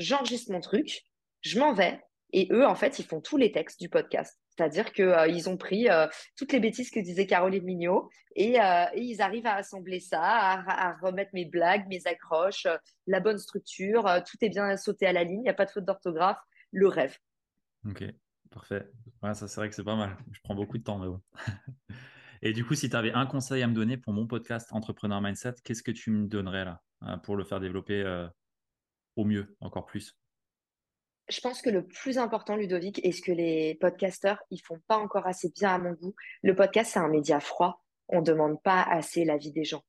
j'enregistre 0.00 0.50
mon 0.50 0.60
truc, 0.60 1.04
je 1.42 1.60
m'en 1.60 1.72
vais, 1.72 2.00
et 2.32 2.48
eux, 2.52 2.66
en 2.66 2.74
fait, 2.74 2.98
ils 2.98 3.04
font 3.04 3.20
tous 3.20 3.36
les 3.36 3.52
textes 3.52 3.80
du 3.80 3.88
podcast. 3.88 4.38
C'est-à-dire 4.56 4.92
que 4.92 5.02
euh, 5.02 5.50
ont 5.50 5.56
pris 5.56 5.88
euh, 5.88 6.06
toutes 6.36 6.52
les 6.52 6.60
bêtises 6.60 6.90
que 6.90 7.00
disait 7.00 7.26
Caroline 7.26 7.64
Mignot 7.64 8.10
et, 8.36 8.60
euh, 8.60 8.84
ils 8.94 9.20
arrivent 9.20 9.46
à 9.46 9.54
assembler 9.54 10.00
ça, 10.00 10.20
à, 10.22 10.96
remettre 11.02 11.30
mes 11.34 11.44
blagues, 11.44 11.86
mes 11.88 12.06
accroches, 12.06 12.66
la 13.06 13.20
bonne 13.20 13.38
structure, 13.38 14.04
tout 14.26 14.36
est 14.42 14.48
bien 14.48 14.76
sauté 14.76 15.06
à 15.06 15.12
la 15.12 15.24
ligne, 15.24 15.40
il 15.40 15.44
n'y 15.44 15.48
a 15.48 15.54
pas 15.54 15.66
de 15.66 15.70
faute 15.70 15.84
d'orthographe, 15.84 16.40
le 16.72 16.88
rêve. 16.88 17.16
Ok. 17.88 18.04
Parfait. 18.50 18.84
Ça, 19.22 19.46
c'est 19.46 19.60
vrai 19.60 19.68
que 19.68 19.76
c'est 19.76 19.84
pas 19.84 19.94
mal. 19.94 20.16
Je 20.32 20.40
prends 20.42 20.56
beaucoup 20.56 20.76
de 20.76 20.82
temps, 20.82 20.98
mais 20.98 21.06
bon. 21.06 21.20
Et 22.42 22.52
du 22.52 22.64
coup, 22.64 22.74
si 22.74 22.90
tu 22.90 22.96
avais 22.96 23.12
un 23.12 23.26
conseil 23.26 23.62
à 23.62 23.68
me 23.68 23.74
donner 23.74 23.96
pour 23.96 24.12
mon 24.12 24.26
podcast 24.26 24.68
Entrepreneur 24.72 25.20
Mindset, 25.20 25.54
qu'est-ce 25.62 25.82
que 25.82 25.92
tu 25.92 26.10
me 26.10 26.26
donnerais 26.26 26.64
là, 26.64 26.82
pour 27.22 27.36
le 27.36 27.44
faire 27.44 27.60
développer 27.60 28.02
au 29.20 29.24
mieux, 29.24 29.56
encore 29.60 29.86
plus? 29.86 30.16
Je 31.28 31.40
pense 31.40 31.62
que 31.62 31.70
le 31.70 31.86
plus 31.86 32.18
important, 32.18 32.56
Ludovic, 32.56 33.00
et 33.04 33.12
ce 33.12 33.22
que 33.22 33.30
les 33.30 33.76
podcasteurs, 33.76 34.42
ils 34.50 34.60
font 34.60 34.80
pas 34.88 34.96
encore 34.96 35.26
assez 35.28 35.50
bien 35.50 35.70
à 35.74 35.78
mon 35.78 35.92
goût, 35.92 36.14
le 36.42 36.56
podcast, 36.56 36.92
c'est 36.92 36.98
un 36.98 37.08
média 37.08 37.38
froid. 37.38 37.84
On 38.08 38.20
ne 38.20 38.24
demande 38.24 38.60
pas 38.62 38.82
assez 38.82 39.24
l'avis 39.24 39.52
des 39.52 39.64
gens. 39.64 39.84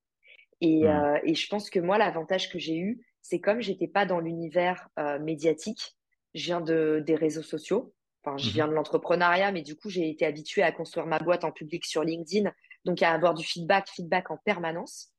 Et, 0.59 0.83
Hmm. 0.83 0.87
euh, 0.87 1.19
et 1.23 1.33
je 1.33 1.47
pense 1.47 1.71
que 1.71 1.79
moi, 1.79 1.97
l'avantage 1.97 2.51
que 2.51 2.59
j'ai 2.59 2.77
eu, 2.77 3.03
c'est 3.23 3.39
comme 3.39 3.61
j'étais 3.61 3.87
pas 3.87 4.05
dans 4.05 4.19
l'univers 4.19 4.87
euh, 4.99 5.17
médiatique, 5.17 5.95
je 6.35 6.45
viens 6.45 6.61
de, 6.61 7.03
des 7.05 7.15
réseaux 7.15 7.41
sociaux, 7.41 7.95
enfin, 8.23 8.37
je 8.37 8.51
viens 8.51 8.65
Mhm. 8.65 8.71
de 8.71 8.75
l'entrepreneuriat, 8.75 9.51
mais 9.51 9.63
du 9.63 9.75
coup, 9.75 9.89
j'ai 9.89 10.09
été 10.09 10.25
habituée 10.27 10.61
à 10.61 10.71
construire 10.71 11.07
ma 11.07 11.17
boîte 11.17 11.43
en 11.43 11.51
public 11.51 11.85
sur 11.85 12.03
LinkedIn, 12.03 12.53
donc 12.85 13.01
à 13.01 13.11
avoir 13.11 13.33
du 13.33 13.43
feedback, 13.43 13.89
feedback 13.89 14.29
en 14.29 14.37
permanence. 14.37 15.11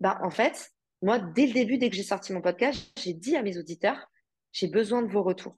Ben, 0.00 0.18
en 0.22 0.30
fait, 0.30 0.72
moi, 1.02 1.18
dès 1.18 1.46
le 1.46 1.52
début, 1.52 1.78
dès 1.78 1.90
que 1.90 1.96
j'ai 1.96 2.02
sorti 2.02 2.32
mon 2.32 2.40
podcast, 2.40 2.92
j'ai 2.98 3.12
dit 3.12 3.36
à 3.36 3.42
mes 3.42 3.58
auditeurs, 3.58 4.10
j'ai 4.52 4.68
besoin 4.68 5.02
de 5.02 5.10
vos 5.10 5.22
retours. 5.22 5.56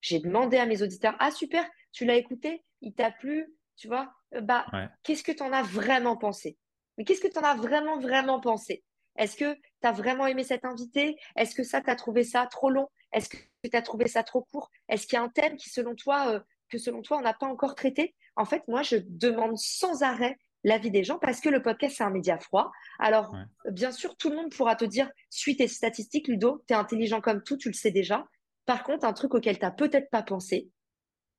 J'ai 0.00 0.20
demandé 0.20 0.56
à 0.58 0.66
mes 0.66 0.82
auditeurs, 0.82 1.16
ah 1.18 1.30
super, 1.30 1.68
tu 1.92 2.04
l'as 2.04 2.16
écouté, 2.16 2.64
il 2.80 2.94
t'a 2.94 3.10
plu, 3.10 3.52
tu 3.76 3.88
vois, 3.88 4.12
Euh, 4.34 4.40
bah, 4.40 4.66
Ouais. 4.72 4.88
qu'est-ce 5.04 5.22
que 5.22 5.32
tu 5.32 5.42
en 5.42 5.52
as 5.52 5.62
vraiment 5.62 6.16
pensé? 6.16 6.58
Mais 6.98 7.04
qu'est-ce 7.04 7.20
que 7.20 7.28
tu 7.28 7.38
en 7.38 7.42
as 7.42 7.54
vraiment, 7.54 7.98
vraiment 8.00 8.40
pensé? 8.40 8.82
Est-ce 9.16 9.36
que 9.36 9.54
tu 9.54 9.86
as 9.86 9.92
vraiment 9.92 10.26
aimé 10.26 10.42
cet 10.44 10.64
invité? 10.64 11.16
Est-ce 11.36 11.54
que 11.54 11.62
ça, 11.62 11.80
tu 11.80 11.90
as 11.90 11.96
trouvé 11.96 12.24
ça 12.24 12.46
trop 12.46 12.70
long? 12.70 12.88
Est-ce 13.12 13.28
que 13.28 13.36
tu 13.36 13.76
as 13.76 13.82
trouvé 13.82 14.08
ça 14.08 14.24
trop 14.24 14.42
court? 14.42 14.70
Est-ce 14.88 15.06
qu'il 15.06 15.16
y 15.16 15.20
a 15.20 15.22
un 15.22 15.28
thème 15.28 15.56
qui, 15.56 15.70
selon 15.70 15.94
toi, 15.94 16.32
euh, 16.32 16.40
que 16.68 16.78
selon 16.78 17.02
toi, 17.02 17.18
on 17.18 17.22
n'a 17.22 17.34
pas 17.34 17.46
encore 17.46 17.76
traité? 17.76 18.14
En 18.34 18.44
fait, 18.44 18.66
moi, 18.68 18.82
je 18.82 18.96
demande 18.96 19.56
sans 19.56 20.02
arrêt 20.02 20.36
l'avis 20.66 20.90
des 20.90 21.04
gens 21.04 21.18
parce 21.18 21.40
que 21.40 21.48
le 21.48 21.62
podcast, 21.62 21.96
c'est 21.96 22.04
un 22.04 22.10
média 22.10 22.38
froid. 22.38 22.70
Alors, 22.98 23.32
Ouais. 23.32 23.72
bien 23.72 23.92
sûr, 23.92 24.16
tout 24.16 24.28
le 24.28 24.36
monde 24.36 24.52
pourra 24.52 24.76
te 24.76 24.84
dire, 24.84 25.08
suis 25.30 25.56
tes 25.56 25.68
statistiques, 25.68 26.28
Ludo, 26.28 26.62
tu 26.66 26.74
es 26.74 26.76
intelligent 26.76 27.20
comme 27.20 27.42
tout, 27.42 27.56
tu 27.56 27.68
le 27.68 27.74
sais 27.74 27.92
déjà. 27.92 28.26
Par 28.66 28.82
contre, 28.82 29.06
un 29.06 29.12
truc 29.12 29.34
auquel 29.34 29.58
tu 29.58 29.64
n'as 29.64 29.70
peut-être 29.70 30.10
pas 30.10 30.22
pensé, 30.22 30.68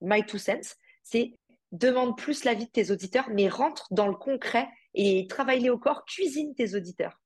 my 0.01 0.25
two 0.25 0.37
cents, 0.37 0.75
c'est 1.03 1.33
demande 1.73 2.17
plus 2.17 2.45
l'avis 2.45 2.65
de 2.65 2.71
tes 2.71 2.89
auditeurs, 2.89 3.29
mais 3.29 3.49
rentre 3.49 3.87
dans 3.91 4.07
le 4.07 4.15
concret 4.15 4.67
et 4.93 5.27
travaille-les 5.27 5.69
au 5.69 5.77
corps, 5.77 6.05
cuisine 6.05 6.55
tes 6.55 6.75
auditeurs. 6.75 7.19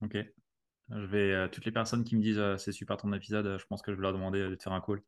Ok. 0.00 0.16
Je 0.88 1.06
vais, 1.06 1.32
euh, 1.32 1.48
toutes 1.48 1.66
les 1.66 1.72
personnes 1.72 2.04
qui 2.04 2.16
me 2.16 2.22
disent 2.22 2.38
euh, 2.38 2.56
c'est 2.56 2.72
super 2.72 2.96
ton 2.96 3.12
épisode, 3.12 3.46
euh, 3.46 3.58
je 3.58 3.66
pense 3.66 3.82
que 3.82 3.92
je 3.92 3.96
vais 3.96 4.02
leur 4.02 4.12
demander 4.12 4.40
de 4.40 4.54
te 4.54 4.62
faire 4.62 4.72
un 4.72 4.80
call. 4.80 5.02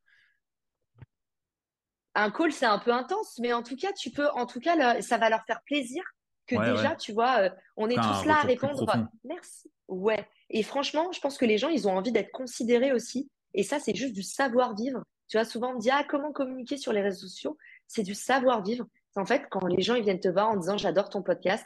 Un 2.15 2.31
call, 2.31 2.53
c'est 2.53 2.67
un 2.67 2.79
peu 2.79 2.93
intense, 2.93 3.39
mais 3.41 3.53
en 3.53 3.63
tout 3.63 3.77
cas, 3.77 3.93
tu 3.93 4.11
peux, 4.11 4.29
en 4.31 4.47
tout 4.47 4.61
cas, 4.61 5.03
ça 5.03 5.19
va 5.19 5.31
leur 5.31 5.45
faire 5.47 5.63
plaisir 5.67 6.03
que 6.47 6.57
Ouais, 6.57 6.61
ouais. 6.61 6.77
déjà, 6.77 6.95
tu 6.95 7.13
vois, 7.13 7.41
euh, 7.41 7.51
on 7.77 7.89
est 7.89 7.97
tous 7.97 8.27
là 8.27 8.37
à 8.37 8.43
répondre. 8.43 8.87
Merci. 9.25 9.71
Ouais. 9.89 10.29
Et 10.51 10.63
franchement, 10.63 11.11
je 11.13 11.21
pense 11.21 11.39
que 11.39 11.45
les 11.45 11.59
gens, 11.59 11.69
ils 11.69 11.89
ont 11.89 11.97
envie 11.97 12.13
d'être 12.13 12.31
considérés 12.33 12.93
aussi 12.93 13.31
Et 13.55 13.63
ça, 13.63 13.79
c'est 13.79 13.95
juste 13.95 14.15
du 14.15 14.23
savoir-vivre. 14.23 15.03
Tu 15.29 15.37
vois, 15.39 15.45
souvent 15.45 15.71
on 15.71 15.75
me 15.75 15.81
dit, 15.81 15.91
ah, 15.91 16.05
comment 16.09 16.33
communiquer 16.33 16.77
sur 16.77 16.93
les 16.93 17.01
réseaux 17.01 17.27
sociaux? 17.27 17.57
C'est 17.87 18.03
du 18.03 18.15
savoir-vivre. 18.15 18.87
En 19.17 19.25
fait, 19.25 19.45
quand 19.51 19.67
les 19.67 19.83
gens 19.83 19.95
ils 19.95 20.03
viennent 20.03 20.21
te 20.21 20.29
voir 20.29 20.51
en 20.51 20.57
disant, 20.57 20.77
j'adore 20.77 21.09
ton 21.09 21.23
podcast, 21.23 21.65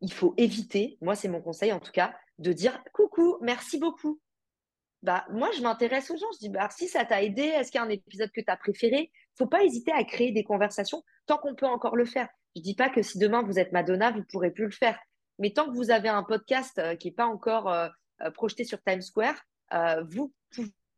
il 0.00 0.12
faut 0.12 0.34
éviter, 0.36 0.98
moi 1.00 1.14
c'est 1.14 1.28
mon 1.28 1.40
conseil 1.40 1.72
en 1.72 1.80
tout 1.80 1.92
cas, 1.92 2.14
de 2.38 2.52
dire, 2.52 2.82
coucou, 2.92 3.38
merci 3.40 3.78
beaucoup. 3.78 4.20
Bah, 5.02 5.24
moi, 5.30 5.50
je 5.56 5.62
m'intéresse 5.62 6.10
aux 6.10 6.16
gens. 6.16 6.26
Je 6.34 6.38
dis, 6.38 6.48
bah, 6.48 6.68
si 6.70 6.88
ça 6.88 7.04
t'a 7.04 7.22
aidé, 7.22 7.42
est-ce 7.42 7.70
qu'il 7.70 7.78
y 7.80 7.82
a 7.82 7.86
un 7.86 7.90
épisode 7.90 8.30
que 8.32 8.40
tu 8.40 8.50
as 8.50 8.56
préféré? 8.56 9.10
Faut 9.36 9.46
pas 9.46 9.64
hésiter 9.64 9.92
à 9.92 10.04
créer 10.04 10.32
des 10.32 10.44
conversations 10.44 11.02
tant 11.26 11.38
qu'on 11.38 11.54
peut 11.54 11.66
encore 11.66 11.96
le 11.96 12.04
faire. 12.04 12.28
Je 12.56 12.62
dis 12.62 12.74
pas 12.74 12.88
que 12.88 13.02
si 13.02 13.18
demain 13.18 13.42
vous 13.42 13.58
êtes 13.58 13.72
Madonna, 13.72 14.10
vous 14.10 14.24
pourrez 14.24 14.50
plus 14.50 14.64
le 14.64 14.70
faire. 14.70 14.98
Mais 15.38 15.50
tant 15.50 15.66
que 15.66 15.76
vous 15.76 15.90
avez 15.90 16.08
un 16.08 16.22
podcast 16.22 16.78
euh, 16.78 16.96
qui 16.96 17.08
n'est 17.08 17.14
pas 17.14 17.26
encore 17.26 17.70
euh, 17.70 17.88
euh, 18.22 18.30
projeté 18.30 18.64
sur 18.64 18.82
Times 18.82 19.02
Square, 19.02 19.36
vous 20.08 20.32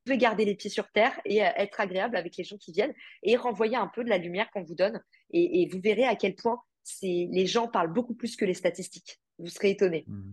pouvez 0.05 0.19
garder 0.19 0.45
les 0.45 0.55
pieds 0.55 0.71
sur 0.71 0.91
terre 0.91 1.19
et 1.25 1.39
être 1.39 1.81
agréable 1.81 2.17
avec 2.17 2.37
les 2.37 2.45
gens 2.45 2.59
qui 2.59 2.71
viennent 2.71 2.93
et 3.23 3.37
renvoyer 3.37 3.77
un 3.77 3.89
peu 3.89 4.05
de 4.05 4.11
la 4.11 4.19
lumière 4.19 4.51
qu'on 4.51 4.63
vous 4.63 4.75
donne. 4.75 5.03
Et, 5.31 5.67
vous 5.73 5.81
verrez 5.81 6.05
à 6.05 6.17
quel 6.17 6.35
point 6.35 6.61
les 7.03 7.47
gens 7.47 7.67
parlent 7.67 7.93
beaucoup 7.93 8.15
plus 8.15 8.37
que 8.37 8.45
les 8.45 8.53
statistiques. 8.53 9.21
Vous 9.39 9.49
serez 9.49 9.71
étonné. 9.71 10.05
Mmh. 10.07 10.33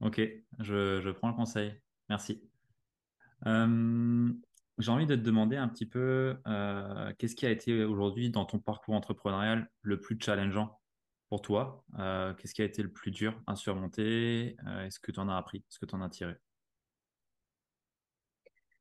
Ok, 0.00 0.20
je, 0.60 1.10
prends 1.10 1.28
le 1.28 1.34
conseil. 1.34 1.74
Merci. 2.08 2.42
J'ai 4.78 4.92
envie 4.92 5.06
de 5.06 5.16
te 5.16 5.20
demander 5.20 5.56
un 5.56 5.66
petit 5.66 5.86
peu, 5.86 6.36
euh, 6.46 7.12
qu'est-ce 7.18 7.34
qui 7.34 7.46
a 7.46 7.50
été 7.50 7.84
aujourd'hui 7.84 8.30
dans 8.30 8.44
ton 8.44 8.60
parcours 8.60 8.94
entrepreneurial 8.94 9.68
le 9.82 10.00
plus 10.00 10.16
challengeant 10.20 10.80
pour 11.28 11.42
toi? 11.42 11.84
Euh, 11.98 12.32
Qu'est-ce 12.34 12.54
qui 12.54 12.62
a 12.62 12.64
été 12.64 12.82
le 12.84 12.92
plus 12.92 13.10
dur 13.10 13.40
à 13.48 13.56
surmonter? 13.56 14.56
Euh, 14.68 14.86
Est-ce 14.86 15.00
que 15.00 15.10
tu 15.10 15.18
en 15.18 15.28
as 15.28 15.36
appris? 15.36 15.58
Est-ce 15.58 15.80
que 15.80 15.86
tu 15.86 15.96
en 15.96 16.00
as 16.00 16.08
tiré? 16.08 16.34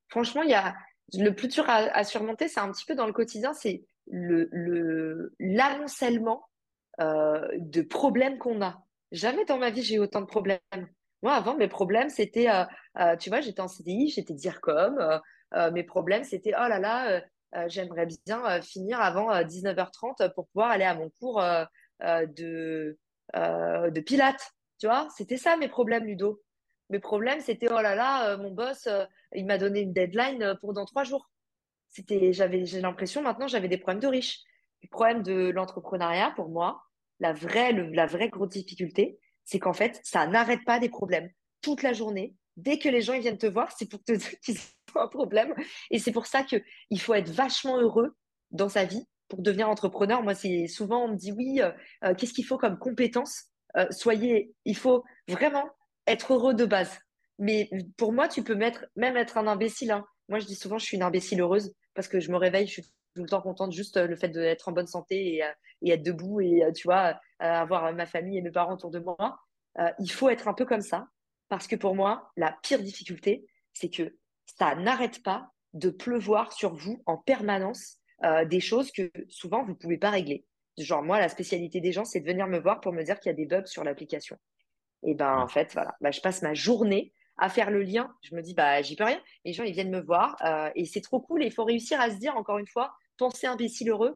Franchement, 0.09 0.43
il 0.43 0.51
y 0.51 0.53
a 0.53 0.75
le 1.13 1.33
plus 1.33 1.47
dur 1.47 1.65
à, 1.67 2.03
surmonter, 2.03 2.47
c'est 2.47 2.59
un 2.59 2.71
petit 2.71 2.85
peu 2.85 2.93
dans 2.93 3.07
le 3.07 3.13
quotidien, 3.13 3.53
c'est 3.53 3.83
le 4.05 5.33
l'amoncellement 5.39 6.47
de 6.99 7.81
problèmes 7.81 8.37
qu'on 8.37 8.61
a. 8.61 8.83
Jamais 9.11 9.45
dans 9.45 9.57
ma 9.57 9.69
vie 9.69 9.83
j'ai 9.83 9.95
eu 9.95 9.99
autant 9.99 10.21
de 10.21 10.25
problèmes. 10.27 10.59
Moi, 11.23 11.33
avant, 11.33 11.55
mes 11.55 11.67
problèmes, 11.67 12.09
c'était, 12.09 12.47
tu 13.19 13.29
vois, 13.29 13.41
j'étais 13.41 13.61
en 13.61 13.67
CDI, 13.67 14.09
j'étais 14.09 14.33
euh, 14.33 15.19
mes 15.71 15.83
problèmes, 15.83 16.23
c'était 16.23 16.53
oh 16.55 16.67
là 16.67 16.79
là, 16.79 17.11
euh, 17.11 17.21
euh, 17.55 17.65
j'aimerais 17.67 18.07
bien 18.25 18.61
finir 18.61 18.99
avant 18.99 19.31
19h30 19.31 20.33
pour 20.33 20.47
pouvoir 20.47 20.71
aller 20.71 20.83
à 20.83 20.95
mon 20.95 21.09
cours 21.21 21.41
de, 22.01 22.97
de 23.33 23.99
pilates. 24.01 24.51
Tu 24.79 24.87
vois, 24.87 25.07
c'était 25.15 25.37
ça 25.37 25.57
mes 25.57 25.69
problèmes, 25.69 26.05
Ludo. 26.05 26.41
Mes 26.89 26.99
problèmes, 26.99 27.41
c'était 27.41 27.67
oh 27.69 27.81
là 27.81 27.95
là, 27.95 28.37
mon 28.37 28.51
boss, 28.51 28.87
il 29.33 29.45
m'a 29.45 29.57
donné 29.57 29.81
une 29.81 29.93
deadline 29.93 30.57
pour 30.61 30.73
dans 30.73 30.85
trois 30.85 31.03
jours. 31.03 31.29
C'était, 31.89 32.33
j'avais, 32.33 32.65
j'ai 32.65 32.81
l'impression 32.81 33.21
maintenant, 33.21 33.47
j'avais 33.47 33.67
des 33.67 33.77
problèmes 33.77 34.01
de 34.01 34.07
riches. 34.07 34.41
Le 34.83 34.89
problème 34.89 35.23
de 35.23 35.49
l'entrepreneuriat, 35.49 36.31
pour 36.35 36.49
moi, 36.49 36.83
la 37.19 37.33
vraie, 37.33 37.71
la 37.71 38.05
vraie 38.05 38.29
grosse 38.29 38.49
difficulté, 38.49 39.19
c'est 39.43 39.59
qu'en 39.59 39.73
fait, 39.73 39.99
ça 40.03 40.27
n'arrête 40.27 40.63
pas 40.65 40.79
des 40.79 40.89
problèmes 40.89 41.29
toute 41.61 41.81
la 41.81 41.93
journée. 41.93 42.35
Dès 42.57 42.79
que 42.79 42.89
les 42.89 43.01
gens 43.01 43.13
ils 43.13 43.21
viennent 43.21 43.37
te 43.37 43.47
voir, 43.47 43.71
c'est 43.71 43.89
pour 43.89 44.03
te 44.03 44.11
dire 44.11 44.39
qu'ils 44.41 44.57
un 44.95 45.07
problème. 45.07 45.53
Et 45.91 45.99
c'est 45.99 46.11
pour 46.11 46.25
ça 46.25 46.43
qu'il 46.43 46.99
faut 46.99 47.13
être 47.13 47.29
vachement 47.29 47.79
heureux 47.79 48.15
dans 48.51 48.69
sa 48.69 48.85
vie 48.85 49.05
pour 49.27 49.41
devenir 49.41 49.69
entrepreneur. 49.69 50.23
Moi, 50.23 50.35
c'est 50.35 50.67
souvent, 50.67 51.05
on 51.05 51.09
me 51.09 51.15
dit 51.15 51.31
oui, 51.31 51.61
euh, 51.61 51.71
euh, 52.03 52.15
qu'est-ce 52.15 52.33
qu'il 52.33 52.45
faut 52.45 52.57
comme 52.57 52.77
compétence? 52.77 53.45
Euh, 53.75 53.87
Soyez, 53.91 54.53
il 54.65 54.75
faut 54.75 55.03
vraiment 55.27 55.69
être 56.07 56.33
heureux 56.33 56.53
de 56.53 56.65
base. 56.65 56.99
Mais 57.39 57.69
pour 57.97 58.13
moi, 58.13 58.27
tu 58.27 58.43
peux 58.43 58.55
mettre, 58.55 58.85
même 58.95 59.17
être 59.17 59.37
un 59.37 59.47
imbécile. 59.47 59.91
Hein. 59.91 60.05
Moi, 60.29 60.39
je 60.39 60.45
dis 60.45 60.55
souvent, 60.55 60.77
je 60.77 60.85
suis 60.85 60.97
une 60.97 61.03
imbécile 61.03 61.41
heureuse 61.41 61.73
parce 61.93 62.07
que 62.07 62.19
je 62.19 62.31
me 62.31 62.37
réveille, 62.37 62.67
je 62.67 62.73
suis 62.73 62.83
tout 63.15 63.23
le 63.23 63.29
temps 63.29 63.41
contente, 63.41 63.71
juste 63.71 63.97
le 63.97 64.15
fait 64.15 64.29
d'être 64.29 64.69
en 64.69 64.71
bonne 64.71 64.87
santé 64.87 65.41
et, 65.81 65.91
être 65.91 66.03
debout 66.03 66.39
et, 66.41 66.61
tu 66.75 66.87
vois, 66.87 67.19
avoir 67.39 67.91
ma 67.93 68.05
famille 68.05 68.37
et 68.37 68.41
mes 68.41 68.51
parents 68.51 68.73
autour 68.73 68.91
de 68.91 68.99
moi. 68.99 69.39
il 69.99 70.11
faut 70.11 70.29
être 70.29 70.47
un 70.47 70.53
peu 70.53 70.65
comme 70.65 70.81
ça 70.81 71.07
parce 71.49 71.67
que 71.67 71.75
pour 71.75 71.95
moi, 71.95 72.31
la 72.37 72.55
pire 72.61 72.79
difficulté, 72.79 73.45
c'est 73.73 73.89
que 73.89 74.15
ça 74.57 74.75
n'arrête 74.75 75.23
pas 75.23 75.51
de 75.73 75.89
pleuvoir 75.89 76.53
sur 76.53 76.75
vous 76.75 77.01
en 77.05 77.17
permanence 77.17 77.97
euh, 78.23 78.45
des 78.45 78.59
choses 78.59 78.91
que 78.91 79.11
souvent 79.29 79.63
vous 79.63 79.71
ne 79.71 79.75
pouvez 79.75 79.97
pas 79.97 80.09
régler. 80.09 80.45
Genre, 80.77 81.03
moi, 81.03 81.19
la 81.19 81.29
spécialité 81.29 81.81
des 81.81 81.91
gens, 81.91 82.05
c'est 82.05 82.19
de 82.19 82.25
venir 82.25 82.47
me 82.47 82.59
voir 82.59 82.79
pour 82.81 82.93
me 82.93 83.03
dire 83.03 83.19
qu'il 83.19 83.29
y 83.29 83.33
a 83.33 83.35
des 83.35 83.45
bugs 83.45 83.65
sur 83.65 83.83
l'application. 83.83 84.37
Et 85.03 85.15
ben, 85.15 85.37
en 85.37 85.47
fait, 85.47 85.73
voilà, 85.73 85.95
bah, 86.01 86.11
je 86.11 86.21
passe 86.21 86.41
ma 86.41 86.53
journée 86.53 87.13
à 87.37 87.49
faire 87.49 87.71
le 87.71 87.81
lien. 87.81 88.13
Je 88.21 88.35
me 88.35 88.41
dis, 88.41 88.53
bah, 88.53 88.81
j'y 88.81 88.95
peux 88.95 89.03
rien. 89.03 89.21
Les 89.45 89.53
gens, 89.53 89.63
ils 89.63 89.73
viennent 89.73 89.91
me 89.91 90.01
voir 90.01 90.35
euh, 90.43 90.69
et 90.75 90.85
c'est 90.85 91.01
trop 91.01 91.19
cool. 91.19 91.43
Et 91.43 91.47
il 91.47 91.51
faut 91.51 91.63
réussir 91.63 91.99
à 91.99 92.09
se 92.09 92.17
dire, 92.17 92.35
encore 92.35 92.57
une 92.57 92.67
fois, 92.67 92.93
penser 93.17 93.47
imbécile 93.47 93.89
heureux. 93.89 94.15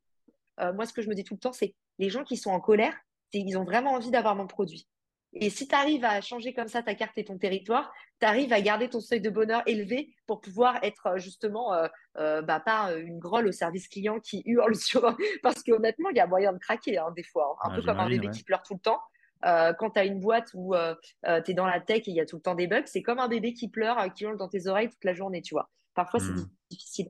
Euh, 0.59 0.73
moi, 0.73 0.85
ce 0.85 0.93
que 0.93 1.01
je 1.01 1.09
me 1.09 1.15
dis 1.15 1.23
tout 1.23 1.35
le 1.35 1.39
temps, 1.39 1.53
c'est 1.53 1.75
les 1.99 2.09
gens 2.09 2.23
qui 2.23 2.37
sont 2.37 2.51
en 2.51 2.59
colère, 2.59 2.95
ils 3.33 3.57
ont 3.57 3.63
vraiment 3.63 3.93
envie 3.93 4.11
d'avoir 4.11 4.35
mon 4.35 4.47
produit. 4.47 4.87
Et 5.33 5.49
si 5.49 5.67
tu 5.67 5.75
arrives 5.75 6.03
à 6.03 6.19
changer 6.19 6.53
comme 6.53 6.67
ça 6.67 6.83
ta 6.83 6.93
carte 6.93 7.17
et 7.17 7.23
ton 7.23 7.37
territoire, 7.37 7.93
tu 8.19 8.25
arrives 8.25 8.51
à 8.51 8.59
garder 8.59 8.89
ton 8.89 8.99
seuil 8.99 9.21
de 9.21 9.29
bonheur 9.29 9.61
élevé 9.65 10.13
pour 10.27 10.41
pouvoir 10.41 10.83
être 10.83 11.07
euh, 11.07 11.17
justement 11.17 11.73
euh, 11.73 11.87
euh, 12.17 12.41
bah, 12.41 12.59
pas 12.59 12.93
une 12.95 13.17
grolle 13.17 13.47
au 13.47 13.51
service 13.51 13.87
client 13.87 14.19
qui 14.19 14.43
hurle 14.45 14.75
sur. 14.75 15.15
Parce 15.41 15.63
qu'honnêtement, 15.63 16.09
il 16.09 16.17
y 16.17 16.19
a 16.19 16.27
moyen 16.27 16.51
de 16.51 16.57
craquer 16.57 16.97
hein, 16.97 17.11
des 17.15 17.23
fois, 17.23 17.57
hein. 17.63 17.69
un 17.69 17.75
peu 17.75 17.81
comme 17.81 17.99
un 17.99 18.09
bébé 18.09 18.29
qui 18.29 18.43
pleure 18.43 18.63
tout 18.63 18.73
le 18.73 18.79
temps. 18.79 18.99
quand 19.41 19.91
tu 19.91 19.99
as 19.99 20.05
une 20.05 20.19
boîte 20.19 20.51
où 20.53 20.75
tu 21.23 21.51
es 21.51 21.53
dans 21.53 21.65
la 21.65 21.79
tech 21.79 21.99
et 22.07 22.11
il 22.11 22.15
y 22.15 22.21
a 22.21 22.25
tout 22.25 22.35
le 22.35 22.41
temps 22.41 22.55
des 22.55 22.67
bugs, 22.67 22.83
c'est 22.85 23.01
comme 23.01 23.19
un 23.19 23.29
bébé 23.29 23.53
qui 23.53 23.69
pleure, 23.69 24.13
qui 24.13 24.25
hurle 24.25 24.37
dans 24.37 24.49
tes 24.49 24.67
oreilles 24.67 24.89
toute 24.89 25.03
la 25.05 25.13
journée, 25.13 25.41
tu 25.41 25.55
vois. 25.55 25.69
Parfois, 25.93 26.19
c'est 26.19 26.31
mmh. 26.31 26.49
difficile. 26.69 27.09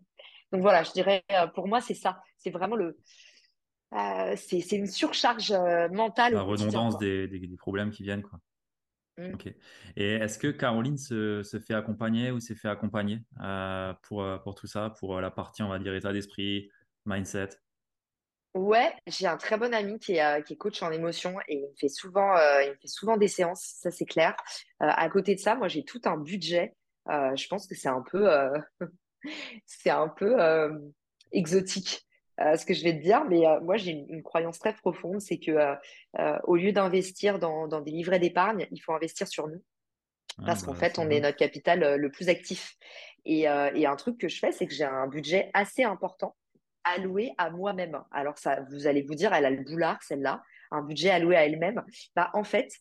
Donc 0.51 0.61
voilà, 0.61 0.83
je 0.83 0.91
dirais, 0.91 1.23
pour 1.55 1.67
moi, 1.67 1.81
c'est 1.81 1.93
ça. 1.93 2.21
C'est 2.37 2.51
vraiment 2.51 2.75
le, 2.75 2.97
euh, 3.93 4.35
c'est 4.37 4.71
une 4.71 4.87
surcharge 4.87 5.51
euh, 5.51 5.89
mentale. 5.89 6.33
La 6.33 6.41
redondance 6.41 6.97
des, 6.97 7.55
problèmes 7.57 7.91
qui 7.91 8.03
viennent. 8.03 8.23
Quoi. 8.23 8.39
Mmh. 9.17 9.33
Et 9.97 10.13
est-ce 10.13 10.39
que 10.39 10.47
Caroline 10.47 10.97
se, 10.97 11.43
fait 11.65 11.73
accompagner 11.73 12.31
ou 12.31 12.39
s'est 12.39 12.55
fait 12.55 12.69
accompagner 12.69 13.19
euh, 13.41 13.93
pour, 14.03 14.25
pour 14.43 14.55
tout 14.55 14.67
ça, 14.67 14.93
pour 14.99 15.19
la 15.19 15.29
partie, 15.29 15.61
on 15.61 15.69
va 15.69 15.79
dire, 15.79 15.93
état 15.93 16.13
d'esprit, 16.13 16.69
mindset? 17.05 17.49
Ouais, 18.53 18.93
j'ai 19.07 19.27
un 19.27 19.37
très 19.37 19.57
bon 19.57 19.73
ami 19.73 19.97
qui 19.99 20.13
est, 20.13 20.43
qui 20.43 20.53
est 20.53 20.57
coach 20.57 20.81
en 20.83 20.91
émotion 20.91 21.39
et 21.47 21.55
il 21.55 21.61
me 21.61 21.75
fait 21.79 21.87
souvent, 21.87 22.35
il 22.35 22.75
fait 22.81 22.87
souvent 22.87 23.15
des 23.15 23.29
séances, 23.29 23.77
ça 23.79 23.91
c'est 23.91 24.05
clair. 24.05 24.35
à 24.79 25.07
côté 25.09 25.35
de 25.35 25.39
ça, 25.39 25.55
moi 25.55 25.69
j'ai 25.69 25.85
tout 25.85 26.01
un 26.03 26.17
budget. 26.17 26.75
je 27.07 27.47
pense 27.47 27.65
que 27.65 27.75
c'est 27.75 27.87
un 27.87 28.01
peu, 28.01 28.29
c'est 29.65 29.89
un 29.89 30.09
peu 30.09 30.35
exotique 31.31 32.05
euh, 32.45 32.57
ce 32.57 32.65
que 32.65 32.73
je 32.73 32.83
vais 32.83 32.93
te 32.93 33.03
dire, 33.03 33.23
mais 33.25 33.45
euh, 33.45 33.59
moi 33.61 33.77
j'ai 33.77 33.91
une, 33.91 34.23
croyance 34.23 34.59
très 34.59 34.73
profonde, 34.73 35.21
c'est 35.21 35.37
que 35.37 35.51
euh, 35.51 36.39
au 36.43 36.55
lieu 36.55 36.71
d'investir 36.71 37.39
dans, 37.39 37.67
des 37.81 37.91
livrets 37.91 38.19
d'épargne, 38.19 38.67
il 38.71 38.79
faut 38.79 38.93
investir 38.93 39.27
sur 39.27 39.47
nous. 39.47 39.61
Ah, 40.37 40.43
Parce 40.47 40.63
qu'en 40.63 40.73
bah, 40.73 40.79
fait, 40.79 40.99
on 40.99 41.09
est 41.09 41.19
notre 41.19 41.37
capital 41.37 41.95
le 41.95 42.11
plus 42.11 42.29
actif. 42.29 42.75
Et, 43.25 43.47
un 43.47 43.95
truc 43.95 44.17
que 44.17 44.29
je 44.29 44.39
fais, 44.39 44.51
c'est 44.51 44.65
que 44.65 44.73
j'ai 44.73 44.85
un 44.85 45.07
budget 45.07 45.51
assez 45.53 45.83
important 45.83 46.35
alloué 46.83 47.31
à 47.37 47.51
moi-même. 47.51 48.01
Alors 48.11 48.37
ça, 48.37 48.61
vous 48.71 48.87
allez 48.87 49.03
vous 49.03 49.13
dire, 49.13 49.33
elle 49.33 49.45
a 49.45 49.51
le 49.51 49.63
boulard, 49.63 50.01
celle-là, 50.01 50.41
un 50.71 50.81
budget 50.81 51.11
alloué 51.11 51.35
à 51.35 51.45
elle-même. 51.45 51.83
Bah, 52.15 52.31
en 52.33 52.43
fait, 52.43 52.71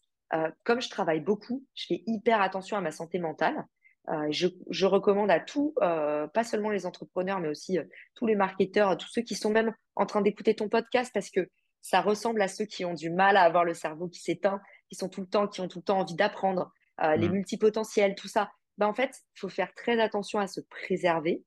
comme 0.64 0.80
je 0.80 0.88
travaille 0.88 1.20
beaucoup, 1.20 1.64
je 1.74 1.86
fais 1.88 2.02
hyper 2.06 2.40
attention 2.40 2.76
à 2.76 2.80
ma 2.80 2.92
santé 2.92 3.18
mentale. 3.18 3.66
Euh, 4.10 4.28
je, 4.30 4.86
recommande 4.86 5.30
à 5.30 5.38
tous, 5.38 5.72
euh, 5.82 6.26
pas 6.26 6.42
seulement 6.42 6.70
les 6.70 6.84
entrepreneurs, 6.84 7.38
mais 7.38 7.48
aussi 7.48 7.78
euh, 7.78 7.84
tous 8.14 8.26
les 8.26 8.34
marketeurs, 8.34 8.96
tous 8.96 9.08
ceux 9.08 9.22
qui 9.22 9.36
sont 9.36 9.50
même 9.50 9.72
en 9.94 10.04
train 10.04 10.20
d'écouter 10.20 10.54
ton 10.54 10.68
podcast, 10.68 11.12
parce 11.14 11.30
que 11.30 11.48
ça 11.80 12.00
ressemble 12.00 12.42
à 12.42 12.48
ceux 12.48 12.64
qui 12.64 12.84
ont 12.84 12.94
du 12.94 13.10
mal 13.10 13.36
à 13.36 13.42
avoir 13.42 13.64
le 13.64 13.72
cerveau 13.72 14.08
qui 14.08 14.20
s'éteint, 14.20 14.60
qui 14.88 14.96
sont 14.96 15.08
tout 15.08 15.20
le 15.20 15.28
temps, 15.28 15.46
qui 15.46 15.60
ont 15.60 15.68
tout 15.68 15.78
le 15.78 15.84
temps 15.84 16.00
envie 16.00 16.16
d'apprendre, 16.16 16.72
les 17.16 17.30
mmh. 17.30 17.32
multipotentiels, 17.32 18.14
tout 18.14 18.28
ça. 18.28 18.50
Ben, 18.76 18.86
en 18.86 18.92
fait, 18.92 19.10
il 19.34 19.40
faut 19.40 19.48
faire 19.48 19.72
très 19.72 19.98
attention 19.98 20.38
à 20.38 20.46
se 20.46 20.60
préserver. 20.60 21.42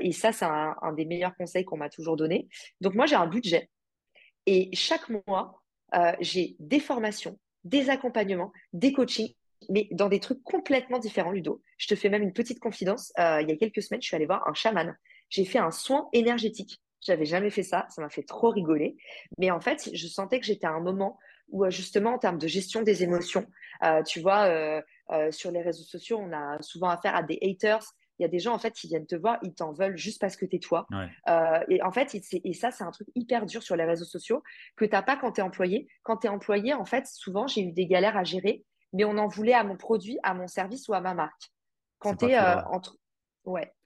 et 0.00 0.12
ça, 0.12 0.30
c'est 0.30 0.44
un, 0.44 0.76
un, 0.82 0.92
des 0.92 1.06
meilleurs 1.06 1.34
conseils 1.36 1.64
qu'on 1.64 1.78
m'a 1.78 1.88
toujours 1.88 2.16
donné. 2.16 2.48
Donc 2.82 2.94
moi, 2.94 3.06
j'ai 3.06 3.16
un 3.16 3.26
budget. 3.26 3.70
Et 4.44 4.68
chaque 4.76 5.08
mois, 5.08 5.62
j'ai 6.20 6.56
des 6.58 6.80
formations, 6.80 7.38
des 7.62 7.88
accompagnements, 7.88 8.52
des 8.74 8.92
coachings 8.92 9.32
mais 9.68 9.88
dans 9.90 10.08
des 10.08 10.20
trucs 10.20 10.42
complètement 10.42 10.98
différents, 10.98 11.30
Ludo. 11.30 11.62
Je 11.78 11.86
te 11.88 11.94
fais 11.94 12.08
même 12.08 12.22
une 12.22 12.32
petite 12.32 12.60
confidence. 12.60 13.12
Euh, 13.18 13.40
il 13.42 13.48
y 13.48 13.52
a 13.52 13.56
quelques 13.56 13.82
semaines, 13.82 14.02
je 14.02 14.06
suis 14.06 14.16
allée 14.16 14.26
voir 14.26 14.46
un 14.48 14.54
chaman. 14.54 14.96
J'ai 15.30 15.44
fait 15.44 15.58
un 15.58 15.70
soin 15.70 16.08
énergétique. 16.12 16.80
J'avais 17.00 17.24
jamais 17.24 17.50
fait 17.50 17.62
ça. 17.62 17.86
Ça 17.90 18.02
m'a 18.02 18.08
fait 18.08 18.22
trop 18.22 18.50
rigoler. 18.50 18.96
Mais 19.38 19.50
en 19.50 19.60
fait, 19.60 19.90
je 19.92 20.06
sentais 20.06 20.40
que 20.40 20.46
j'étais 20.46 20.66
à 20.66 20.72
un 20.72 20.80
moment 20.80 21.18
où, 21.48 21.64
euh, 21.64 21.70
justement, 21.70 22.14
en 22.14 22.18
termes 22.18 22.38
de 22.38 22.46
gestion 22.46 22.82
des 22.82 23.02
émotions, 23.02 23.46
euh, 23.82 24.02
tu 24.02 24.20
vois, 24.20 24.82
sur 25.30 25.50
les 25.50 25.62
réseaux 25.62 25.84
sociaux, 25.84 26.18
on 26.18 26.32
a 26.32 26.60
souvent 26.62 26.88
affaire 26.88 27.14
à 27.14 27.22
des 27.22 27.38
haters. 27.42 27.84
Il 28.18 28.22
y 28.22 28.24
a 28.24 28.28
des 28.28 28.38
gens, 28.38 28.54
en 28.54 28.58
fait, 28.58 28.72
qui 28.72 28.86
viennent 28.86 29.06
te 29.06 29.16
voir, 29.16 29.38
ils 29.42 29.52
t'en 29.52 29.72
veulent 29.72 29.96
juste 29.96 30.20
parce 30.20 30.36
que 30.36 30.46
tu 30.46 30.56
es 30.56 30.58
toi. 30.60 30.86
et 31.68 31.82
en 31.82 31.92
fait, 31.92 32.16
et 32.32 32.52
ça, 32.52 32.70
c'est 32.70 32.84
un 32.84 32.90
truc 32.90 33.08
hyper 33.14 33.44
dur 33.44 33.62
sur 33.62 33.76
les 33.76 33.84
réseaux 33.84 34.04
sociaux 34.04 34.42
que 34.76 34.84
tu 34.84 34.92
n'as 34.92 35.02
pas 35.02 35.16
quand 35.16 35.32
tu 35.32 35.40
es 35.40 35.44
employé. 35.44 35.88
Quand 36.04 36.18
tu 36.18 36.28
es 36.28 36.30
employé, 36.30 36.72
en 36.74 36.84
fait, 36.84 37.06
souvent, 37.06 37.46
j'ai 37.46 37.62
eu 37.62 37.72
des 37.72 37.86
galères 37.86 38.16
à 38.16 38.24
gérer 38.24 38.64
mais 38.94 39.04
on 39.04 39.18
en 39.18 39.26
voulait 39.26 39.52
à 39.52 39.64
mon 39.64 39.76
produit, 39.76 40.18
à 40.22 40.32
mon 40.32 40.46
service 40.46 40.88
ou 40.88 40.94
à 40.94 41.00
ma 41.00 41.12
marque. 41.12 41.50
Quand 41.98 42.16
tu 42.16 42.26
es, 42.26 42.38
euh, 42.38 42.54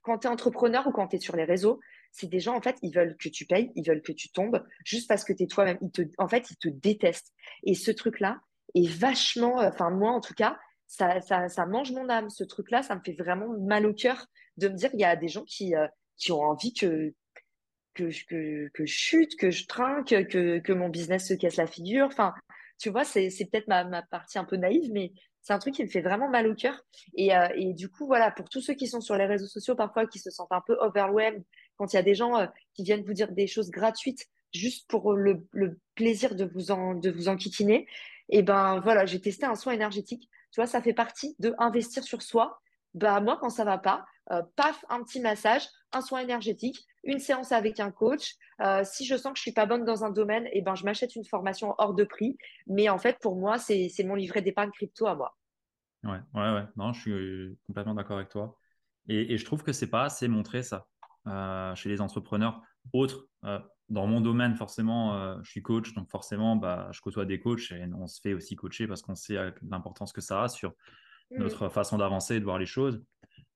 quand 0.01 0.19
tu 0.19 0.27
es 0.27 0.29
entrepreneur 0.29 0.87
ou 0.87 0.91
quand 0.91 1.07
tu 1.07 1.17
es 1.17 1.19
sur 1.19 1.35
les 1.35 1.43
réseaux, 1.43 1.79
c'est 2.11 2.27
des 2.27 2.39
gens, 2.39 2.55
en 2.55 2.61
fait, 2.61 2.77
ils 2.81 2.93
veulent 2.93 3.17
que 3.17 3.27
tu 3.27 3.45
payes, 3.45 3.71
ils 3.75 3.85
veulent 3.85 4.01
que 4.01 4.11
tu 4.11 4.29
tombes, 4.29 4.65
juste 4.85 5.07
parce 5.07 5.23
que 5.23 5.33
tu 5.33 5.43
es 5.43 5.47
toi-même. 5.47 5.79
en 6.17 6.27
fait, 6.27 6.49
ils 6.51 6.57
te 6.57 6.69
détestent. 6.69 7.33
Et 7.63 7.73
ce 7.73 7.91
truc-là 7.91 8.39
est 8.75 8.89
vachement, 8.89 9.59
euh, 9.61 9.69
enfin, 9.69 9.89
moi, 9.89 10.11
en 10.11 10.21
tout 10.21 10.33
cas, 10.33 10.57
ça, 10.87 11.21
ça, 11.21 11.65
mange 11.65 11.91
mon 11.91 12.09
âme. 12.09 12.29
Ce 12.29 12.43
truc-là, 12.43 12.81
ça 12.83 12.95
me 12.95 13.01
fait 13.01 13.13
vraiment 13.13 13.47
mal 13.59 13.85
au 13.85 13.93
cœur 13.93 14.25
de 14.57 14.69
me 14.69 14.75
dire 14.75 14.91
qu'il 14.91 15.01
y 15.01 15.05
a 15.05 15.15
des 15.15 15.27
gens 15.27 15.43
qui, 15.43 15.75
euh, 15.75 15.87
qui 16.17 16.31
ont 16.31 16.41
envie 16.41 16.73
que, 16.73 17.13
que, 17.93 18.09
que, 18.27 18.69
que 18.69 18.85
je 18.85 18.93
chute, 18.93 19.35
que 19.37 19.51
je 19.51 19.67
trinque, 19.67 20.27
que, 20.27 20.59
que 20.59 20.73
mon 20.73 20.89
business 20.89 21.27
se 21.27 21.33
casse 21.35 21.57
la 21.57 21.67
figure. 21.67 22.07
Enfin, 22.07 22.33
tu 22.79 22.89
vois, 22.89 23.03
c'est 23.03 23.29
peut-être 23.51 23.67
ma, 23.67 24.01
partie 24.03 24.39
un 24.39 24.45
peu 24.45 24.55
naïve, 24.55 24.91
mais 24.91 25.11
c'est 25.41 25.53
un 25.53 25.59
truc 25.59 25.75
qui 25.75 25.83
me 25.83 25.89
fait 25.89 26.01
vraiment 26.01 26.29
mal 26.29 26.47
au 26.47 26.55
cœur. 26.55 26.81
Et, 27.15 27.35
euh, 27.35 27.47
et, 27.55 27.73
du 27.73 27.89
coup, 27.89 28.07
voilà, 28.07 28.31
pour 28.31 28.49
tous 28.49 28.61
ceux 28.61 28.73
qui 28.73 28.87
sont 28.87 29.01
sur 29.01 29.15
les 29.15 29.25
réseaux 29.25 29.47
sociaux, 29.47 29.75
parfois 29.75 30.07
qui 30.07 30.19
se 30.19 30.31
sentent 30.31 30.51
un 30.51 30.61
peu 30.65 30.77
overwhelmed, 30.79 31.43
quand 31.77 31.91
il 31.93 31.97
y 31.97 31.99
a 31.99 32.03
des 32.03 32.15
gens 32.15 32.37
euh, 32.39 32.47
qui 32.73 32.83
viennent 32.83 33.03
vous 33.03 33.13
dire 33.13 33.31
des 33.31 33.47
choses 33.47 33.69
gratuites 33.69 34.27
juste 34.53 34.89
pour 34.89 35.13
le, 35.13 35.45
plaisir 35.95 36.35
de 36.35 36.45
vous 36.45 36.71
en, 36.71 36.95
de 36.95 37.11
vous 37.11 37.29
et 38.31 38.39
eh 38.39 38.43
ben 38.43 38.79
voilà, 38.81 39.07
j'ai 39.07 39.19
testé 39.19 39.47
un 39.47 39.55
soin 39.55 39.73
énergétique. 39.73 40.29
Tu 40.51 40.61
vois, 40.61 40.67
ça 40.67 40.81
fait 40.81 40.93
partie 40.93 41.35
de 41.39 41.55
investir 41.57 42.03
sur 42.03 42.21
soi. 42.21 42.61
Bah 42.93 43.19
moi, 43.21 43.37
quand 43.41 43.49
ça 43.49 43.63
va 43.63 43.79
pas, 43.79 44.05
euh, 44.31 44.43
paf, 44.55 44.85
un 44.89 45.03
petit 45.03 45.19
massage, 45.19 45.67
un 45.91 46.01
soin 46.01 46.19
énergétique, 46.19 46.85
une 47.03 47.19
séance 47.19 47.51
avec 47.51 47.79
un 47.79 47.89
coach. 47.89 48.35
Euh, 48.61 48.83
si 48.83 49.05
je 49.05 49.15
sens 49.17 49.33
que 49.33 49.37
je 49.37 49.41
suis 49.41 49.53
pas 49.53 49.65
bonne 49.65 49.85
dans 49.85 50.03
un 50.03 50.11
domaine, 50.11 50.45
et 50.47 50.59
eh 50.59 50.61
ben, 50.61 50.75
je 50.75 50.83
m'achète 50.83 51.15
une 51.15 51.25
formation 51.25 51.73
hors 51.79 51.95
de 51.95 52.03
prix. 52.03 52.37
Mais 52.67 52.89
en 52.89 52.99
fait, 52.99 53.17
pour 53.21 53.35
moi, 53.35 53.57
c'est 53.57 53.91
mon 54.05 54.15
livret 54.15 54.41
d'épargne 54.41 54.69
crypto 54.71 55.07
à 55.07 55.15
moi. 55.15 55.35
Ouais, 56.03 56.19
ouais, 56.35 56.53
ouais. 56.53 56.65
Non, 56.75 56.93
je 56.93 57.01
suis 57.01 57.57
complètement 57.65 57.95
d'accord 57.95 58.17
avec 58.17 58.29
toi. 58.29 58.55
Et, 59.07 59.37
je 59.37 59.45
trouve 59.45 59.63
que 59.63 59.71
c'est 59.71 59.89
pas 59.89 60.03
assez 60.03 60.27
montré 60.27 60.61
ça 60.61 60.87
euh, 61.25 61.73
chez 61.73 61.89
les 61.89 61.99
entrepreneurs 61.99 62.61
autres. 62.93 63.27
dans 63.89 64.05
mon 64.05 64.21
domaine, 64.21 64.55
forcément, 64.55 65.41
je 65.41 65.49
suis 65.49 65.63
coach, 65.63 65.93
donc 65.95 66.09
forcément, 66.09 66.55
bah, 66.55 66.89
je 66.91 67.01
côtoie 67.01 67.25
des 67.25 67.39
coachs 67.39 67.71
et 67.71 67.83
on 67.95 68.05
se 68.05 68.21
fait 68.21 68.35
aussi 68.35 68.55
coacher 68.55 68.87
parce 68.87 69.01
qu'on 69.01 69.15
sait 69.15 69.37
l'importance 69.67 70.13
que 70.13 70.21
ça 70.21 70.43
a 70.43 70.47
sur 70.47 70.69
mmh. 71.31 71.39
notre 71.39 71.69
façon 71.69 71.97
d'avancer 71.97 72.35
et 72.35 72.39
de 72.39 72.45
voir 72.45 72.59
les 72.59 72.67
choses. 72.67 73.03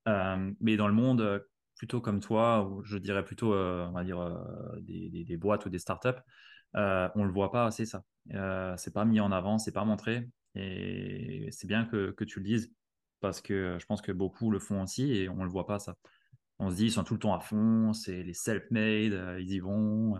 Euh, 0.07 0.51
mais 0.59 0.77
dans 0.77 0.87
le 0.87 0.93
monde 0.93 1.21
euh, 1.21 1.39
plutôt 1.77 2.01
comme 2.01 2.19
toi, 2.19 2.69
je 2.83 2.97
dirais 2.97 3.25
plutôt, 3.25 3.53
euh, 3.53 3.85
on 3.87 3.91
va 3.91 4.03
dire, 4.03 4.37
des, 4.81 5.09
des, 5.25 5.37
boîtes 5.37 5.65
ou 5.65 5.69
des 5.69 5.79
startups, 5.79 6.09
euh, 6.75 7.09
on 7.15 7.23
le 7.25 7.31
voit 7.31 7.51
pas 7.51 7.65
assez 7.65 7.85
ça. 7.85 8.03
Euh, 8.33 8.73
c'est 8.77 8.93
pas 8.93 9.05
mis 9.05 9.19
en 9.19 9.31
avant, 9.31 9.57
c'est 9.57 9.71
pas 9.71 9.85
montré. 9.85 10.29
Et 10.55 11.49
c'est 11.51 11.67
bien 11.67 11.85
que, 11.85 12.11
que, 12.11 12.23
tu 12.23 12.39
le 12.39 12.45
dises 12.45 12.71
parce 13.19 13.41
que 13.41 13.77
je 13.79 13.85
pense 13.85 14.01
que 14.01 14.11
beaucoup 14.11 14.51
le 14.51 14.59
font 14.59 14.83
aussi 14.83 15.13
et 15.13 15.29
on 15.29 15.43
le 15.43 15.49
voit 15.49 15.65
pas 15.65 15.79
ça. 15.79 15.95
On 16.59 16.69
se 16.69 16.75
dit 16.75 16.85
ils 16.85 16.91
sont 16.91 17.03
tout 17.03 17.15
le 17.15 17.19
temps 17.19 17.33
à 17.33 17.39
fond, 17.39 17.93
c'est 17.93 18.23
les 18.23 18.33
self-made, 18.33 19.39
ils 19.39 19.51
y 19.51 19.59
vont. 19.59 20.17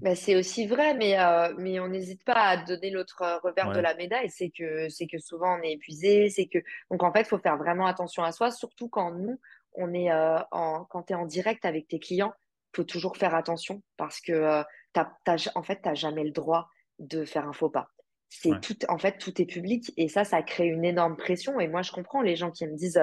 Bah, 0.00 0.14
c'est 0.14 0.36
aussi 0.36 0.66
vrai, 0.66 0.94
mais, 0.94 1.18
euh, 1.18 1.54
mais 1.56 1.80
on 1.80 1.88
n'hésite 1.88 2.22
pas 2.22 2.34
à 2.34 2.56
donner 2.58 2.90
l'autre 2.90 3.22
euh, 3.22 3.38
revers 3.38 3.72
de 3.72 3.80
la 3.80 3.94
médaille. 3.94 4.28
C'est 4.28 4.50
que, 4.50 4.88
c'est 4.90 5.06
que 5.06 5.18
souvent 5.18 5.58
on 5.58 5.62
est 5.62 5.72
épuisé. 5.72 6.28
C'est 6.28 6.46
que... 6.46 6.58
Donc 6.90 7.02
en 7.02 7.12
fait, 7.12 7.20
il 7.20 7.26
faut 7.26 7.38
faire 7.38 7.56
vraiment 7.56 7.86
attention 7.86 8.22
à 8.22 8.32
soi, 8.32 8.50
surtout 8.50 8.88
quand 8.88 9.12
nous, 9.12 9.40
on 9.72 9.94
est 9.94 10.10
euh, 10.12 10.38
en... 10.50 10.84
quand 10.84 11.04
tu 11.04 11.12
es 11.14 11.16
en 11.16 11.24
direct 11.24 11.64
avec 11.64 11.88
tes 11.88 11.98
clients, 11.98 12.34
il 12.74 12.76
faut 12.76 12.84
toujours 12.84 13.16
faire 13.16 13.34
attention 13.34 13.82
parce 13.96 14.20
que 14.20 14.62
en 14.94 15.62
fait, 15.62 15.80
tu 15.82 15.88
n'as 15.88 15.94
jamais 15.94 16.24
le 16.24 16.30
droit 16.30 16.68
de 16.98 17.24
faire 17.24 17.48
un 17.48 17.52
faux 17.52 17.70
pas. 17.70 17.88
C'est 18.28 18.60
tout, 18.60 18.76
en 18.88 18.98
fait, 18.98 19.18
tout 19.18 19.40
est 19.40 19.46
public 19.46 19.92
et 19.96 20.08
ça, 20.08 20.24
ça 20.24 20.42
crée 20.42 20.66
une 20.66 20.84
énorme 20.84 21.16
pression. 21.16 21.60
Et 21.60 21.68
moi, 21.68 21.82
je 21.82 21.92
comprends 21.92 22.22
les 22.22 22.36
gens 22.36 22.50
qui 22.50 22.66
me 22.66 22.76
disent, 22.76 23.00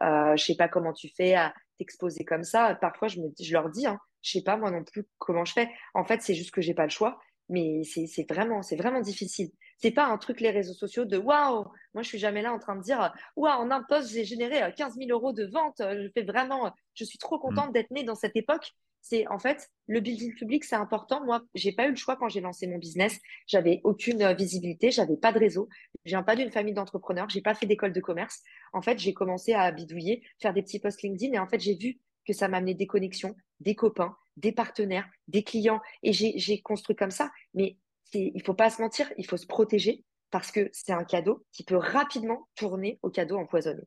je 0.00 0.42
sais 0.42 0.54
pas 0.54 0.68
comment 0.68 0.92
tu 0.92 1.08
fais 1.08 1.34
à 1.34 1.52
t'exposer 1.78 2.24
comme 2.24 2.44
ça. 2.44 2.76
Parfois, 2.80 3.08
je, 3.08 3.20
me, 3.20 3.28
je 3.40 3.52
leur 3.52 3.70
dis, 3.70 3.86
hein, 3.86 3.98
je 4.22 4.32
sais 4.32 4.42
pas 4.42 4.56
moi 4.56 4.70
non 4.70 4.84
plus 4.84 5.06
comment 5.18 5.44
je 5.44 5.52
fais. 5.52 5.70
En 5.94 6.04
fait, 6.04 6.22
c'est 6.22 6.34
juste 6.34 6.52
que 6.52 6.60
j'ai 6.60 6.74
pas 6.74 6.84
le 6.84 6.90
choix, 6.90 7.18
mais 7.48 7.82
c'est 7.84 8.26
vraiment, 8.28 8.62
c'est 8.62 8.76
vraiment 8.76 9.00
difficile. 9.00 9.50
C'est 9.78 9.90
pas 9.90 10.06
un 10.06 10.18
truc 10.18 10.40
les 10.40 10.50
réseaux 10.50 10.74
sociaux 10.74 11.06
de 11.06 11.16
waouh. 11.16 11.64
Moi, 11.94 12.02
je 12.02 12.08
suis 12.08 12.18
jamais 12.18 12.42
là 12.42 12.52
en 12.52 12.58
train 12.58 12.76
de 12.76 12.82
dire 12.82 13.12
waouh, 13.36 13.62
en 13.62 13.70
un 13.70 13.82
poste, 13.82 14.10
j'ai 14.10 14.24
généré 14.24 14.60
15 14.76 14.92
euh, 14.92 15.06
000 15.06 15.10
euros 15.10 15.32
de 15.32 15.46
vente. 15.46 15.76
Je 15.78 16.08
fais 16.12 16.22
vraiment, 16.22 16.72
je 16.94 17.04
suis 17.04 17.18
trop 17.18 17.38
contente 17.38 17.70
mmh. 17.70 17.72
d'être 17.72 17.90
née 17.90 18.04
dans 18.04 18.14
cette 18.14 18.36
époque. 18.36 18.72
C'est 19.02 19.26
en 19.28 19.38
fait 19.38 19.70
le 19.86 20.00
building 20.00 20.34
public, 20.34 20.64
c'est 20.64 20.76
important. 20.76 21.24
Moi, 21.24 21.42
j'ai 21.54 21.72
pas 21.72 21.86
eu 21.86 21.90
le 21.90 21.96
choix 21.96 22.16
quand 22.16 22.28
j'ai 22.28 22.40
lancé 22.40 22.66
mon 22.66 22.78
business. 22.78 23.18
J'avais 23.46 23.80
aucune 23.82 24.22
euh, 24.22 24.34
visibilité, 24.34 24.90
j'avais 24.90 25.16
pas 25.16 25.32
de 25.32 25.38
réseau. 25.38 25.68
Je 26.04 26.10
viens 26.10 26.22
pas 26.22 26.36
d'une 26.36 26.50
famille 26.50 26.74
d'entrepreneurs, 26.74 27.28
j'ai 27.28 27.40
pas 27.40 27.54
fait 27.54 27.66
d'école 27.66 27.92
de 27.92 28.00
commerce. 28.00 28.40
En 28.72 28.82
fait, 28.82 28.98
j'ai 28.98 29.14
commencé 29.14 29.52
à 29.52 29.70
bidouiller, 29.72 30.22
faire 30.40 30.52
des 30.52 30.62
petits 30.62 30.78
posts 30.78 31.02
LinkedIn 31.02 31.32
et 31.32 31.38
en 31.38 31.48
fait, 31.48 31.60
j'ai 31.60 31.74
vu 31.74 31.98
que 32.26 32.32
ça 32.32 32.48
m'a 32.48 32.58
amené 32.58 32.74
des 32.74 32.86
connexions, 32.86 33.34
des 33.60 33.74
copains, 33.74 34.16
des 34.36 34.52
partenaires, 34.52 35.08
des 35.28 35.42
clients. 35.42 35.80
Et 36.02 36.12
j'ai 36.12 36.60
construit 36.60 36.94
comme 36.94 37.10
ça. 37.10 37.30
Mais 37.54 37.76
il 38.12 38.42
faut 38.42 38.54
pas 38.54 38.70
se 38.70 38.80
mentir, 38.82 39.10
il 39.16 39.26
faut 39.26 39.36
se 39.36 39.46
protéger 39.46 40.04
parce 40.30 40.52
que 40.52 40.68
c'est 40.72 40.92
un 40.92 41.04
cadeau 41.04 41.44
qui 41.52 41.64
peut 41.64 41.76
rapidement 41.76 42.48
tourner 42.54 42.98
au 43.02 43.10
cadeau 43.10 43.38
empoisonné. 43.38 43.82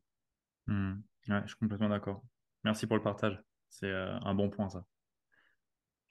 Mmh. 0.68 0.96
Je 1.24 1.48
suis 1.48 1.56
complètement 1.58 1.90
d'accord. 1.90 2.22
Merci 2.64 2.88
pour 2.88 2.98
le 2.98 3.04
partage. 3.04 3.42
C'est 3.70 3.88
euh, 3.88 4.18
un 4.20 4.36
bon 4.36 4.50
point, 4.50 4.70
ça. 4.70 4.86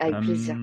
Avec 0.03 0.21
plaisir. 0.21 0.57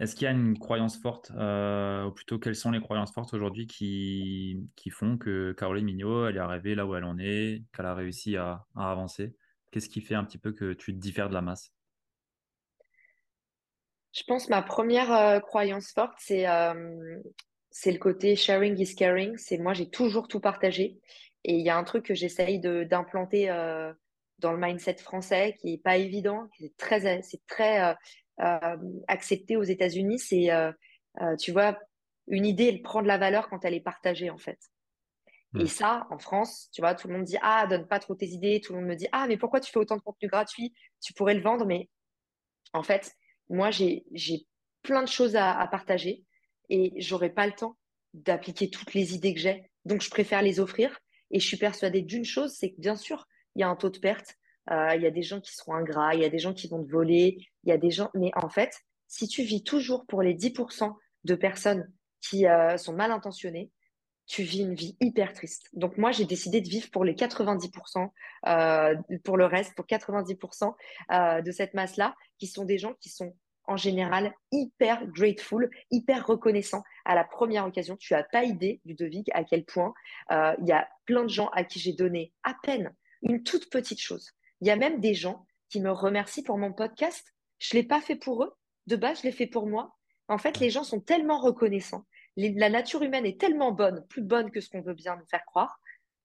Est-ce 0.00 0.16
qu'il 0.16 0.24
y 0.24 0.28
a 0.28 0.32
une 0.32 0.58
croyance 0.58 1.00
forte, 1.00 1.30
euh, 1.36 2.06
ou 2.06 2.10
plutôt 2.10 2.38
quelles 2.40 2.56
sont 2.56 2.72
les 2.72 2.80
croyances 2.80 3.12
fortes 3.12 3.32
aujourd'hui 3.32 3.68
qui, 3.68 4.58
qui 4.74 4.90
font 4.90 5.16
que 5.16 5.52
Caroline 5.52 5.84
Mignot, 5.84 6.26
elle 6.26 6.36
est 6.36 6.40
arrivée 6.40 6.74
là 6.74 6.84
où 6.84 6.96
elle 6.96 7.04
en 7.04 7.16
est, 7.18 7.62
qu'elle 7.72 7.86
a 7.86 7.94
réussi 7.94 8.36
à 8.36 8.64
avancer? 8.74 9.34
Qu'est-ce 9.70 9.88
qui 9.88 10.00
fait 10.00 10.16
un 10.16 10.24
petit 10.24 10.38
peu 10.38 10.52
que 10.52 10.72
tu 10.72 10.92
te 10.92 10.98
diffères 10.98 11.28
de 11.28 11.34
la 11.34 11.42
masse? 11.42 11.72
Je 14.12 14.22
pense 14.26 14.48
ma 14.48 14.62
première 14.62 15.12
euh, 15.12 15.40
croyance 15.40 15.92
forte, 15.92 16.14
c'est 16.18 16.48
euh, 16.48 17.20
c'est 17.70 17.90
le 17.90 17.98
côté 17.98 18.36
sharing 18.36 18.78
is 18.80 18.94
caring. 18.94 19.36
C'est 19.36 19.58
moi, 19.58 19.74
j'ai 19.74 19.90
toujours 19.90 20.28
tout 20.28 20.40
partagé. 20.40 21.00
Et 21.42 21.56
il 21.56 21.64
y 21.64 21.70
a 21.70 21.76
un 21.76 21.84
truc 21.84 22.04
que 22.06 22.14
j'essaye 22.14 22.60
d'implanter 22.60 23.48
dans 24.44 24.52
le 24.52 24.58
mindset 24.58 24.96
français 24.96 25.56
qui 25.58 25.72
est 25.72 25.82
pas 25.82 25.96
évident, 25.96 26.48
qui 26.54 26.66
est 26.66 26.76
très, 26.76 27.22
c'est 27.22 27.44
très 27.46 27.96
accepté 29.08 29.56
aux 29.56 29.62
États-Unis. 29.62 30.18
C'est, 30.18 30.50
tu 31.40 31.50
vois, 31.50 31.78
une 32.28 32.46
idée, 32.46 32.66
elle 32.66 32.82
prend 32.82 33.02
de 33.02 33.08
la 33.08 33.18
valeur 33.18 33.48
quand 33.48 33.64
elle 33.64 33.74
est 33.74 33.80
partagée, 33.80 34.30
en 34.30 34.38
fait. 34.38 34.58
Et 35.60 35.66
ça, 35.66 36.06
en 36.10 36.18
France, 36.18 36.68
tu 36.72 36.80
vois, 36.80 36.94
tout 36.94 37.06
le 37.06 37.14
monde 37.14 37.24
dit 37.24 37.36
Ah, 37.40 37.66
donne 37.68 37.86
pas 37.86 38.00
trop 38.00 38.14
tes 38.14 38.26
idées. 38.26 38.60
Tout 38.60 38.72
le 38.72 38.80
monde 38.80 38.88
me 38.88 38.96
dit 38.96 39.06
Ah, 39.12 39.26
mais 39.28 39.36
pourquoi 39.36 39.60
tu 39.60 39.70
fais 39.70 39.78
autant 39.78 39.96
de 39.96 40.00
contenu 40.00 40.28
gratuit? 40.28 40.74
Tu 41.00 41.12
pourrais 41.12 41.34
le 41.34 41.42
vendre. 41.42 41.64
Mais 41.64 41.88
en 42.72 42.82
fait, 42.82 43.12
moi, 43.48 43.70
j'ai 43.70 44.04
plein 44.82 45.02
de 45.02 45.08
choses 45.08 45.36
à, 45.36 45.66
partager 45.70 46.24
et 46.70 46.92
j'aurais 46.96 47.30
pas 47.30 47.46
le 47.46 47.52
temps 47.52 47.76
d'appliquer 48.14 48.68
toutes 48.68 48.94
les 48.94 49.14
idées 49.14 49.32
que 49.32 49.40
j'ai. 49.40 49.70
Donc, 49.84 50.02
je 50.02 50.10
préfère 50.10 50.42
les 50.42 50.58
offrir. 50.58 50.98
Et 51.30 51.38
je 51.40 51.46
suis 51.46 51.56
persuadée 51.56 52.02
d'une 52.02 52.24
chose 52.24 52.52
c'est 52.52 52.70
que 52.70 52.80
bien 52.80 52.96
sûr, 52.96 53.26
il 53.54 53.60
y 53.60 53.62
a 53.62 53.68
un 53.68 53.76
taux 53.76 53.90
de 53.90 53.98
perte. 53.98 54.36
Euh, 54.70 54.94
il 54.94 55.02
y 55.02 55.06
a 55.06 55.10
des 55.10 55.22
gens 55.22 55.40
qui 55.40 55.54
seront 55.54 55.74
ingrats, 55.74 56.14
il 56.14 56.22
y 56.22 56.24
a 56.24 56.30
des 56.30 56.38
gens 56.38 56.54
qui 56.54 56.68
vont 56.68 56.82
te 56.82 56.90
voler, 56.90 57.36
il 57.64 57.68
y 57.68 57.72
a 57.72 57.76
des 57.76 57.90
gens. 57.90 58.10
Mais 58.14 58.30
en 58.34 58.48
fait, 58.48 58.72
si 59.08 59.28
tu 59.28 59.42
vis 59.42 59.62
toujours 59.62 60.06
pour 60.06 60.22
les 60.22 60.34
10% 60.34 60.92
de 61.24 61.34
personnes 61.34 61.90
qui 62.20 62.46
euh, 62.46 62.76
sont 62.76 62.94
mal 62.94 63.10
intentionnées, 63.10 63.70
tu 64.26 64.42
vis 64.42 64.60
une 64.60 64.74
vie 64.74 64.96
hyper 65.00 65.34
triste. 65.34 65.68
Donc 65.74 65.98
moi, 65.98 66.10
j'ai 66.10 66.24
décidé 66.24 66.62
de 66.62 66.68
vivre 66.68 66.90
pour 66.90 67.04
les 67.04 67.14
90%, 67.14 68.10
euh, 68.46 68.96
pour 69.22 69.36
le 69.36 69.44
reste, 69.44 69.74
pour 69.74 69.84
90% 69.84 70.74
euh, 71.12 71.42
de 71.42 71.50
cette 71.52 71.74
masse-là, 71.74 72.14
qui 72.38 72.46
sont 72.46 72.64
des 72.64 72.78
gens 72.78 72.94
qui 73.00 73.10
sont 73.10 73.36
en 73.66 73.76
général 73.76 74.34
hyper 74.50 75.06
grateful, 75.08 75.70
hyper 75.90 76.26
reconnaissants 76.26 76.82
à 77.04 77.14
la 77.14 77.24
première 77.24 77.66
occasion. 77.66 77.96
Tu 77.96 78.14
n'as 78.14 78.24
pas 78.24 78.44
idée, 78.44 78.80
Ludovic, 78.84 79.28
à 79.32 79.44
quel 79.44 79.64
point 79.64 79.94
il 80.30 80.66
y 80.66 80.72
a 80.72 80.86
plein 81.06 81.22
de 81.22 81.28
gens 81.28 81.48
à 81.48 81.64
qui 81.64 81.78
j'ai 81.78 81.94
donné 81.94 82.32
à 82.42 82.54
peine 82.62 82.94
une 83.24 83.42
toute 83.42 83.68
petite 83.70 84.00
chose. 84.00 84.30
Il 84.60 84.68
y 84.68 84.70
a 84.70 84.76
même 84.76 85.00
des 85.00 85.14
gens 85.14 85.46
qui 85.68 85.80
me 85.80 85.90
remercient 85.90 86.44
pour 86.44 86.58
mon 86.58 86.72
podcast. 86.72 87.34
Je 87.58 87.76
ne 87.76 87.82
l'ai 87.82 87.88
pas 87.88 88.00
fait 88.00 88.16
pour 88.16 88.44
eux. 88.44 88.52
De 88.86 88.96
base, 88.96 89.18
je 89.18 89.24
l'ai 89.24 89.32
fait 89.32 89.46
pour 89.46 89.66
moi. 89.66 89.96
En 90.28 90.38
fait, 90.38 90.60
les 90.60 90.70
gens 90.70 90.84
sont 90.84 91.00
tellement 91.00 91.40
reconnaissants 91.40 92.06
la 92.36 92.70
nature 92.70 93.02
humaine 93.02 93.26
est 93.26 93.40
tellement 93.40 93.72
bonne, 93.72 94.04
plus 94.08 94.22
bonne 94.22 94.50
que 94.50 94.60
ce 94.60 94.68
qu'on 94.68 94.82
veut 94.82 94.94
bien 94.94 95.16
nous 95.16 95.26
faire 95.26 95.44
croire, 95.44 95.80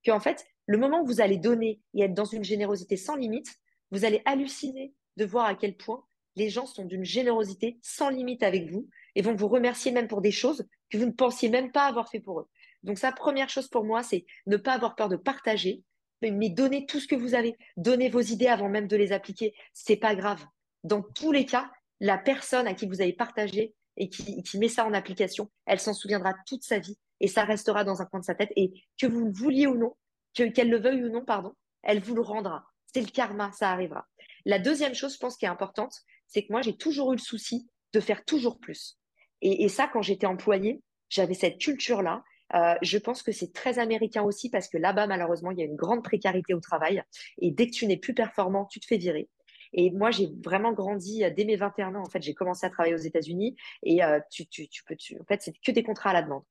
qu'en 0.05 0.19
fait, 0.19 0.45
le 0.65 0.77
moment 0.77 1.01
où 1.01 1.05
vous 1.05 1.21
allez 1.21 1.37
donner 1.37 1.81
et 1.93 2.03
être 2.03 2.13
dans 2.13 2.25
une 2.25 2.43
générosité 2.43 2.97
sans 2.97 3.15
limite, 3.15 3.55
vous 3.91 4.05
allez 4.05 4.21
halluciner 4.25 4.93
de 5.17 5.25
voir 5.25 5.45
à 5.45 5.55
quel 5.55 5.75
point 5.75 6.03
les 6.35 6.49
gens 6.49 6.65
sont 6.65 6.85
d'une 6.85 7.03
générosité 7.03 7.79
sans 7.81 8.09
limite 8.09 8.43
avec 8.43 8.69
vous 8.71 8.87
et 9.15 9.21
vont 9.21 9.35
vous 9.35 9.47
remercier 9.47 9.91
même 9.91 10.07
pour 10.07 10.21
des 10.21 10.31
choses 10.31 10.65
que 10.89 10.97
vous 10.97 11.05
ne 11.05 11.11
pensiez 11.11 11.49
même 11.49 11.71
pas 11.71 11.85
avoir 11.85 12.09
fait 12.09 12.19
pour 12.19 12.39
eux. 12.39 12.47
Donc, 12.83 12.97
sa 12.97 13.11
première 13.11 13.49
chose 13.49 13.67
pour 13.67 13.83
moi, 13.83 14.03
c'est 14.03 14.25
ne 14.45 14.57
pas 14.57 14.73
avoir 14.73 14.95
peur 14.95 15.09
de 15.09 15.17
partager, 15.17 15.83
mais 16.21 16.49
donner 16.49 16.85
tout 16.85 16.99
ce 16.99 17.07
que 17.07 17.15
vous 17.15 17.35
avez. 17.35 17.57
Donnez 17.77 18.09
vos 18.09 18.21
idées 18.21 18.47
avant 18.47 18.69
même 18.69 18.87
de 18.87 18.95
les 18.95 19.11
appliquer. 19.11 19.53
C'est 19.73 19.97
pas 19.97 20.15
grave. 20.15 20.45
Dans 20.83 21.01
tous 21.01 21.31
les 21.31 21.45
cas, 21.45 21.71
la 21.99 22.17
personne 22.17 22.67
à 22.67 22.73
qui 22.73 22.87
vous 22.87 23.01
avez 23.01 23.13
partagé 23.13 23.75
et 23.97 24.09
qui, 24.09 24.57
met 24.57 24.69
ça 24.69 24.85
en 24.85 24.93
application, 24.93 25.49
elle 25.65 25.79
s'en 25.79 25.93
souviendra 25.93 26.33
toute 26.45 26.63
sa 26.63 26.79
vie 26.79 26.97
et 27.19 27.27
ça 27.27 27.43
restera 27.43 27.83
dans 27.83 28.01
un 28.01 28.05
coin 28.05 28.21
de 28.21 28.25
sa 28.25 28.35
tête. 28.35 28.51
Et 28.55 28.71
que 28.97 29.07
vous 29.07 29.25
le 29.25 29.31
vouliez 29.31 29.67
ou 29.67 29.77
non, 29.77 29.95
qu'elle 30.33 30.69
le 30.69 30.79
veuille 30.79 31.03
ou 31.03 31.09
non, 31.09 31.25
pardon, 31.25 31.53
elle 31.83 32.01
vous 32.01 32.15
le 32.15 32.21
rendra. 32.21 32.65
c'est 32.93 33.01
le 33.01 33.07
karma, 33.07 33.51
ça 33.51 33.71
arrivera. 33.71 34.07
La 34.45 34.59
deuxième 34.59 34.95
chose, 34.95 35.13
je 35.13 35.19
pense, 35.19 35.35
qui 35.35 35.45
est 35.45 35.49
importante, 35.49 35.93
c'est 36.27 36.43
que 36.45 36.51
moi, 36.51 36.61
j'ai 36.61 36.77
toujours 36.77 37.11
eu 37.11 37.15
le 37.15 37.21
souci 37.21 37.69
de 37.91 37.99
faire 37.99 38.23
toujours 38.23 38.59
plus. 38.59 38.97
Et, 39.41 39.63
et 39.63 39.69
ça, 39.69 39.89
quand 39.91 40.01
j'étais 40.01 40.27
employée, 40.27 40.81
j'avais 41.09 41.33
cette 41.33 41.59
culture-là. 41.59 42.23
Euh, 42.55 42.75
je 42.81 42.97
pense 42.97 43.23
que 43.23 43.31
c'est 43.31 43.53
très 43.53 43.79
américain 43.79 44.23
aussi 44.23 44.49
parce 44.49 44.67
que 44.67 44.77
là-bas, 44.77 45.07
malheureusement, 45.07 45.51
il 45.51 45.59
y 45.59 45.61
a 45.61 45.65
une 45.65 45.75
grande 45.75 46.03
précarité 46.03 46.53
au 46.53 46.59
travail. 46.59 47.03
Et 47.39 47.51
dès 47.51 47.67
que 47.67 47.71
tu 47.71 47.85
n'es 47.85 47.97
plus 47.97 48.13
performant, 48.13 48.65
tu 48.65 48.79
te 48.79 48.85
fais 48.85 48.97
virer. 48.97 49.29
Et 49.71 49.91
moi, 49.91 50.09
j'ai 50.09 50.29
vraiment 50.43 50.73
grandi 50.73 51.23
euh, 51.23 51.29
dès 51.29 51.45
mes 51.45 51.55
21 51.55 51.95
ans. 51.95 52.01
En 52.01 52.09
fait, 52.09 52.21
j'ai 52.21 52.33
commencé 52.33 52.65
à 52.65 52.69
travailler 52.69 52.95
aux 52.95 52.97
États-Unis 52.97 53.55
et 53.83 54.03
euh, 54.03 54.19
tu, 54.31 54.47
tu, 54.47 54.67
tu, 54.67 54.83
peux, 54.83 54.95
tu, 54.95 55.19
en 55.19 55.25
fait, 55.25 55.41
c'est 55.41 55.53
que 55.59 55.71
des 55.71 55.83
contrats 55.83 56.09
à 56.09 56.13
la 56.13 56.23
demande. 56.23 56.43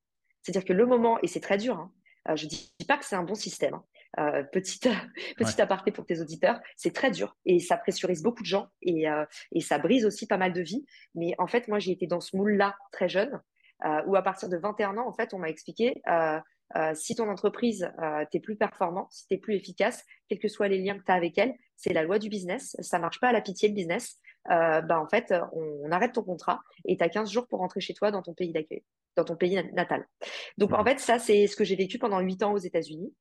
C'est-à-dire 0.43 0.65
que 0.65 0.73
le 0.73 0.87
moment, 0.87 1.19
et 1.23 1.27
c'est 1.27 1.41
très 1.41 1.59
dur, 1.59 1.77
hein, 1.77 1.93
euh, 2.29 2.37
je 2.37 2.47
dis 2.47 2.73
pas 2.87 2.99
que 2.99 3.05
c'est 3.05 3.17
un 3.17 3.23
bon 3.23 3.35
système. 3.35 3.75
Hein, 3.75 3.85
euh, 4.19 4.43
petite, 4.43 4.89
aparté 5.59 5.93
pour 5.93 6.07
tes 6.07 6.21
auditeurs, 6.21 6.61
c'est 6.77 6.95
très 6.95 7.11
dur 7.11 7.37
et 7.45 7.61
ça 7.61 7.77
pressurise 7.77 8.23
beaucoup 8.23 8.43
de 8.43 8.49
gens 8.49 8.69
et, 8.83 9.09
euh, 9.09 9.25
et 9.53 9.61
ça 9.61 9.79
brise 9.79 10.07
aussi 10.07 10.27
pas 10.27 10.39
mal 10.39 10.53
de 10.53 10.61
vies. 10.61 10.85
Mais 11.15 11.35
en 11.39 11.47
fait, 11.47 11.69
moi, 11.69 11.79
j'ai 11.79 11.93
été 11.93 12.07
dans 12.07 12.21
ce 12.21 12.37
moule-là 12.37 12.77
très 12.93 13.09
jeune, 13.09 13.41
euh, 13.85 14.03
où 14.07 14.17
à 14.17 14.23
partir 14.23 14.49
de 14.49 14.57
21 14.57 14.97
ans, 14.97 15.09
en 15.09 15.13
fait, 15.13 15.35
on 15.35 15.39
m'a 15.39 15.49
expliqué 15.49 16.01
euh, 16.09 16.39
euh, 16.77 16.93
si 16.95 17.15
ton 17.15 17.29
entreprise, 17.29 17.91
euh, 18.03 18.25
t'es 18.31 18.41
plus 18.41 18.57
performant, 18.57 19.09
si 19.11 19.27
t'es 19.27 19.39
plus 19.39 19.55
efficace, 19.55 20.05
quels 20.29 20.39
que 20.39 20.49
soient 20.49 20.69
les 20.69 20.79
liens 20.79 20.99
que 20.99 21.05
tu 21.05 21.11
as 21.11 21.15
avec 21.15 21.39
elle, 21.39 21.55
c'est 21.77 21.93
la 21.93 22.03
loi 22.03 22.19
du 22.19 22.29
business. 22.29 22.77
Ça 22.81 22.99
marche 22.99 23.21
pas 23.21 23.29
à 23.29 23.33
la 23.33 23.41
pitié, 23.41 23.69
le 23.69 23.75
business. 23.75 24.19
Euh, 24.51 24.81
bah, 24.83 25.01
en 25.01 25.09
fait, 25.09 25.33
on, 25.53 25.81
on 25.85 25.91
arrête 25.93 26.13
ton 26.13 26.23
contrat 26.23 26.61
et 26.85 26.97
tu 26.97 27.03
as 27.03 27.09
15 27.09 27.31
jours 27.31 27.47
pour 27.49 27.61
rentrer 27.61 27.81
chez 27.81 27.95
toi 27.95 28.11
dans 28.11 28.23
ton 28.23 28.35
pays 28.35 28.53
d'accueil, 28.53 28.85
dans 29.17 29.25
ton 29.25 29.37
pays 29.37 29.63
natal. 29.73 30.07
Donc, 30.59 30.73
en 30.73 30.85
fait, 30.85 31.01
ça, 31.01 31.19
c'est 31.19 31.47
ce 31.47 31.57
que 31.57 31.65
j'ai 31.65 31.77
vécu 31.77 31.99
pendant 31.99 32.21
8 32.21 32.43
ans 32.43 32.53
aux 32.53 32.59
États-Unis. 32.59 33.15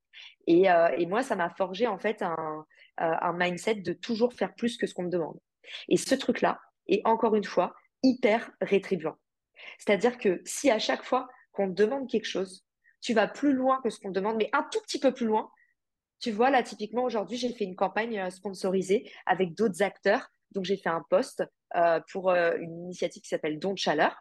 Et, 0.46 0.70
euh, 0.70 0.88
et 0.98 1.06
moi, 1.06 1.22
ça 1.22 1.34
m'a 1.34 1.48
forgé, 1.50 1.86
en 1.86 1.98
fait, 1.98 2.22
un, 2.22 2.66
un 2.98 3.32
mindset 3.32 3.76
de 3.76 3.92
toujours 3.94 4.34
faire 4.34 4.54
plus 4.54 4.76
que 4.76 4.86
ce 4.86 4.92
qu'on 4.92 5.04
me 5.04 5.10
demande. 5.10 5.38
Et 5.88 5.96
ce 5.96 6.14
truc-là 6.14 6.60
est, 6.86 7.00
encore 7.06 7.34
une 7.34 7.44
fois, 7.44 7.74
hyper 8.02 8.50
rétribuant. 8.60 9.16
C'est-à-dire 9.78 10.18
que 10.18 10.40
si 10.44 10.70
à 10.70 10.78
chaque 10.78 11.04
fois 11.04 11.28
qu'on 11.52 11.68
te 11.68 11.74
demande 11.74 12.08
quelque 12.08 12.26
chose, 12.26 12.64
tu 13.00 13.14
vas 13.14 13.28
plus 13.28 13.52
loin 13.52 13.80
que 13.82 13.90
ce 13.90 14.00
qu'on 14.00 14.08
te 14.08 14.14
demande, 14.14 14.36
mais 14.36 14.50
un 14.52 14.66
tout 14.70 14.80
petit 14.80 14.98
peu 14.98 15.12
plus 15.12 15.26
loin. 15.26 15.50
Tu 16.20 16.32
vois, 16.32 16.50
là, 16.50 16.62
typiquement, 16.62 17.04
aujourd'hui, 17.04 17.36
j'ai 17.36 17.52
fait 17.52 17.64
une 17.64 17.76
campagne 17.76 18.18
euh, 18.18 18.30
sponsorisée 18.30 19.10
avec 19.24 19.54
d'autres 19.54 19.82
acteurs. 19.82 20.28
Donc, 20.50 20.64
j'ai 20.64 20.76
fait 20.76 20.88
un 20.88 21.04
post 21.08 21.44
euh, 21.76 22.00
pour 22.10 22.30
euh, 22.30 22.56
une 22.58 22.84
initiative 22.84 23.22
qui 23.22 23.28
s'appelle 23.28 23.58
Don 23.58 23.72
de 23.72 23.78
Chaleur. 23.78 24.16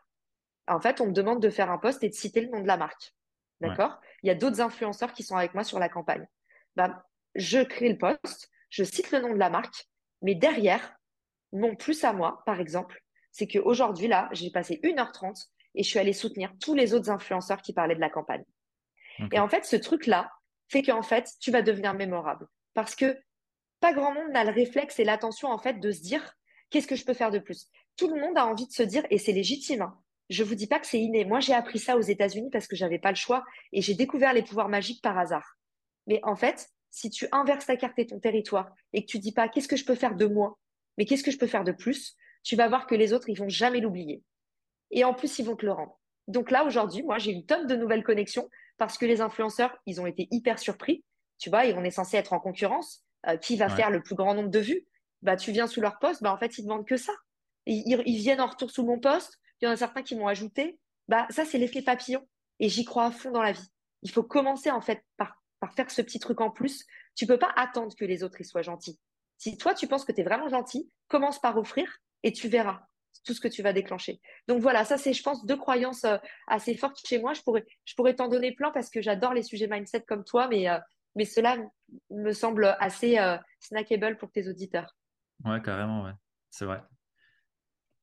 En 0.68 0.80
fait, 0.80 1.02
on 1.02 1.08
me 1.08 1.12
demande 1.14 1.42
de 1.42 1.50
faire 1.50 1.72
un 1.72 1.78
post 1.78 2.04
et 2.04 2.10
de 2.10 2.14
citer 2.14 2.42
le 2.42 2.50
nom 2.50 2.62
de 2.62 2.68
la 2.68 2.78
marque. 2.78 3.14
D'accord? 3.62 3.90
Ouais. 3.90 4.08
Il 4.24 4.28
y 4.28 4.30
a 4.30 4.36
d'autres 4.36 4.62
influenceurs 4.62 5.14
qui 5.14 5.24
sont 5.24 5.36
avec 5.36 5.54
moi 5.54 5.64
sur 5.64 5.80
la 5.80 5.90
campagne. 5.90 6.28
Ben, 6.76 7.02
je 7.34 7.60
crée 7.64 7.90
le 7.90 7.98
post, 7.98 8.52
je 8.70 8.84
cite 8.84 9.12
le 9.12 9.20
nom 9.20 9.34
de 9.34 9.40
la 9.40 9.50
marque, 9.50 9.88
mais 10.22 10.36
derrière, 10.36 10.96
mon 11.52 11.76
plus 11.76 12.04
à 12.04 12.14
moi, 12.14 12.44
par 12.46 12.60
exemple, 12.60 13.02
c'est 13.38 13.46
qu'aujourd'hui, 13.46 14.08
là, 14.08 14.30
j'ai 14.32 14.50
passé 14.50 14.80
1h30 14.84 15.50
et 15.76 15.84
je 15.84 15.88
suis 15.88 16.00
allée 16.00 16.14
soutenir 16.14 16.52
tous 16.60 16.74
les 16.74 16.96
autres 16.96 17.12
influenceurs 17.12 17.62
qui 17.62 17.72
parlaient 17.72 17.96
de 17.96 18.02
la 18.02 18.10
campagne. 18.10 18.44
Okay. 19.20 19.36
Et 19.36 19.40
en 19.40 19.48
fait, 19.48 19.64
ce 19.64 19.76
truc-là 19.76 20.32
fait 20.70 20.82
qu'en 20.82 21.04
fait, 21.04 21.30
tu 21.40 21.52
vas 21.52 21.62
devenir 21.62 21.94
mémorable. 21.94 22.48
Parce 22.74 22.96
que 22.96 23.16
pas 23.80 23.94
grand 23.94 24.12
monde 24.12 24.32
n'a 24.32 24.44
le 24.44 24.50
réflexe 24.50 25.00
et 25.00 25.04
l'attention, 25.04 25.50
en 25.50 25.60
fait, 25.60 25.80
de 25.80 25.92
se 25.92 26.02
dire 26.02 26.34
qu'est-ce 26.72 26.88
que 26.88 26.96
je 26.96 27.06
peux 27.06 27.14
faire 27.14 27.30
de 27.30 27.38
plus? 27.38 27.68
Tout 27.96 28.08
le 28.12 28.20
monde 28.20 28.36
a 28.40 28.48
envie 28.48 28.66
de 28.66 28.72
se 28.72 28.82
dire, 28.82 29.06
et 29.12 29.20
c'est 29.20 29.34
légitime. 29.34 29.84
Hein, 29.84 29.96
je 30.32 30.44
vous 30.44 30.56
dis 30.56 30.68
pas 30.68 30.80
que 30.80 30.88
c'est 30.88 31.00
inné. 31.00 31.24
Moi, 31.24 31.40
j'ai 31.40 31.54
appris 31.54 31.78
ça 31.78 31.96
aux 31.96 32.02
États-Unis 32.02 32.50
parce 32.52 32.66
que 32.66 32.76
j'avais 32.76 33.00
pas 33.00 33.12
le 33.12 33.18
choix 33.18 33.46
et 33.72 33.84
j'ai 33.84 33.94
découvert 33.94 34.34
les 34.34 34.42
pouvoirs 34.42 34.70
magiques 34.70 35.04
par 35.04 35.16
hasard. 35.20 35.58
Mais 36.08 36.20
en 36.24 36.36
fait, 36.36 36.70
si 36.90 37.12
tu 37.12 37.28
inverses 37.32 37.68
ta 37.68 37.78
carte 37.78 38.00
et 38.00 38.08
ton 38.08 38.20
territoire 38.20 38.74
et 38.94 39.06
que 39.06 39.12
tu 39.12 39.20
dis 39.20 39.32
pas 39.32 39.48
qu'est-ce 39.48 39.68
que 39.68 39.76
je 39.76 39.86
peux 39.86 39.96
faire 39.96 40.16
de 40.16 40.26
moins, 40.26 40.58
mais 40.98 41.06
qu'est-ce 41.06 41.24
que 41.24 41.32
je 41.32 41.38
peux 41.38 41.46
faire 41.46 41.64
de 41.64 41.72
plus, 41.72 42.16
tu 42.44 42.56
vas 42.56 42.68
voir 42.68 42.88
que 42.88 42.96
les 42.96 43.14
autres, 43.14 43.30
ils 43.30 43.38
vont 43.38 43.50
jamais 43.50 43.80
l'oublier. 43.80 44.24
Et 44.92 45.04
en 45.04 45.14
plus, 45.14 45.40
ils 45.40 45.46
vont 45.46 45.56
te 45.56 45.66
le 45.66 45.72
rendre. 45.72 46.00
Donc 46.28 46.52
là, 46.52 46.66
aujourd'hui, 46.66 47.04
moi, 47.04 47.18
j'ai 47.18 47.32
une 47.32 47.46
tonne 47.46 47.68
de 47.68 47.76
nouvelles 47.76 48.04
connexions 48.04 48.50
parce 48.78 48.98
que 48.98 49.06
les 49.06 49.22
influenceurs, 49.22 49.78
ils 49.86 50.00
ont 50.02 50.06
été 50.06 50.28
hyper 50.32 50.60
surpris, 50.60 51.04
tu 51.40 51.50
vois, 51.50 51.66
et 51.66 51.74
on 51.74 51.84
est 51.84 51.92
censé 51.92 52.18
être 52.18 52.34
en 52.34 52.40
concurrence. 52.40 53.04
Euh, 53.28 53.36
qui 53.36 53.58
va 53.58 53.68
ouais. 53.68 53.76
faire 53.76 53.90
le 53.90 54.02
plus 54.02 54.16
grand 54.16 54.36
nombre 54.36 54.50
de 54.50 54.60
vues? 54.60 54.86
Bah, 55.22 55.36
tu 55.36 55.52
viens 55.52 55.68
sous 55.68 55.82
leur 55.82 55.98
poste, 56.00 56.22
bah 56.22 56.32
en 56.32 56.38
fait, 56.38 56.58
ils 56.58 56.64
demandent 56.64 56.86
que 56.86 56.98
ça. 56.98 57.14
Ils, 57.66 58.18
viennent 58.18 58.40
en 58.40 58.46
retour 58.46 58.72
sous 58.72 58.86
mon 58.86 59.00
poste. 59.00 59.40
Il 59.60 59.66
y 59.66 59.68
en 59.68 59.72
a 59.72 59.76
certains 59.76 60.04
qui 60.04 60.16
m'ont 60.16 60.28
ajouté. 60.28 60.80
Bah, 61.08 61.28
ça, 61.32 61.44
c'est 61.44 61.58
l'effet 61.58 61.82
papillon. 61.82 62.26
Et 62.60 62.70
j'y 62.70 62.86
crois 62.86 63.06
à 63.06 63.12
fond 63.12 63.32
dans 63.32 63.42
la 63.42 63.52
vie. 63.52 63.68
Il 64.04 64.12
faut 64.12 64.24
commencer 64.24 64.72
en 64.72 64.82
fait 64.82 65.04
par, 65.18 65.42
par 65.60 65.74
faire 65.74 65.92
ce 65.92 66.02
petit 66.02 66.20
truc 66.20 66.40
en 66.40 66.52
plus. 66.52 66.86
Tu 67.16 67.26
peux 67.26 67.40
pas 67.40 67.52
attendre 67.56 67.94
que 67.96 68.06
les 68.06 68.24
autres 68.24 68.40
ils 68.40 68.46
soient 68.46 68.62
gentils. 68.62 69.00
Si 69.38 69.58
toi 69.58 69.74
tu 69.74 69.88
penses 69.88 70.06
que 70.06 70.12
tu 70.12 70.22
es 70.22 70.24
vraiment 70.24 70.48
gentil, 70.48 70.90
commence 71.08 71.40
par 71.40 71.58
offrir 71.58 72.00
et 72.24 72.32
tu 72.32 72.48
verras 72.48 72.88
tout 73.28 73.34
ce 73.34 73.42
que 73.42 73.48
tu 73.48 73.62
vas 73.62 73.74
déclencher. 73.74 74.20
Donc 74.48 74.62
voilà, 74.62 74.86
ça 74.86 74.98
c'est, 74.98 75.14
je 75.14 75.22
pense, 75.22 75.46
deux 75.46 75.58
croyances 75.58 76.06
euh, 76.06 76.18
assez 76.48 76.76
fortes 76.76 77.00
chez 77.06 77.20
moi. 77.20 77.34
Je 77.34 77.42
pourrais, 77.42 77.66
je 77.86 77.94
pourrais 77.94 78.16
t'en 78.16 78.30
donner 78.30 78.54
plein 78.54 78.72
parce 78.72 78.90
que 78.90 79.02
j'adore 79.02 79.34
les 79.34 79.44
sujets 79.44 79.68
mindset 79.68 80.02
comme 80.02 80.24
toi, 80.24 80.48
mais, 80.48 80.70
euh, 80.70 80.80
mais 81.16 81.26
cela 81.26 81.58
me 82.10 82.32
semble 82.32 82.76
assez 82.80 83.20
euh, 83.20 83.38
snackable 83.60 84.18
pour 84.18 84.32
tes 84.32 84.48
auditeurs. 84.48 84.96
Ouais, 85.44 85.62
carrément, 85.62 86.06
ouais. 86.06 86.14
C'est 86.50 86.66
vrai. 86.66 86.82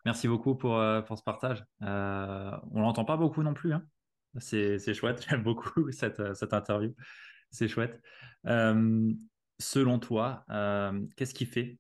Merci 0.04 0.28
beaucoup 0.28 0.54
pour, 0.54 0.78
pour 1.06 1.18
ce 1.18 1.22
partage. 1.22 1.64
On 1.80 2.80
l'entend 2.80 3.06
pas 3.06 3.16
beaucoup 3.16 3.42
non 3.42 3.54
plus. 3.54 3.72
Hein. 3.72 3.82
C'est, 4.36 4.78
c'est 4.78 4.92
chouette. 4.92 5.24
J'aime 5.28 5.42
beaucoup 5.42 5.90
cette, 5.90 6.34
cette 6.34 6.52
interview. 6.52 6.94
C'est 7.50 7.68
chouette. 7.68 7.98
selon 8.44 9.98
toi, 9.98 10.44
qu'est-ce 11.16 11.32
qui 11.32 11.46
fait 11.46 11.78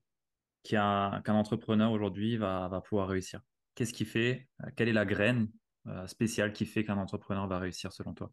qu'un, 0.64 1.22
entrepreneur 1.28 1.92
aujourd'hui 1.92 2.36
va, 2.36 2.68
va 2.68 2.80
pouvoir 2.80 3.08
réussir 3.08 3.40
Qu'est-ce 3.74 3.92
qui 3.92 4.04
fait 4.04 4.48
Quelle 4.76 4.88
est 4.88 4.92
la 4.92 5.04
graine 5.04 5.48
spéciale 6.06 6.52
qui 6.52 6.64
fait 6.64 6.84
qu'un 6.84 6.98
entrepreneur 6.98 7.46
va 7.46 7.58
réussir 7.58 7.92
selon 7.92 8.14
toi? 8.14 8.30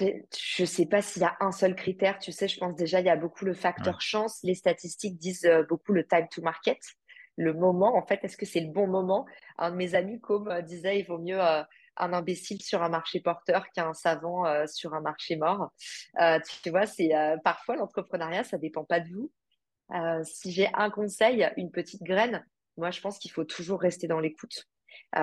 Je 0.00 0.62
ne 0.62 0.66
sais 0.66 0.86
pas 0.86 1.02
s'il 1.02 1.22
y 1.22 1.24
a 1.24 1.36
un 1.40 1.52
seul 1.52 1.74
critère. 1.74 2.18
Tu 2.18 2.32
sais, 2.32 2.48
je 2.48 2.58
pense 2.58 2.74
déjà, 2.74 3.00
il 3.00 3.06
y 3.06 3.10
a 3.10 3.16
beaucoup 3.16 3.44
le 3.44 3.54
facteur 3.54 3.94
ouais. 3.94 4.00
chance. 4.00 4.40
Les 4.42 4.54
statistiques 4.54 5.18
disent 5.18 5.44
euh, 5.44 5.64
beaucoup 5.68 5.92
le 5.92 6.06
time 6.06 6.26
to 6.30 6.42
market. 6.42 6.78
Le 7.36 7.54
moment, 7.54 7.96
en 7.96 8.06
fait, 8.06 8.20
est-ce 8.22 8.36
que 8.36 8.46
c'est 8.46 8.60
le 8.60 8.72
bon 8.72 8.86
moment? 8.86 9.26
Un 9.58 9.70
de 9.70 9.76
mes 9.76 9.94
amis, 9.94 10.20
comme 10.20 10.48
euh, 10.48 10.62
disait, 10.62 11.00
il 11.00 11.06
vaut 11.06 11.18
mieux 11.18 11.40
euh, 11.40 11.62
un 11.96 12.12
imbécile 12.12 12.62
sur 12.62 12.82
un 12.82 12.88
marché 12.88 13.20
porteur 13.20 13.68
qu'un 13.70 13.92
savant 13.92 14.46
euh, 14.46 14.66
sur 14.66 14.94
un 14.94 15.00
marché 15.00 15.36
mort. 15.36 15.70
Euh, 16.20 16.38
tu 16.62 16.70
vois, 16.70 16.86
c'est 16.86 17.10
parfois 17.44 17.76
l'entrepreneuriat, 17.76 18.44
ça 18.44 18.58
dépend 18.58 18.84
pas 18.84 19.00
de 19.00 19.08
vous. 19.08 19.32
si 20.24 20.52
j'ai 20.52 20.68
un 20.74 20.90
conseil, 20.90 21.48
une 21.56 21.70
petite 21.70 22.02
graine, 22.02 22.44
moi, 22.76 22.90
je 22.90 23.00
pense 23.00 23.18
qu'il 23.18 23.30
faut 23.30 23.44
toujours 23.44 23.80
rester 23.80 24.06
dans 24.06 24.20
l'écoute. 24.20 24.68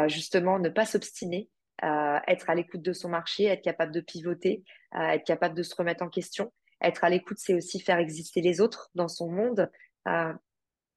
justement, 0.07 0.59
ne 0.59 0.69
pas 0.69 0.85
s'obstiner, 0.85 1.49
euh, 1.83 2.19
être 2.27 2.49
à 2.49 2.55
l'écoute 2.55 2.81
de 2.81 2.93
son 2.93 3.09
marché, 3.09 3.45
être 3.45 3.61
capable 3.61 3.91
de 3.91 4.01
pivoter, 4.01 4.63
euh, 4.95 5.09
être 5.09 5.25
capable 5.25 5.53
de 5.53 5.61
se 5.61 5.75
remettre 5.75 6.03
en 6.03 6.09
question. 6.09 6.51
Être 6.81 7.03
à 7.03 7.09
l'écoute, 7.09 7.37
c'est 7.39 7.53
aussi 7.53 7.79
faire 7.79 7.99
exister 7.99 8.41
les 8.41 8.61
autres 8.61 8.89
dans 8.95 9.07
son 9.07 9.29
monde. 9.29 9.69
Euh, 10.07 10.33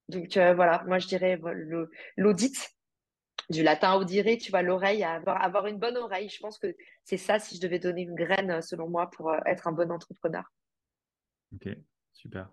donc 0.08 0.36
voilà, 0.36 0.82
moi 0.86 0.98
je 0.98 1.06
dirais 1.06 1.38
l'audit, 2.16 2.70
du 3.50 3.62
latin 3.62 3.94
audire, 3.94 4.24
tu 4.38 4.50
vois, 4.50 4.62
l'oreille, 4.62 5.02
avoir, 5.04 5.66
une 5.66 5.78
bonne 5.78 5.96
oreille. 5.96 6.28
Je 6.28 6.38
pense 6.38 6.58
que 6.58 6.74
c'est 7.04 7.16
ça 7.16 7.38
si 7.38 7.56
je 7.56 7.60
devais 7.60 7.78
donner 7.78 8.02
une 8.02 8.14
graine, 8.14 8.62
selon 8.62 8.88
moi, 8.88 9.10
pour 9.10 9.34
être 9.46 9.66
un 9.66 9.72
bon 9.72 9.90
entrepreneur. 9.90 10.44
Ok, 11.52 11.68
super. 12.12 12.48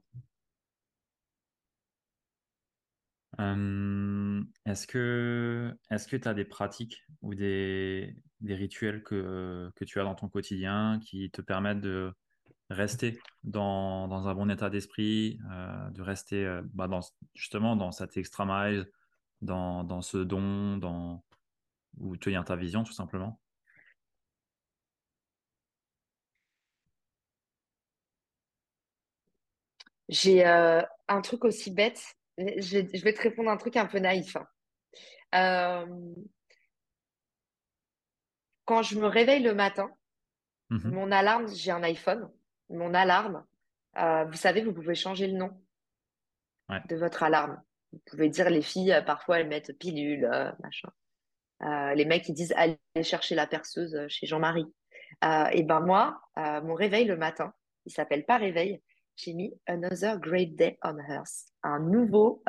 Euh, 3.39 4.43
est-ce 4.66 4.88
que 4.88 5.72
est-ce 5.91 6.08
que 6.08 6.18
tu 6.18 6.28
as 6.28 6.34
des 6.34 6.45
pratiques 6.45 7.06
ou 7.22 7.36
des, 7.36 8.16
rituels 8.43 9.04
que, 9.04 9.72
tu 9.86 10.00
as 10.00 10.04
dans 10.04 10.16
ton 10.16 10.28
quotidien 10.28 11.00
qui 11.04 11.30
te 11.30 11.41
permettent 11.41 11.82
de 11.82 12.12
rester 12.70 13.20
dans, 13.43 14.28
un 14.28 14.34
bon 14.34 14.50
état 14.50 14.70
d'esprit, 14.70 15.39
euh, 15.52 15.89
de 15.91 16.02
rester 16.02 16.45
euh, 16.45 16.62
bah 16.74 16.89
justement 17.36 17.76
dans 17.76 17.91
cet 17.91 18.18
extra 18.18 18.45
mile, 18.45 18.89
dans, 19.42 19.84
dans 19.84 20.02
ce 20.02 20.18
don, 20.18 20.78
dans 20.78 21.24
où 22.00 22.16
tu 22.18 22.36
as 22.36 22.44
ta 22.44 22.56
vision 22.56 22.84
tout 22.84 22.94
simplement 22.94 23.40
J'ai 30.10 30.46
euh, 30.48 30.82
un 31.10 31.22
truc 31.22 31.44
aussi 31.44 31.72
bête 31.72 32.18
je 32.38 32.78
vais, 32.78 32.90
je 32.94 33.04
vais, 33.04 33.14
te 33.14 33.22
répondre 33.22 33.50
un 33.50 33.58
truc 33.58 33.76
un 33.78 33.86
peu 33.86 34.00
naïf. 34.00 34.36
Hein. 34.36 34.48
Euh, 35.36 36.14
quand 38.66 38.84
je 38.84 39.00
me 39.00 39.08
réveille 39.08 39.42
le 39.42 39.54
matin, 39.54 39.90
mmh. 40.70 40.90
mon 40.90 41.12
alarme, 41.12 41.48
j'ai 41.54 41.72
un 41.72 41.84
iPhone, 41.84 42.30
mon 42.70 42.94
alarme, 42.94 43.46
euh, 43.98 44.26
vous 44.26 44.38
savez, 44.38 44.62
vous 44.62 44.74
pouvez 44.74 44.96
changer 44.96 45.28
le 45.28 45.38
nom 45.38 45.50
ouais. 46.70 46.82
de 46.88 46.96
votre 46.96 47.24
alarme. 47.24 47.62
Vous 47.94 48.02
pouvez 48.06 48.30
dire, 48.30 48.50
les 48.50 48.62
filles, 48.62 48.92
euh, 48.92 49.02
parfois, 49.02 49.40
elles 49.40 49.48
mettent 49.48 49.78
pilule, 49.78 50.26
euh, 50.26 50.52
machin. 50.60 50.90
Euh, 51.64 51.94
les 51.94 52.06
mecs, 52.06 52.28
ils 52.28 52.34
disent, 52.34 52.54
allez 52.58 52.78
chercher 53.02 53.36
la 53.36 53.48
perceuse 53.48 53.98
chez 54.08 54.28
Jean-Marie. 54.28 54.68
et 55.52 55.64
ben 55.64 55.80
moi, 55.80 56.22
mon 56.36 56.76
réveil 56.76 57.06
le 57.06 57.18
matin, 57.18 57.52
il 57.86 57.92
s'appelle 57.92 58.26
pas 58.26 58.38
réveil. 58.38 58.80
J'ai 59.16 59.34
mis 59.34 59.52
Another 59.66 60.20
Great 60.20 60.56
Day 60.56 60.78
on 60.84 61.00
Earth, 61.00 61.48
un 61.64 61.80
nouveau 61.80 62.44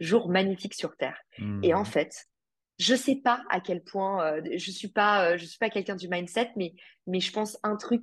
jour 0.00 0.28
magnifique 0.28 0.74
sur 0.74 0.96
Terre. 0.96 1.22
Et 1.62 1.72
en 1.74 1.82
hmm. 1.82 1.86
fait, 1.86 2.26
je 2.80 2.96
sais 2.96 3.14
pas 3.14 3.44
à 3.50 3.60
quel 3.60 3.84
point, 3.84 4.40
je 4.44 4.70
suis 4.72 4.88
pas, 4.88 5.36
je 5.36 5.44
suis 5.44 5.58
pas 5.58 5.70
quelqu'un 5.70 5.94
du 5.94 6.08
mindset, 6.08 6.50
mais, 6.56 6.74
mais 7.06 7.20
je 7.20 7.30
pense 7.30 7.56
un 7.62 7.76
truc 7.76 8.02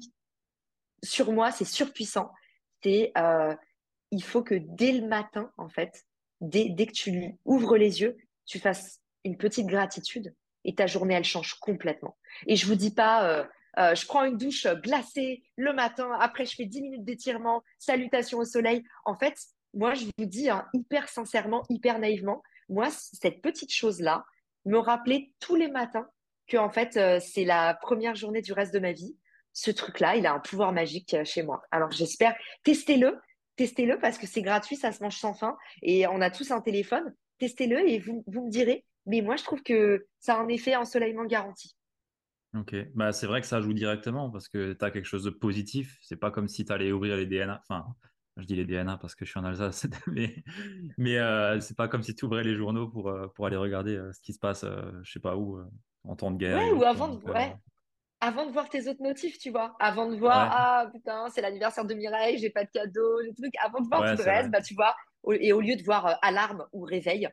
sur 1.04 1.34
moi, 1.34 1.52
c'est 1.52 1.66
surpuissant. 1.66 2.32
C'est, 2.84 3.12
il 4.12 4.24
faut 4.24 4.44
que 4.44 4.56
dès 4.56 4.94
le 4.94 5.06
matin, 5.08 5.52
en 5.58 5.68
fait, 5.68 6.06
dès, 6.42 6.86
que 6.86 6.92
tu 6.92 7.36
ouvres 7.46 7.78
les 7.78 8.02
yeux, 8.02 8.18
tu 8.46 8.60
fasses 8.60 9.02
une 9.24 9.38
petite 9.38 9.68
gratitude 9.68 10.34
et 10.64 10.76
ta 10.76 10.88
journée, 10.88 11.14
elle 11.14 11.24
change 11.24 11.56
complètement. 11.56 12.18
Et 12.46 12.56
je 12.56 12.66
vous 12.66 12.76
dis 12.76 12.94
pas, 12.94 13.48
euh, 13.78 13.96
je 13.96 14.06
prends 14.06 14.24
une 14.24 14.38
douche 14.38 14.68
glacée 14.68 15.44
le 15.56 15.74
matin, 15.74 16.10
après 16.20 16.46
je 16.46 16.56
fais 16.56 16.66
10 16.66 16.82
minutes 16.82 17.04
d'étirement, 17.04 17.64
salutations 17.80 18.40
au 18.40 18.46
soleil. 18.46 18.84
En 19.06 19.18
fait, 19.18 19.38
moi, 19.74 19.94
je 19.94 20.06
vous 20.18 20.26
dis 20.26 20.50
hein, 20.50 20.66
hyper 20.74 21.10
sincèrement, 21.10 21.64
hyper 21.70 22.00
naïvement, 22.00 22.42
moi, 22.70 22.90
cette 22.92 23.42
petite 23.42 23.72
chose-là 23.72 24.26
me 24.66 24.78
rappelait 24.78 25.32
tous 25.40 25.56
les 25.56 25.70
matins 25.70 26.08
que 26.48 26.58
en 26.58 26.70
fait, 26.70 26.98
euh, 26.98 27.20
c'est 27.20 27.46
la 27.46 27.74
première 27.74 28.16
journée 28.16 28.42
du 28.42 28.54
reste 28.54 28.74
de 28.74 28.80
ma 28.80 28.92
vie. 28.92 29.16
Ce 29.54 29.72
truc-là, 29.72 30.16
il 30.16 30.26
a 30.26 30.34
un 30.34 30.40
pouvoir 30.40 30.72
magique 30.72 31.14
euh, 31.14 31.26
chez 31.26 31.44
moi. 31.44 31.62
Alors, 31.72 31.92
j'espère, 31.92 32.36
testez-le, 32.64 33.20
testez-le 33.58 34.00
parce 34.00 34.18
que 34.18 34.28
c'est 34.28 34.42
gratuit, 34.42 34.78
ça 34.78 34.92
se 34.92 35.04
mange 35.04 35.18
sans 35.18 35.34
fin 35.34 35.58
et 35.82 36.08
on 36.08 36.22
a 36.22 36.30
tous 36.30 36.52
un 36.52 36.62
téléphone. 36.62 37.14
Testez-le 37.40 37.88
et 37.90 38.00
vous, 38.00 38.24
vous 38.28 38.46
me 38.46 38.50
direz. 38.50 38.86
Mais 39.06 39.22
moi, 39.22 39.36
je 39.36 39.44
trouve 39.44 39.62
que 39.64 40.08
ça 40.20 40.36
a 40.36 40.40
un 40.40 40.48
effet 40.48 40.76
ensoleillement 40.76 41.26
garanti. 41.26 41.76
Ok, 42.56 42.76
bah, 42.96 43.12
c'est 43.12 43.28
vrai 43.28 43.42
que 43.42 43.48
ça 43.48 43.62
joue 43.62 43.74
directement 43.74 44.30
parce 44.30 44.48
que 44.48 44.74
tu 44.74 44.86
as 44.86 44.92
quelque 44.92 45.06
chose 45.06 45.24
de 45.24 45.30
positif. 45.30 45.98
C'est 46.02 46.16
pas 46.16 46.32
comme 46.32 46.48
si 46.48 46.66
tu 46.66 46.72
allais 46.72 46.92
ouvrir 46.92 47.18
les 47.18 47.26
DNA. 47.26 47.62
Enfin, 47.68 47.86
je 48.38 48.46
dis 48.46 48.56
les 48.56 48.66
DNA 48.66 48.98
parce 48.98 49.16
que 49.16 49.26
je 49.26 49.32
suis 49.32 49.40
en 49.40 49.44
Alsace, 49.44 49.88
mais, 50.08 50.44
mais 50.98 51.18
euh, 51.18 51.60
c'est 51.60 51.76
pas 51.76 51.88
comme 51.88 52.04
si 52.04 52.16
tu 52.16 52.26
ouvrais 52.26 52.44
les 52.44 52.56
journaux 52.56 52.88
pour, 52.88 53.10
euh, 53.10 53.28
pour 53.36 53.46
aller 53.46 53.58
regarder 53.58 53.96
euh, 53.96 54.12
ce 54.14 54.22
qui 54.22 54.34
se 54.34 54.40
passe, 54.40 54.66
je 55.04 55.12
sais 55.12 55.20
pas 55.20 55.36
où, 55.36 55.60
en 56.04 56.16
temps 56.16 56.32
de 56.32 56.38
guerre. 56.38 56.58
Ouais, 56.58 56.72
ou 56.72 56.84
avant 56.84 57.10
de, 57.10 57.22
avant 58.20 58.46
de 58.46 58.52
voir 58.52 58.70
tes 58.70 58.88
autres 58.88 59.02
notifs, 59.02 59.38
tu 59.38 59.52
vois. 59.52 59.76
Avant 59.80 60.10
de 60.10 60.16
voir, 60.16 60.50
ah 60.52 60.90
putain, 60.92 61.28
c'est 61.30 61.42
l'anniversaire 61.42 61.86
de 61.86 61.94
Mireille, 61.94 62.38
j'ai 62.38 62.50
pas 62.50 62.64
de 62.64 62.70
cadeau, 62.70 63.22
le 63.22 63.34
truc. 63.34 63.54
Avant 63.64 63.80
de 63.80 63.88
voir 63.88 64.02
tout 64.16 64.24
le 64.24 64.24
reste, 64.24 64.50
bah, 64.50 64.62
tu 64.62 64.74
vois, 64.74 64.96
et 65.32 65.54
au 65.54 65.62
lieu 65.62 65.76
de 65.76 65.84
voir 65.84 66.18
alarme 66.22 66.66
ou 66.74 66.84
réveil, 66.84 67.30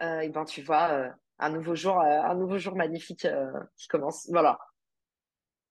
et 0.00 0.28
ben, 0.28 0.44
tu 0.44 0.62
vois 0.62 1.14
un 1.42 1.50
nouveau 1.50 1.74
jour, 1.74 2.00
euh, 2.00 2.22
un 2.22 2.34
nouveau 2.34 2.58
jour 2.58 2.76
magnifique 2.76 3.24
euh, 3.24 3.50
qui 3.76 3.88
commence. 3.88 4.28
Voilà. 4.30 4.58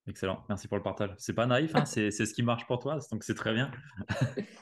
Excellent, 0.07 0.43
merci 0.49 0.67
pour 0.67 0.77
le 0.77 0.83
partage. 0.83 1.11
C'est 1.17 1.33
pas 1.33 1.45
naïf, 1.45 1.75
hein, 1.75 1.85
c'est 1.85 2.11
ce 2.11 2.33
qui 2.33 2.43
marche 2.43 2.65
pour 2.65 2.79
toi, 2.79 2.99
donc 3.11 3.23
c'est 3.23 3.35
très 3.35 3.53
bien. 3.53 3.71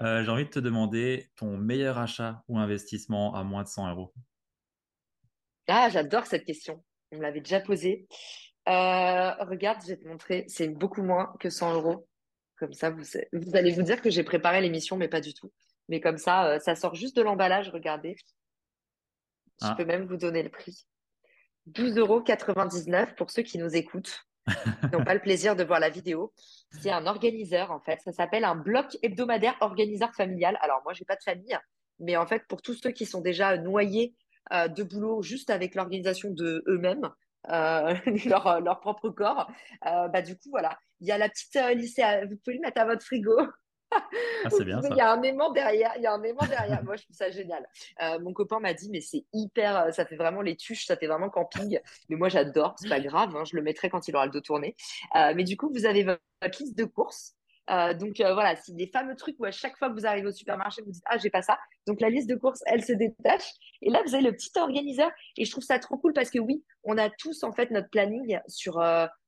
Euh, 0.00 0.22
j'ai 0.22 0.30
envie 0.30 0.44
de 0.44 0.50
te 0.50 0.60
demander 0.60 1.28
ton 1.34 1.56
meilleur 1.56 1.98
achat 1.98 2.44
ou 2.46 2.56
investissement 2.56 3.34
à 3.34 3.42
moins 3.42 3.64
de 3.64 3.68
100 3.68 3.90
euros. 3.90 4.14
Ah, 5.66 5.88
j'adore 5.88 6.26
cette 6.26 6.44
question. 6.44 6.84
On 7.10 7.16
me 7.16 7.22
l'avait 7.22 7.40
déjà 7.40 7.58
posée. 7.58 8.06
Regarde, 8.68 9.80
je 9.82 9.88
vais 9.88 9.96
te 9.96 10.06
montrer. 10.06 10.44
C'est 10.48 10.68
beaucoup 10.68 11.02
moins 11.02 11.34
que 11.40 11.50
100 11.50 11.74
euros. 11.74 12.06
Comme 12.56 12.72
ça, 12.72 12.90
vous, 12.90 13.04
vous 13.32 13.56
allez 13.56 13.72
vous 13.72 13.82
dire 13.82 14.02
que 14.02 14.10
j'ai 14.10 14.24
préparé 14.24 14.60
l'émission, 14.60 14.96
mais 14.96 15.08
pas 15.08 15.20
du 15.20 15.32
tout. 15.32 15.52
Mais 15.88 16.00
comme 16.00 16.18
ça, 16.18 16.58
ça 16.60 16.74
sort 16.74 16.94
juste 16.94 17.16
de 17.16 17.22
l'emballage. 17.22 17.70
Regardez. 17.70 18.16
Je 19.60 19.66
ah. 19.66 19.74
peux 19.76 19.84
même 19.84 20.06
vous 20.06 20.16
donner 20.16 20.42
le 20.42 20.50
prix. 20.50 20.86
12,99 21.72 21.98
euros 21.98 22.22
pour 23.16 23.30
ceux 23.30 23.42
qui 23.42 23.58
nous 23.58 23.74
écoutent, 23.76 24.24
n'ont 24.92 25.04
pas 25.04 25.14
le 25.14 25.20
plaisir 25.20 25.56
de 25.56 25.64
voir 25.64 25.80
la 25.80 25.90
vidéo. 25.90 26.32
C'est 26.80 26.90
un 26.90 27.06
organiseur, 27.06 27.70
en 27.70 27.80
fait. 27.80 28.00
Ça 28.04 28.12
s'appelle 28.12 28.44
un 28.44 28.54
bloc 28.54 28.96
hebdomadaire 29.02 29.56
organiseur 29.60 30.14
familial. 30.14 30.58
Alors, 30.62 30.80
moi, 30.84 30.94
je 30.94 31.02
n'ai 31.02 31.06
pas 31.06 31.16
de 31.16 31.22
famille, 31.22 31.58
mais 31.98 32.16
en 32.16 32.26
fait, 32.26 32.44
pour 32.48 32.62
tous 32.62 32.74
ceux 32.74 32.90
qui 32.90 33.06
sont 33.06 33.20
déjà 33.20 33.56
noyés 33.58 34.14
euh, 34.52 34.68
de 34.68 34.82
boulot 34.82 35.22
juste 35.22 35.50
avec 35.50 35.74
l'organisation 35.74 36.30
de 36.30 36.64
eux-mêmes, 36.66 37.04
euh, 37.04 37.10
leur, 38.26 38.60
leur, 38.60 38.80
propre 38.80 39.10
corps, 39.10 39.50
euh, 39.86 40.08
bah, 40.08 40.22
du 40.22 40.36
coup, 40.36 40.50
voilà. 40.50 40.78
Il 41.00 41.06
y 41.06 41.12
a 41.12 41.18
la 41.18 41.28
petite 41.28 41.58
lycée, 41.76 42.02
vous 42.28 42.36
pouvez 42.36 42.56
le 42.56 42.62
mettre 42.62 42.80
à 42.80 42.84
votre 42.84 43.02
frigo. 43.04 43.32
Ah, 43.90 44.00
c'est 44.50 44.64
bien 44.64 44.80
Il 44.90 44.96
y 44.96 45.00
a 45.00 45.12
un 45.12 45.22
aimant 45.22 45.50
derrière. 45.50 45.92
Il 45.96 46.02
y 46.02 46.06
a 46.06 46.12
un 46.12 46.22
aimant 46.22 46.46
derrière. 46.46 46.82
Moi, 46.84 46.96
je 46.96 47.04
trouve 47.04 47.16
ça 47.16 47.30
génial. 47.30 47.66
Euh, 48.02 48.18
mon 48.20 48.32
copain 48.32 48.60
m'a 48.60 48.74
dit, 48.74 48.90
mais 48.90 49.00
c'est 49.00 49.24
hyper, 49.32 49.76
euh, 49.76 49.90
ça 49.92 50.04
fait 50.04 50.16
vraiment 50.16 50.42
les 50.42 50.56
tuches, 50.56 50.86
ça 50.86 50.96
fait 50.96 51.06
vraiment 51.06 51.30
camping. 51.30 51.80
Mais 52.08 52.16
moi, 52.16 52.28
j'adore. 52.28 52.74
C'est 52.78 52.88
pas 52.88 53.00
grave. 53.00 53.34
Hein, 53.36 53.44
je 53.44 53.56
le 53.56 53.62
mettrai 53.62 53.90
quand 53.90 54.06
il 54.08 54.16
aura 54.16 54.26
le 54.26 54.32
dos 54.32 54.40
tourné. 54.40 54.76
Euh, 55.16 55.32
mais 55.34 55.44
du 55.44 55.56
coup, 55.56 55.70
vous 55.72 55.86
avez 55.86 56.04
votre 56.04 56.58
liste 56.60 56.76
de 56.76 56.84
courses. 56.84 57.34
Donc 57.94 58.16
voilà, 58.16 58.56
c'est 58.56 58.74
des 58.74 58.86
fameux 58.86 59.14
trucs 59.14 59.38
où 59.38 59.44
à 59.44 59.50
chaque 59.50 59.76
fois 59.76 59.90
que 59.90 59.94
vous 59.94 60.06
arrivez 60.06 60.26
au 60.26 60.32
supermarché, 60.32 60.82
vous 60.82 60.92
dites 60.92 61.04
ah 61.06 61.18
j'ai 61.18 61.30
pas 61.30 61.42
ça. 61.42 61.58
Donc 61.86 62.00
la 62.00 62.10
liste 62.10 62.28
de 62.28 62.34
courses, 62.34 62.62
elle 62.66 62.84
se 62.84 62.92
détache. 62.92 63.50
Et 63.82 63.90
là 63.90 64.00
vous 64.06 64.14
avez 64.14 64.24
le 64.24 64.32
petit 64.32 64.50
organiseur. 64.58 65.10
Et 65.36 65.44
je 65.44 65.50
trouve 65.50 65.64
ça 65.64 65.78
trop 65.78 65.98
cool 65.98 66.12
parce 66.12 66.30
que 66.30 66.38
oui, 66.38 66.64
on 66.84 66.96
a 66.98 67.10
tous 67.10 67.42
en 67.42 67.52
fait 67.52 67.70
notre 67.70 67.90
planning 67.90 68.38
sur 68.46 68.82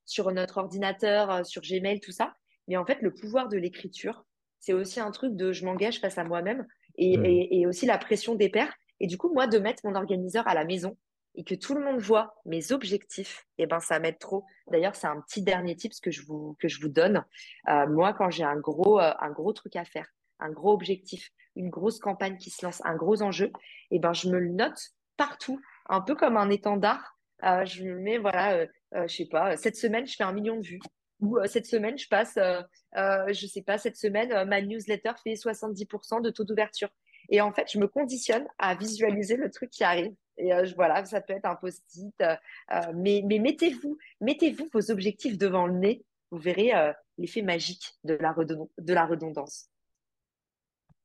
sur 0.07 0.33
notre 0.33 0.59
ordinateur, 0.59 1.45
sur 1.47 1.63
Gmail, 1.63 2.01
tout 2.01 2.13
ça. 2.13 2.35
Mais 2.69 2.77
en 2.77 2.87
fait 2.87 3.03
le 3.03 3.13
pouvoir 3.13 3.49
de 3.49 3.59
l'écriture, 3.59 4.25
c'est 4.61 4.75
aussi 4.75 5.01
un 5.01 5.11
truc 5.11 5.35
de 5.35 5.53
je 5.53 5.65
m'engage 5.65 6.01
face 6.01 6.19
à 6.19 6.25
moi-même 6.25 6.67
hmm. 6.99 7.25
et, 7.25 7.67
aussi 7.67 7.87
la 7.87 7.99
pression 7.99 8.35
des 8.35 8.49
pairs. 8.49 8.73
Et 9.01 9.07
du 9.07 9.17
coup, 9.17 9.33
moi, 9.33 9.47
de 9.47 9.59
mettre 9.59 9.85
mon 9.85 9.95
organiseur 9.95 10.47
à 10.47 10.55
la 10.55 10.65
maison 10.65 10.97
et 11.41 11.43
que 11.43 11.55
tout 11.55 11.75
le 11.75 11.83
monde 11.83 12.01
voit 12.01 12.35
mes 12.45 12.71
objectifs, 12.71 13.47
et 13.57 13.63
eh 13.63 13.67
ben, 13.67 13.81
ça 13.81 13.99
m'aide 13.99 14.19
trop. 14.19 14.45
D'ailleurs, 14.71 14.95
c'est 14.95 15.07
un 15.07 15.23
petit 15.23 15.41
dernier 15.41 15.75
tip 15.75 15.91
que 16.03 16.11
je 16.11 16.21
vous, 16.21 16.55
que 16.61 16.69
je 16.69 16.83
vous 16.83 16.91
donne. 16.91 17.25
Euh, 17.67 17.87
moi, 17.87 18.13
quand 18.13 18.29
j'ai 18.29 18.45
un 18.45 18.59
gros, 18.59 19.01
euh, 19.01 19.15
un 19.21 19.31
gros 19.31 19.55
truc 19.55 19.75
à 19.75 19.87
faire, 19.87 20.07
un 20.39 20.51
gros 20.51 20.71
objectif, 20.71 21.31
une 21.57 21.71
grosse 21.71 21.99
campagne 21.99 22.37
qui 22.37 22.51
se 22.51 22.63
lance, 22.67 22.83
un 22.85 22.95
gros 22.95 23.23
enjeu, 23.23 23.47
et 23.91 23.97
eh 23.97 23.99
ben, 23.99 24.13
je 24.13 24.29
me 24.29 24.39
le 24.39 24.51
note 24.51 24.91
partout, 25.17 25.59
un 25.89 26.03
peu 26.03 26.15
comme 26.15 26.37
un 26.37 26.51
étendard. 26.51 27.17
Euh, 27.43 27.65
je 27.65 27.85
me 27.85 27.99
mets, 27.99 28.19
voilà, 28.19 28.67
je 28.93 29.07
sais 29.07 29.25
pas, 29.25 29.57
cette 29.57 29.77
semaine, 29.77 30.07
je 30.07 30.17
fais 30.17 30.25
un 30.25 30.35
million 30.35 30.57
de 30.57 30.67
vues 30.67 30.81
ou 31.21 31.39
cette 31.47 31.67
semaine, 31.67 31.97
je 31.97 32.09
passe, 32.09 32.39
je 32.95 33.47
sais 33.47 33.63
pas, 33.63 33.79
cette 33.79 33.97
semaine, 33.97 34.47
ma 34.47 34.61
newsletter 34.61 35.13
fait 35.25 35.35
70% 35.35 36.21
de 36.21 36.29
taux 36.29 36.45
d'ouverture. 36.45 36.91
Et 37.31 37.41
en 37.41 37.53
fait, 37.53 37.71
je 37.73 37.79
me 37.79 37.87
conditionne 37.87 38.47
à 38.59 38.75
visualiser 38.75 39.37
le 39.37 39.51
truc 39.51 39.71
qui 39.71 39.85
arrive. 39.85 40.13
Et 40.37 40.51
voilà, 40.75 41.05
ça 41.05 41.21
peut 41.21 41.33
être 41.33 41.47
un 41.47 41.55
post-it. 41.55 42.15
mais, 42.95 43.23
mais 43.25 43.39
mettez-vous, 43.39 43.99
mettez-vous 44.21 44.69
vos 44.73 44.91
objectifs 44.91 45.39
devant 45.39 45.67
le 45.67 45.75
nez. 45.75 46.05
Vous 46.31 46.39
verrez 46.39 46.73
l'effet 47.19 47.43
magique 47.43 47.93
de 48.05 48.15
la, 48.15 48.35
de 48.35 48.95
la 48.95 49.07
redondance. 49.07 49.69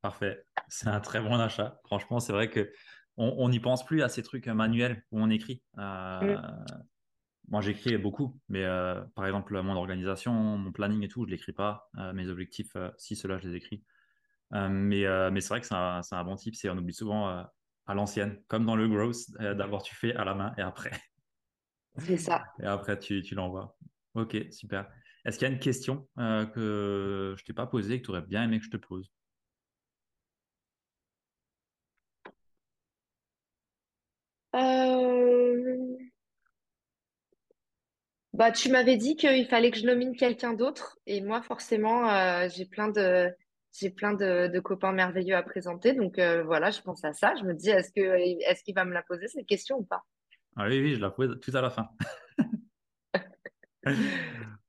Parfait. 0.02 0.44
C'est 0.68 0.88
un 0.88 1.00
très 1.00 1.20
bon 1.20 1.40
achat. 1.40 1.80
Franchement, 1.86 2.20
c'est 2.20 2.34
vrai 2.34 2.50
que 2.50 2.72
on 3.18 3.48
n'y 3.50 3.60
pense 3.60 3.86
plus 3.86 4.02
à 4.02 4.10
ces 4.10 4.24
trucs 4.24 4.48
manuels 4.48 5.04
où 5.12 5.22
on 5.22 5.30
écrit. 5.30 5.62
Mm 5.76 6.36
moi 7.50 7.62
j'écris 7.62 7.98
beaucoup, 7.98 8.40
mais 8.50 8.64
euh, 8.64 9.02
par 9.16 9.26
exemple 9.26 9.60
mon 9.62 9.76
organisation, 9.76 10.34
mon 10.34 10.72
planning 10.72 11.04
et 11.04 11.08
tout, 11.08 11.26
je 11.26 11.32
l'écris 11.32 11.54
pas. 11.54 11.90
Euh, 11.98 12.14
mes 12.14 12.28
objectifs, 12.28 12.76
euh, 12.76 12.90
si 12.98 13.16
cela 13.16 13.38
je 13.38 13.48
les 13.48 13.56
écris. 13.56 13.84
Mais 14.52 15.06
mais 15.32 15.42
c'est 15.42 15.50
vrai 15.50 15.62
que 15.62 15.68
c'est 15.68 15.76
un, 15.76 16.02
un, 16.10 16.24
bon 16.24 16.36
type, 16.36 16.56
c'est 16.56 16.70
on 16.70 16.78
oublie 16.78 16.94
souvent 16.94 17.28
à 17.88 17.94
l'ancienne, 17.94 18.42
comme 18.48 18.66
dans 18.66 18.76
le 18.76 18.88
growth, 18.88 19.30
d'abord 19.40 19.84
tu 19.84 19.96
fais 19.96 20.14
à 20.16 20.24
la 20.26 20.34
main 20.34 20.54
et 20.58 20.62
après. 20.62 20.92
C'est 21.98 22.18
ça. 22.18 22.44
Et 22.62 22.66
après 22.66 23.00
tu, 23.00 23.22
tu 23.22 23.36
l'envoies. 23.36 23.78
Ok, 24.16 24.36
super. 24.52 24.86
Est-ce 25.24 25.40
qu'il 25.40 25.48
y 25.48 25.52
a 25.52 25.54
une 25.54 25.60
question 25.60 26.08
que 26.18 27.36
je 27.38 27.44
t'ai 27.46 27.54
pas 27.54 27.68
posée 27.68 28.02
que 28.02 28.06
tu 28.06 28.12
aurais 28.12 28.22
bien 28.22 28.44
aimé 28.44 28.60
que 28.60 28.66
je 28.66 28.70
te 28.70 28.78
pose? 28.78 29.10
Bah, 38.36 38.52
tu 38.52 38.70
m'avais 38.70 38.98
dit 38.98 39.16
qu'il 39.16 39.48
fallait 39.48 39.72
que 39.72 39.78
je 39.78 39.86
nomine 39.86 40.14
quelqu'un 40.14 40.54
d'autre. 40.54 41.00
Et 41.08 41.22
moi, 41.22 41.42
forcément, 41.42 42.10
euh, 42.10 42.50
j'ai 42.54 42.66
plein 42.66 42.90
de, 42.90 43.34
j'ai 43.78 43.90
plein 43.90 44.14
de, 44.14 44.60
copains 44.60 44.92
merveilleux 44.92 45.36
à 45.36 45.44
présenter. 45.44 45.94
Donc 45.94 46.20
euh, 46.20 46.44
voilà, 46.44 46.72
je 46.72 46.82
pense 46.82 47.04
à 47.04 47.14
ça. 47.14 47.36
Je 47.36 47.44
me 47.44 47.54
dis, 47.54 47.70
est-ce 47.70 47.92
que, 47.92 48.02
est-ce 48.50 48.64
qu'il 48.64 48.76
va 48.76 48.86
me 48.86 48.94
la 48.94 49.04
poser 49.04 49.28
cette 49.28 49.46
question 49.46 49.78
ou 49.78 49.84
pas? 49.84 50.04
Ah 50.56 50.68
oui, 50.68 50.80
oui, 50.82 50.96
je 50.96 51.02
la 51.02 51.10
pose 51.10 51.40
tout 51.42 51.56
à 51.56 51.62
la 51.62 51.70
fin. 51.70 51.90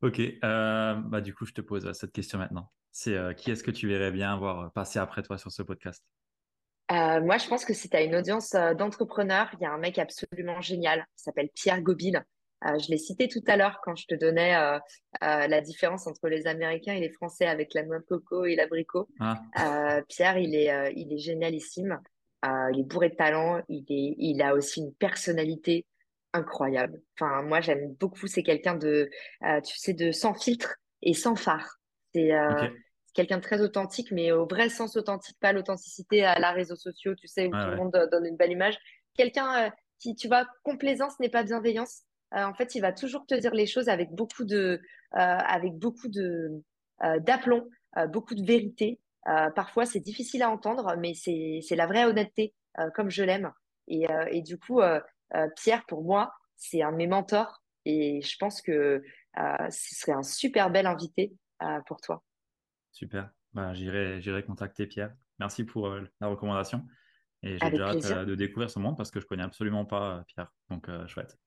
Ok, 0.02 0.20
euh, 0.20 0.94
bah 0.94 1.22
du 1.22 1.32
coup, 1.32 1.46
je 1.46 1.54
te 1.54 1.62
pose 1.62 1.90
cette 1.92 2.12
question 2.12 2.38
maintenant. 2.38 2.70
C'est 2.92 3.16
qui 3.36 3.50
est-ce 3.50 3.64
que 3.64 3.70
tu 3.70 3.88
verrais 3.88 4.12
bien 4.12 4.36
voir 4.36 4.70
passer 4.74 4.98
après 4.98 5.22
toi 5.22 5.38
sur 5.38 5.50
ce 5.50 5.62
podcast? 5.62 6.04
moi, 6.90 7.38
je 7.38 7.48
pense 7.48 7.64
que 7.64 7.72
si 7.72 7.88
tu 7.88 7.96
as 7.96 8.02
une 8.02 8.14
audience 8.14 8.50
d'entrepreneurs, 8.50 9.48
il 9.54 9.62
y 9.62 9.64
a 9.64 9.72
un 9.72 9.78
mec 9.78 9.98
absolument 9.98 10.60
génial 10.60 11.06
qui 11.16 11.22
s'appelle 11.22 11.48
Pierre 11.54 11.80
Gobil. 11.80 12.22
Euh, 12.64 12.78
je 12.78 12.88
l'ai 12.88 12.98
cité 12.98 13.28
tout 13.28 13.42
à 13.46 13.56
l'heure 13.56 13.80
quand 13.82 13.94
je 13.96 14.06
te 14.06 14.14
donnais 14.14 14.56
euh, 14.56 14.78
euh, 15.22 15.46
la 15.46 15.60
différence 15.60 16.06
entre 16.06 16.28
les 16.28 16.46
Américains 16.46 16.94
et 16.94 17.00
les 17.00 17.10
Français 17.10 17.46
avec 17.46 17.74
la 17.74 17.82
noix 17.82 17.98
de 17.98 18.04
coco 18.04 18.44
et 18.44 18.56
l'abricot. 18.56 19.08
Ah. 19.20 20.00
Pierre, 20.08 20.38
il 20.38 20.54
est, 20.54 20.92
il 20.96 21.12
est 21.12 21.18
génialissime. 21.18 22.00
il 22.44 22.80
est 22.80 22.84
bourré 22.84 23.10
de 23.10 23.16
talent. 23.16 23.60
Il, 23.68 23.84
est, 23.88 24.14
il 24.18 24.42
a 24.42 24.54
aussi 24.54 24.80
une 24.80 24.94
personnalité 24.94 25.86
incroyable. 26.32 27.00
Enfin, 27.14 27.42
moi, 27.42 27.60
j'aime 27.60 27.94
beaucoup. 27.94 28.26
C'est 28.26 28.42
quelqu'un 28.42 28.74
de, 28.74 29.10
tu 29.64 29.76
sais, 29.78 29.92
de 29.92 30.12
sans 30.12 30.34
filtre 30.34 30.76
et 31.02 31.14
sans 31.14 31.36
phare. 31.36 31.78
C'est 32.14 32.32
quelqu'un 33.12 33.38
de 33.38 33.42
très 33.42 33.60
authentique, 33.62 34.10
mais 34.12 34.32
au 34.32 34.46
vrai 34.46 34.68
sens 34.68 34.96
authentique, 34.96 35.38
pas 35.40 35.52
l'authenticité 35.52 36.24
à 36.24 36.38
la 36.38 36.52
réseaux 36.52 36.76
sociaux, 36.76 37.14
tu 37.14 37.26
sais, 37.26 37.46
où 37.46 37.50
tout 37.50 37.70
le 37.70 37.76
monde 37.76 38.08
donne 38.10 38.26
une 38.26 38.36
belle 38.36 38.52
image. 38.52 38.78
Quelqu'un 39.14 39.72
qui, 39.98 40.14
tu 40.14 40.28
vois, 40.28 40.46
complaisance 40.62 41.18
n'est 41.20 41.30
pas 41.30 41.42
bienveillance. 41.42 42.05
En 42.32 42.54
fait, 42.54 42.74
il 42.74 42.80
va 42.80 42.92
toujours 42.92 43.26
te 43.26 43.34
dire 43.34 43.54
les 43.54 43.66
choses 43.66 43.88
avec 43.88 44.10
beaucoup 44.10 44.44
de, 44.44 44.80
avec 45.12 45.74
beaucoup 45.74 46.08
de 46.08 46.62
d'aplomb, 47.20 47.68
beaucoup 48.08 48.34
de 48.34 48.44
vérité. 48.44 49.00
parfois, 49.24 49.86
c'est 49.86 50.00
difficile 50.00 50.42
à 50.42 50.50
entendre, 50.50 50.96
mais 50.98 51.14
c'est 51.14 51.76
la 51.76 51.86
vraie 51.86 52.04
honnêteté, 52.04 52.54
comme 52.94 53.10
je 53.10 53.22
l'aime. 53.22 53.52
Et, 53.88 54.06
et, 54.30 54.42
du 54.42 54.58
coup, 54.58 54.80
euh, 55.34 55.48
Pierre, 55.56 55.84
pour 55.86 56.04
moi, 56.04 56.32
c'est 56.56 56.82
un 56.82 56.92
de 56.92 56.96
mes 56.96 57.06
mentors 57.06 57.62
et 57.84 58.20
je 58.22 58.36
pense 58.38 58.62
que 58.62 59.02
euh, 59.38 59.70
ce 59.70 59.94
serait 59.94 60.12
un 60.12 60.22
super 60.22 60.70
bel 60.70 60.86
invité 60.86 61.32
euh, 61.62 61.80
pour 61.86 62.00
toi. 62.00 62.22
Super. 62.92 63.30
Bah, 63.52 63.74
j'irai, 63.74 64.20
j'irai 64.20 64.44
contacter 64.44 64.86
Pierre. 64.86 65.14
Merci 65.38 65.64
pour 65.64 65.88
la 66.20 66.28
recommandation. 66.28 66.86
Et 67.42 67.58
j'ai 67.58 67.70
déjà 67.70 67.90
hâte 67.90 68.26
de 68.26 68.34
découvrir 68.34 68.70
ce 68.70 68.78
monde 68.78 68.96
parce 68.96 69.10
que 69.10 69.20
je 69.20 69.26
connais 69.26 69.42
absolument 69.42 69.84
pas 69.84 70.24
Pierre. 70.26 70.52
Donc, 70.70 70.88
chouette. 71.06 71.38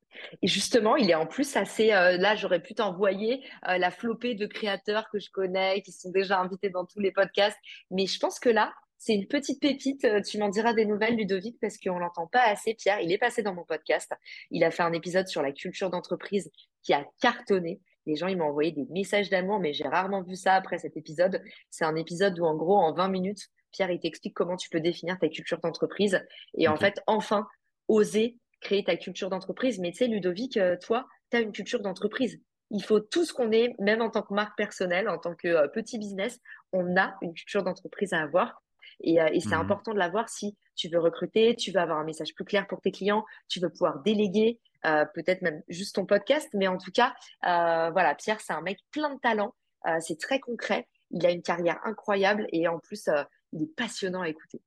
Et 0.42 0.48
justement, 0.48 0.96
il 0.96 1.10
est 1.10 1.16
en 1.16 1.26
plus 1.26 1.56
assez. 1.56 1.88
là, 1.88 2.36
j'aurais 2.36 2.62
pu 2.62 2.74
t'envoyer 2.76 3.44
la 3.64 3.92
flopée 3.92 4.36
de 4.36 4.46
créateurs 4.46 5.10
que 5.12 5.20
je 5.20 5.30
connais, 5.32 5.82
qui 5.82 5.92
sont 5.92 6.12
déjà 6.12 6.40
invités 6.40 6.70
dans 6.70 6.86
tous 6.86 7.00
les 7.00 7.12
podcasts. 7.12 7.58
Mais 7.92 8.06
je 8.06 8.20
pense 8.20 8.40
que 8.40 8.50
là, 8.50 8.74
c'est 9.00 9.16
une 9.16 9.28
petite 9.28 9.62
pépite. 9.62 10.04
Euh, 10.06 10.22
tu 10.22 10.38
m'en 10.38 10.50
diras 10.50 10.74
des 10.74 10.86
nouvelles, 10.86 11.16
Ludovic, 11.16 11.58
parce 11.60 11.78
qu'on 11.78 11.98
l'entend 11.98 12.28
pas 12.28 12.44
assez. 12.44 12.74
Pierre, 12.76 13.00
il 13.00 13.12
est 13.12 13.18
passé 13.18 13.42
dans 13.42 13.56
mon 13.56 13.64
podcast. 13.64 14.12
Il 14.52 14.64
a 14.64 14.72
fait 14.72 14.84
un 14.84 14.94
épisode 14.94 15.28
sur 15.28 15.42
la 15.42 15.54
culture 15.54 15.90
d'entreprise 15.90 16.52
qui 16.84 16.94
a 16.94 17.08
cartonné. 17.22 17.80
Les 18.06 18.16
gens, 18.16 18.28
ils 18.28 18.38
m'ont 18.38 18.50
envoyé 18.50 18.72
des 18.72 18.86
messages 18.90 19.30
d'amour, 19.30 19.60
mais 19.60 19.72
j'ai 19.72 19.88
rarement 19.88 20.22
vu 20.22 20.36
ça 20.36 20.54
après 20.54 20.78
cet 20.78 20.98
épisode. 20.98 21.42
C'est 21.70 21.86
un 21.86 21.96
épisode 21.96 22.38
où, 22.40 22.46
en 22.46 22.56
gros, 22.56 22.78
en 22.78 22.94
20 22.94 23.08
minutes, 23.08 23.48
Pierre, 23.72 23.90
il 23.90 24.00
t'explique 24.00 24.34
comment 24.34 24.58
tu 24.58 24.70
peux 24.70 24.82
définir 24.82 25.18
ta 25.18 25.30
culture 25.30 25.60
d'entreprise. 25.60 26.22
Et 26.58 26.68
en 26.68 26.76
fait, 26.76 27.00
enfin, 27.08 27.48
oser 27.88 28.38
créer 28.62 28.84
ta 28.84 28.96
culture 28.96 29.30
d'entreprise. 29.30 29.80
Mais 29.80 29.92
tu 29.92 30.00
sais, 30.00 30.08
Ludovic, 30.08 30.58
euh, 30.58 30.76
toi, 30.78 31.08
tu 31.32 31.38
as 31.38 31.42
une 31.42 31.52
culture 31.52 31.82
d'entreprise. 31.82 32.42
Il 32.72 32.84
faut 32.84 33.00
tout 33.00 33.26
ce 33.26 33.34
qu'on 33.34 33.52
est, 33.52 33.76
même 33.80 34.02
en 34.02 34.10
tant 34.10 34.22
que 34.22 34.34
marque 34.34 34.58
personnelle, 34.58 35.10
en 35.10 35.18
tant 35.18 35.36
que 35.36 35.48
euh, 35.48 35.68
petit 35.68 35.98
business, 35.98 36.40
on 36.72 36.98
a 36.98 37.16
une 37.22 37.34
culture 37.34 37.64
d'entreprise 37.64 38.14
à 38.14 38.22
avoir. 38.22 38.62
Et, 39.02 39.22
euh, 39.22 39.30
et 39.32 39.40
c'est 39.40 39.56
mhm. 39.56 39.62
important 39.62 39.94
de 39.94 40.00
l'avoir 40.00 40.30
si 40.30 40.58
tu 40.76 40.90
veux 40.90 41.00
recruter, 41.00 41.56
tu 41.56 41.72
veux 41.72 41.80
avoir 41.80 42.00
un 42.00 42.04
message 42.04 42.34
plus 42.34 42.46
clair 42.46 42.68
pour 42.68 42.82
tes 42.82 42.92
clients, 42.92 43.26
tu 43.48 43.60
veux 43.60 43.70
pouvoir 43.70 44.02
déléguer, 44.02 44.60
euh, 44.86 45.06
peut-être 45.14 45.42
même 45.42 45.62
juste 45.68 45.96
ton 45.96 46.06
podcast. 46.06 46.50
Mais 46.54 46.68
en 46.68 46.78
tout 46.78 46.92
cas, 46.92 47.14
euh, 47.46 47.90
voilà, 47.92 48.16
Pierre, 48.16 48.40
c'est 48.40 48.54
un 48.54 48.62
mec 48.62 48.80
plein 48.92 49.14
de 49.14 49.20
talent. 49.20 49.54
Euh, 49.88 49.98
c'est 50.00 50.20
très 50.20 50.40
concret. 50.40 50.88
Il 51.12 51.26
a 51.26 51.32
une 51.32 51.42
carrière 51.42 51.80
incroyable 51.84 52.48
et 52.52 52.68
en 52.68 52.80
plus, 52.80 53.10
il 53.52 53.64
est 53.64 53.76
passionnant 53.76 54.22
à 54.22 54.30
écouter. 54.30 54.62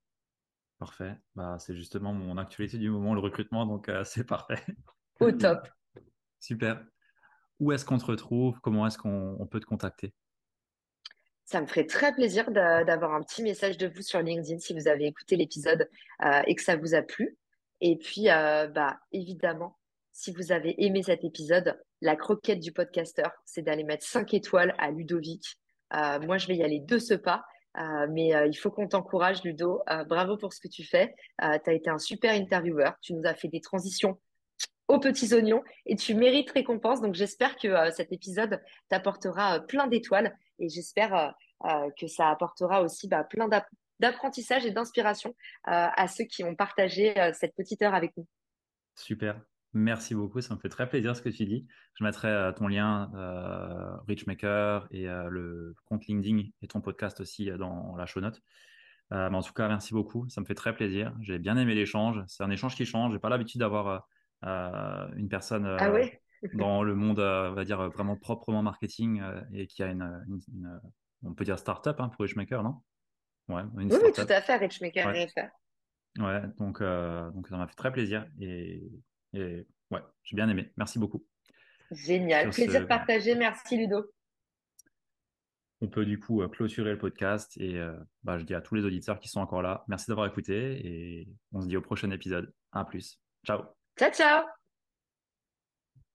Parfait. 0.82 1.14
Bah, 1.36 1.58
c'est 1.60 1.76
justement 1.76 2.12
mon 2.12 2.36
actualité 2.38 2.76
du 2.76 2.90
moment, 2.90 3.14
le 3.14 3.20
recrutement, 3.20 3.66
donc 3.66 3.88
c'est 4.04 4.26
parfait. 4.26 4.60
Au 5.20 5.30
top. 5.30 5.68
Super. 6.40 6.84
Où 7.60 7.70
est-ce 7.70 7.84
qu'on 7.84 7.98
te 7.98 8.04
retrouve? 8.04 8.58
Comment 8.60 8.88
est-ce 8.88 8.98
qu'on 8.98 9.46
peut 9.48 9.60
te 9.60 9.66
contacter? 9.66 10.12
Ça 11.44 11.60
me 11.60 11.68
ferait 11.68 11.86
très 11.86 12.12
plaisir 12.12 12.50
d'avoir 12.50 13.14
un 13.14 13.22
petit 13.22 13.44
message 13.44 13.78
de 13.78 13.86
vous 13.86 14.02
sur 14.02 14.20
LinkedIn 14.20 14.58
si 14.58 14.74
vous 14.74 14.88
avez 14.88 15.06
écouté 15.06 15.36
l'épisode 15.36 15.88
euh, 16.24 16.42
et 16.48 16.56
que 16.56 16.62
ça 16.62 16.74
vous 16.74 16.96
a 16.96 17.02
plu. 17.02 17.38
Et 17.80 17.96
puis, 17.96 18.28
euh, 18.28 18.66
bah, 18.66 18.98
évidemment, 19.12 19.78
si 20.10 20.32
vous 20.32 20.50
avez 20.50 20.74
aimé 20.84 21.04
cet 21.04 21.22
épisode, 21.22 21.80
la 22.00 22.16
croquette 22.16 22.58
du 22.58 22.72
podcasteur, 22.72 23.30
c'est 23.44 23.62
d'aller 23.62 23.84
mettre 23.84 24.04
5 24.04 24.34
étoiles 24.34 24.74
à 24.78 24.90
Ludovic. 24.90 25.60
Euh, 25.94 26.18
moi, 26.18 26.38
je 26.38 26.48
vais 26.48 26.56
y 26.56 26.64
aller 26.64 26.80
de 26.80 26.98
ce 26.98 27.14
pas. 27.14 27.44
Mais 28.10 28.32
il 28.48 28.54
faut 28.54 28.70
qu'on 28.70 28.88
t'encourage, 28.88 29.42
Ludo. 29.42 29.82
bravo 30.08 30.36
pour 30.36 30.52
ce 30.52 30.60
que 30.60 30.68
tu 30.68 30.84
fais. 30.84 31.14
tu 31.40 31.70
as 31.70 31.72
été 31.72 31.90
un 31.90 31.98
super 31.98 32.32
intervieweur. 32.32 32.96
Tu 33.00 33.14
nous 33.14 33.26
as 33.26 33.34
fait 33.34 33.48
des 33.48 33.60
transitions 33.60 34.18
aux 34.88 35.00
petits 35.00 35.32
oignons 35.34 35.62
et 35.86 35.96
tu 35.96 36.14
mérites 36.14 36.50
récompense. 36.50 37.00
Donc 37.00 37.14
j'espère 37.14 37.56
que 37.56 37.90
cet 37.90 38.12
épisode 38.12 38.60
t'apportera 38.88 39.60
plein 39.60 39.86
d'étoiles 39.86 40.36
et 40.58 40.68
j'espère 40.68 41.14
euh, 41.14 41.28
euh, 41.64 41.90
que 41.98 42.06
ça 42.06 42.30
apportera 42.30 42.82
aussi 42.82 43.08
bah, 43.08 43.24
plein 43.24 43.48
d'apprentissage 44.00 44.66
et 44.66 44.70
d'inspiration 44.70 45.30
euh, 45.68 45.88
à 45.96 46.08
ceux 46.08 46.24
qui 46.24 46.44
ont 46.44 46.54
partagé 46.54 47.14
cette 47.34 47.54
petite 47.54 47.82
heure 47.82 47.94
avec 47.94 48.16
nous. 48.16 48.26
Super. 48.96 49.40
Merci 49.74 50.14
beaucoup, 50.14 50.40
ça 50.40 50.54
me 50.54 50.60
fait 50.60 50.68
très 50.68 50.88
plaisir 50.88 51.16
ce 51.16 51.22
que 51.22 51.30
tu 51.30 51.46
dis. 51.46 51.66
Je 51.94 52.04
mettrai 52.04 52.52
ton 52.56 52.68
lien 52.68 53.10
Richmaker 54.06 54.86
et 54.90 55.06
le 55.06 55.74
compte 55.86 56.06
LinkedIn 56.06 56.48
et 56.60 56.68
ton 56.68 56.82
podcast 56.82 57.20
aussi 57.20 57.50
dans 57.58 57.96
la 57.96 58.04
show 58.04 58.20
note. 58.20 58.42
mais 59.10 59.34
en 59.34 59.42
tout 59.42 59.54
cas, 59.54 59.68
merci 59.68 59.94
beaucoup, 59.94 60.28
ça 60.28 60.42
me 60.42 60.46
fait 60.46 60.54
très 60.54 60.74
plaisir. 60.74 61.14
J'ai 61.20 61.38
bien 61.38 61.56
aimé 61.56 61.74
l'échange. 61.74 62.22
C'est 62.26 62.42
un 62.42 62.50
échange 62.50 62.76
qui 62.76 62.84
change. 62.84 63.14
J'ai 63.14 63.18
pas 63.18 63.30
l'habitude 63.30 63.60
d'avoir 63.60 64.06
une 64.42 65.28
personne 65.30 65.64
ah 65.78 65.90
dans 66.54 66.82
le 66.82 66.94
monde, 66.94 67.20
euh, 67.20 67.50
on 67.50 67.54
va 67.54 67.64
dire, 67.64 67.88
vraiment 67.90 68.16
proprement 68.16 68.62
marketing 68.62 69.20
euh, 69.20 69.40
et 69.52 69.66
qui 69.66 69.82
a 69.82 69.86
une, 69.86 70.24
une, 70.28 70.80
on 71.24 71.34
peut 71.34 71.44
dire 71.44 71.58
start-up 71.58 72.00
hein, 72.00 72.08
pour 72.08 72.22
Richmaker, 72.22 72.62
non? 72.62 72.76
Ouais, 73.48 73.62
Oui, 73.74 73.88
tout 73.88 74.26
à 74.28 74.40
fait, 74.40 74.56
Richmaker 74.56 75.06
ouais. 75.06 75.26
ouais, 76.18 76.42
donc, 76.58 76.80
euh, 76.80 77.30
donc 77.30 77.48
ça 77.48 77.56
m'a 77.56 77.66
fait 77.66 77.74
très 77.74 77.92
plaisir 77.92 78.26
et, 78.40 78.82
et 79.32 79.66
ouais, 79.90 80.00
j'ai 80.22 80.36
bien 80.36 80.48
aimé. 80.48 80.72
Merci 80.76 80.98
beaucoup. 80.98 81.24
Génial, 81.90 82.50
plaisir 82.50 82.86
partagé. 82.86 83.34
Merci 83.34 83.76
Ludo. 83.76 84.10
On 85.80 85.88
peut 85.88 86.06
du 86.06 86.18
coup 86.18 86.46
clôturer 86.48 86.92
le 86.92 86.98
podcast 86.98 87.56
et 87.56 87.80
bah, 88.22 88.38
je 88.38 88.44
dis 88.44 88.54
à 88.54 88.60
tous 88.60 88.76
les 88.76 88.84
auditeurs 88.84 89.18
qui 89.18 89.28
sont 89.28 89.40
encore 89.40 89.62
là, 89.62 89.84
merci 89.88 90.06
d'avoir 90.08 90.26
écouté 90.26 90.86
et 90.86 91.28
on 91.52 91.60
se 91.60 91.66
dit 91.66 91.76
au 91.76 91.82
prochain 91.82 92.10
épisode. 92.12 92.52
À 92.70 92.84
plus. 92.84 93.20
Ciao. 93.44 93.62
Ciao, 93.98 94.10
ciao. 94.12 94.61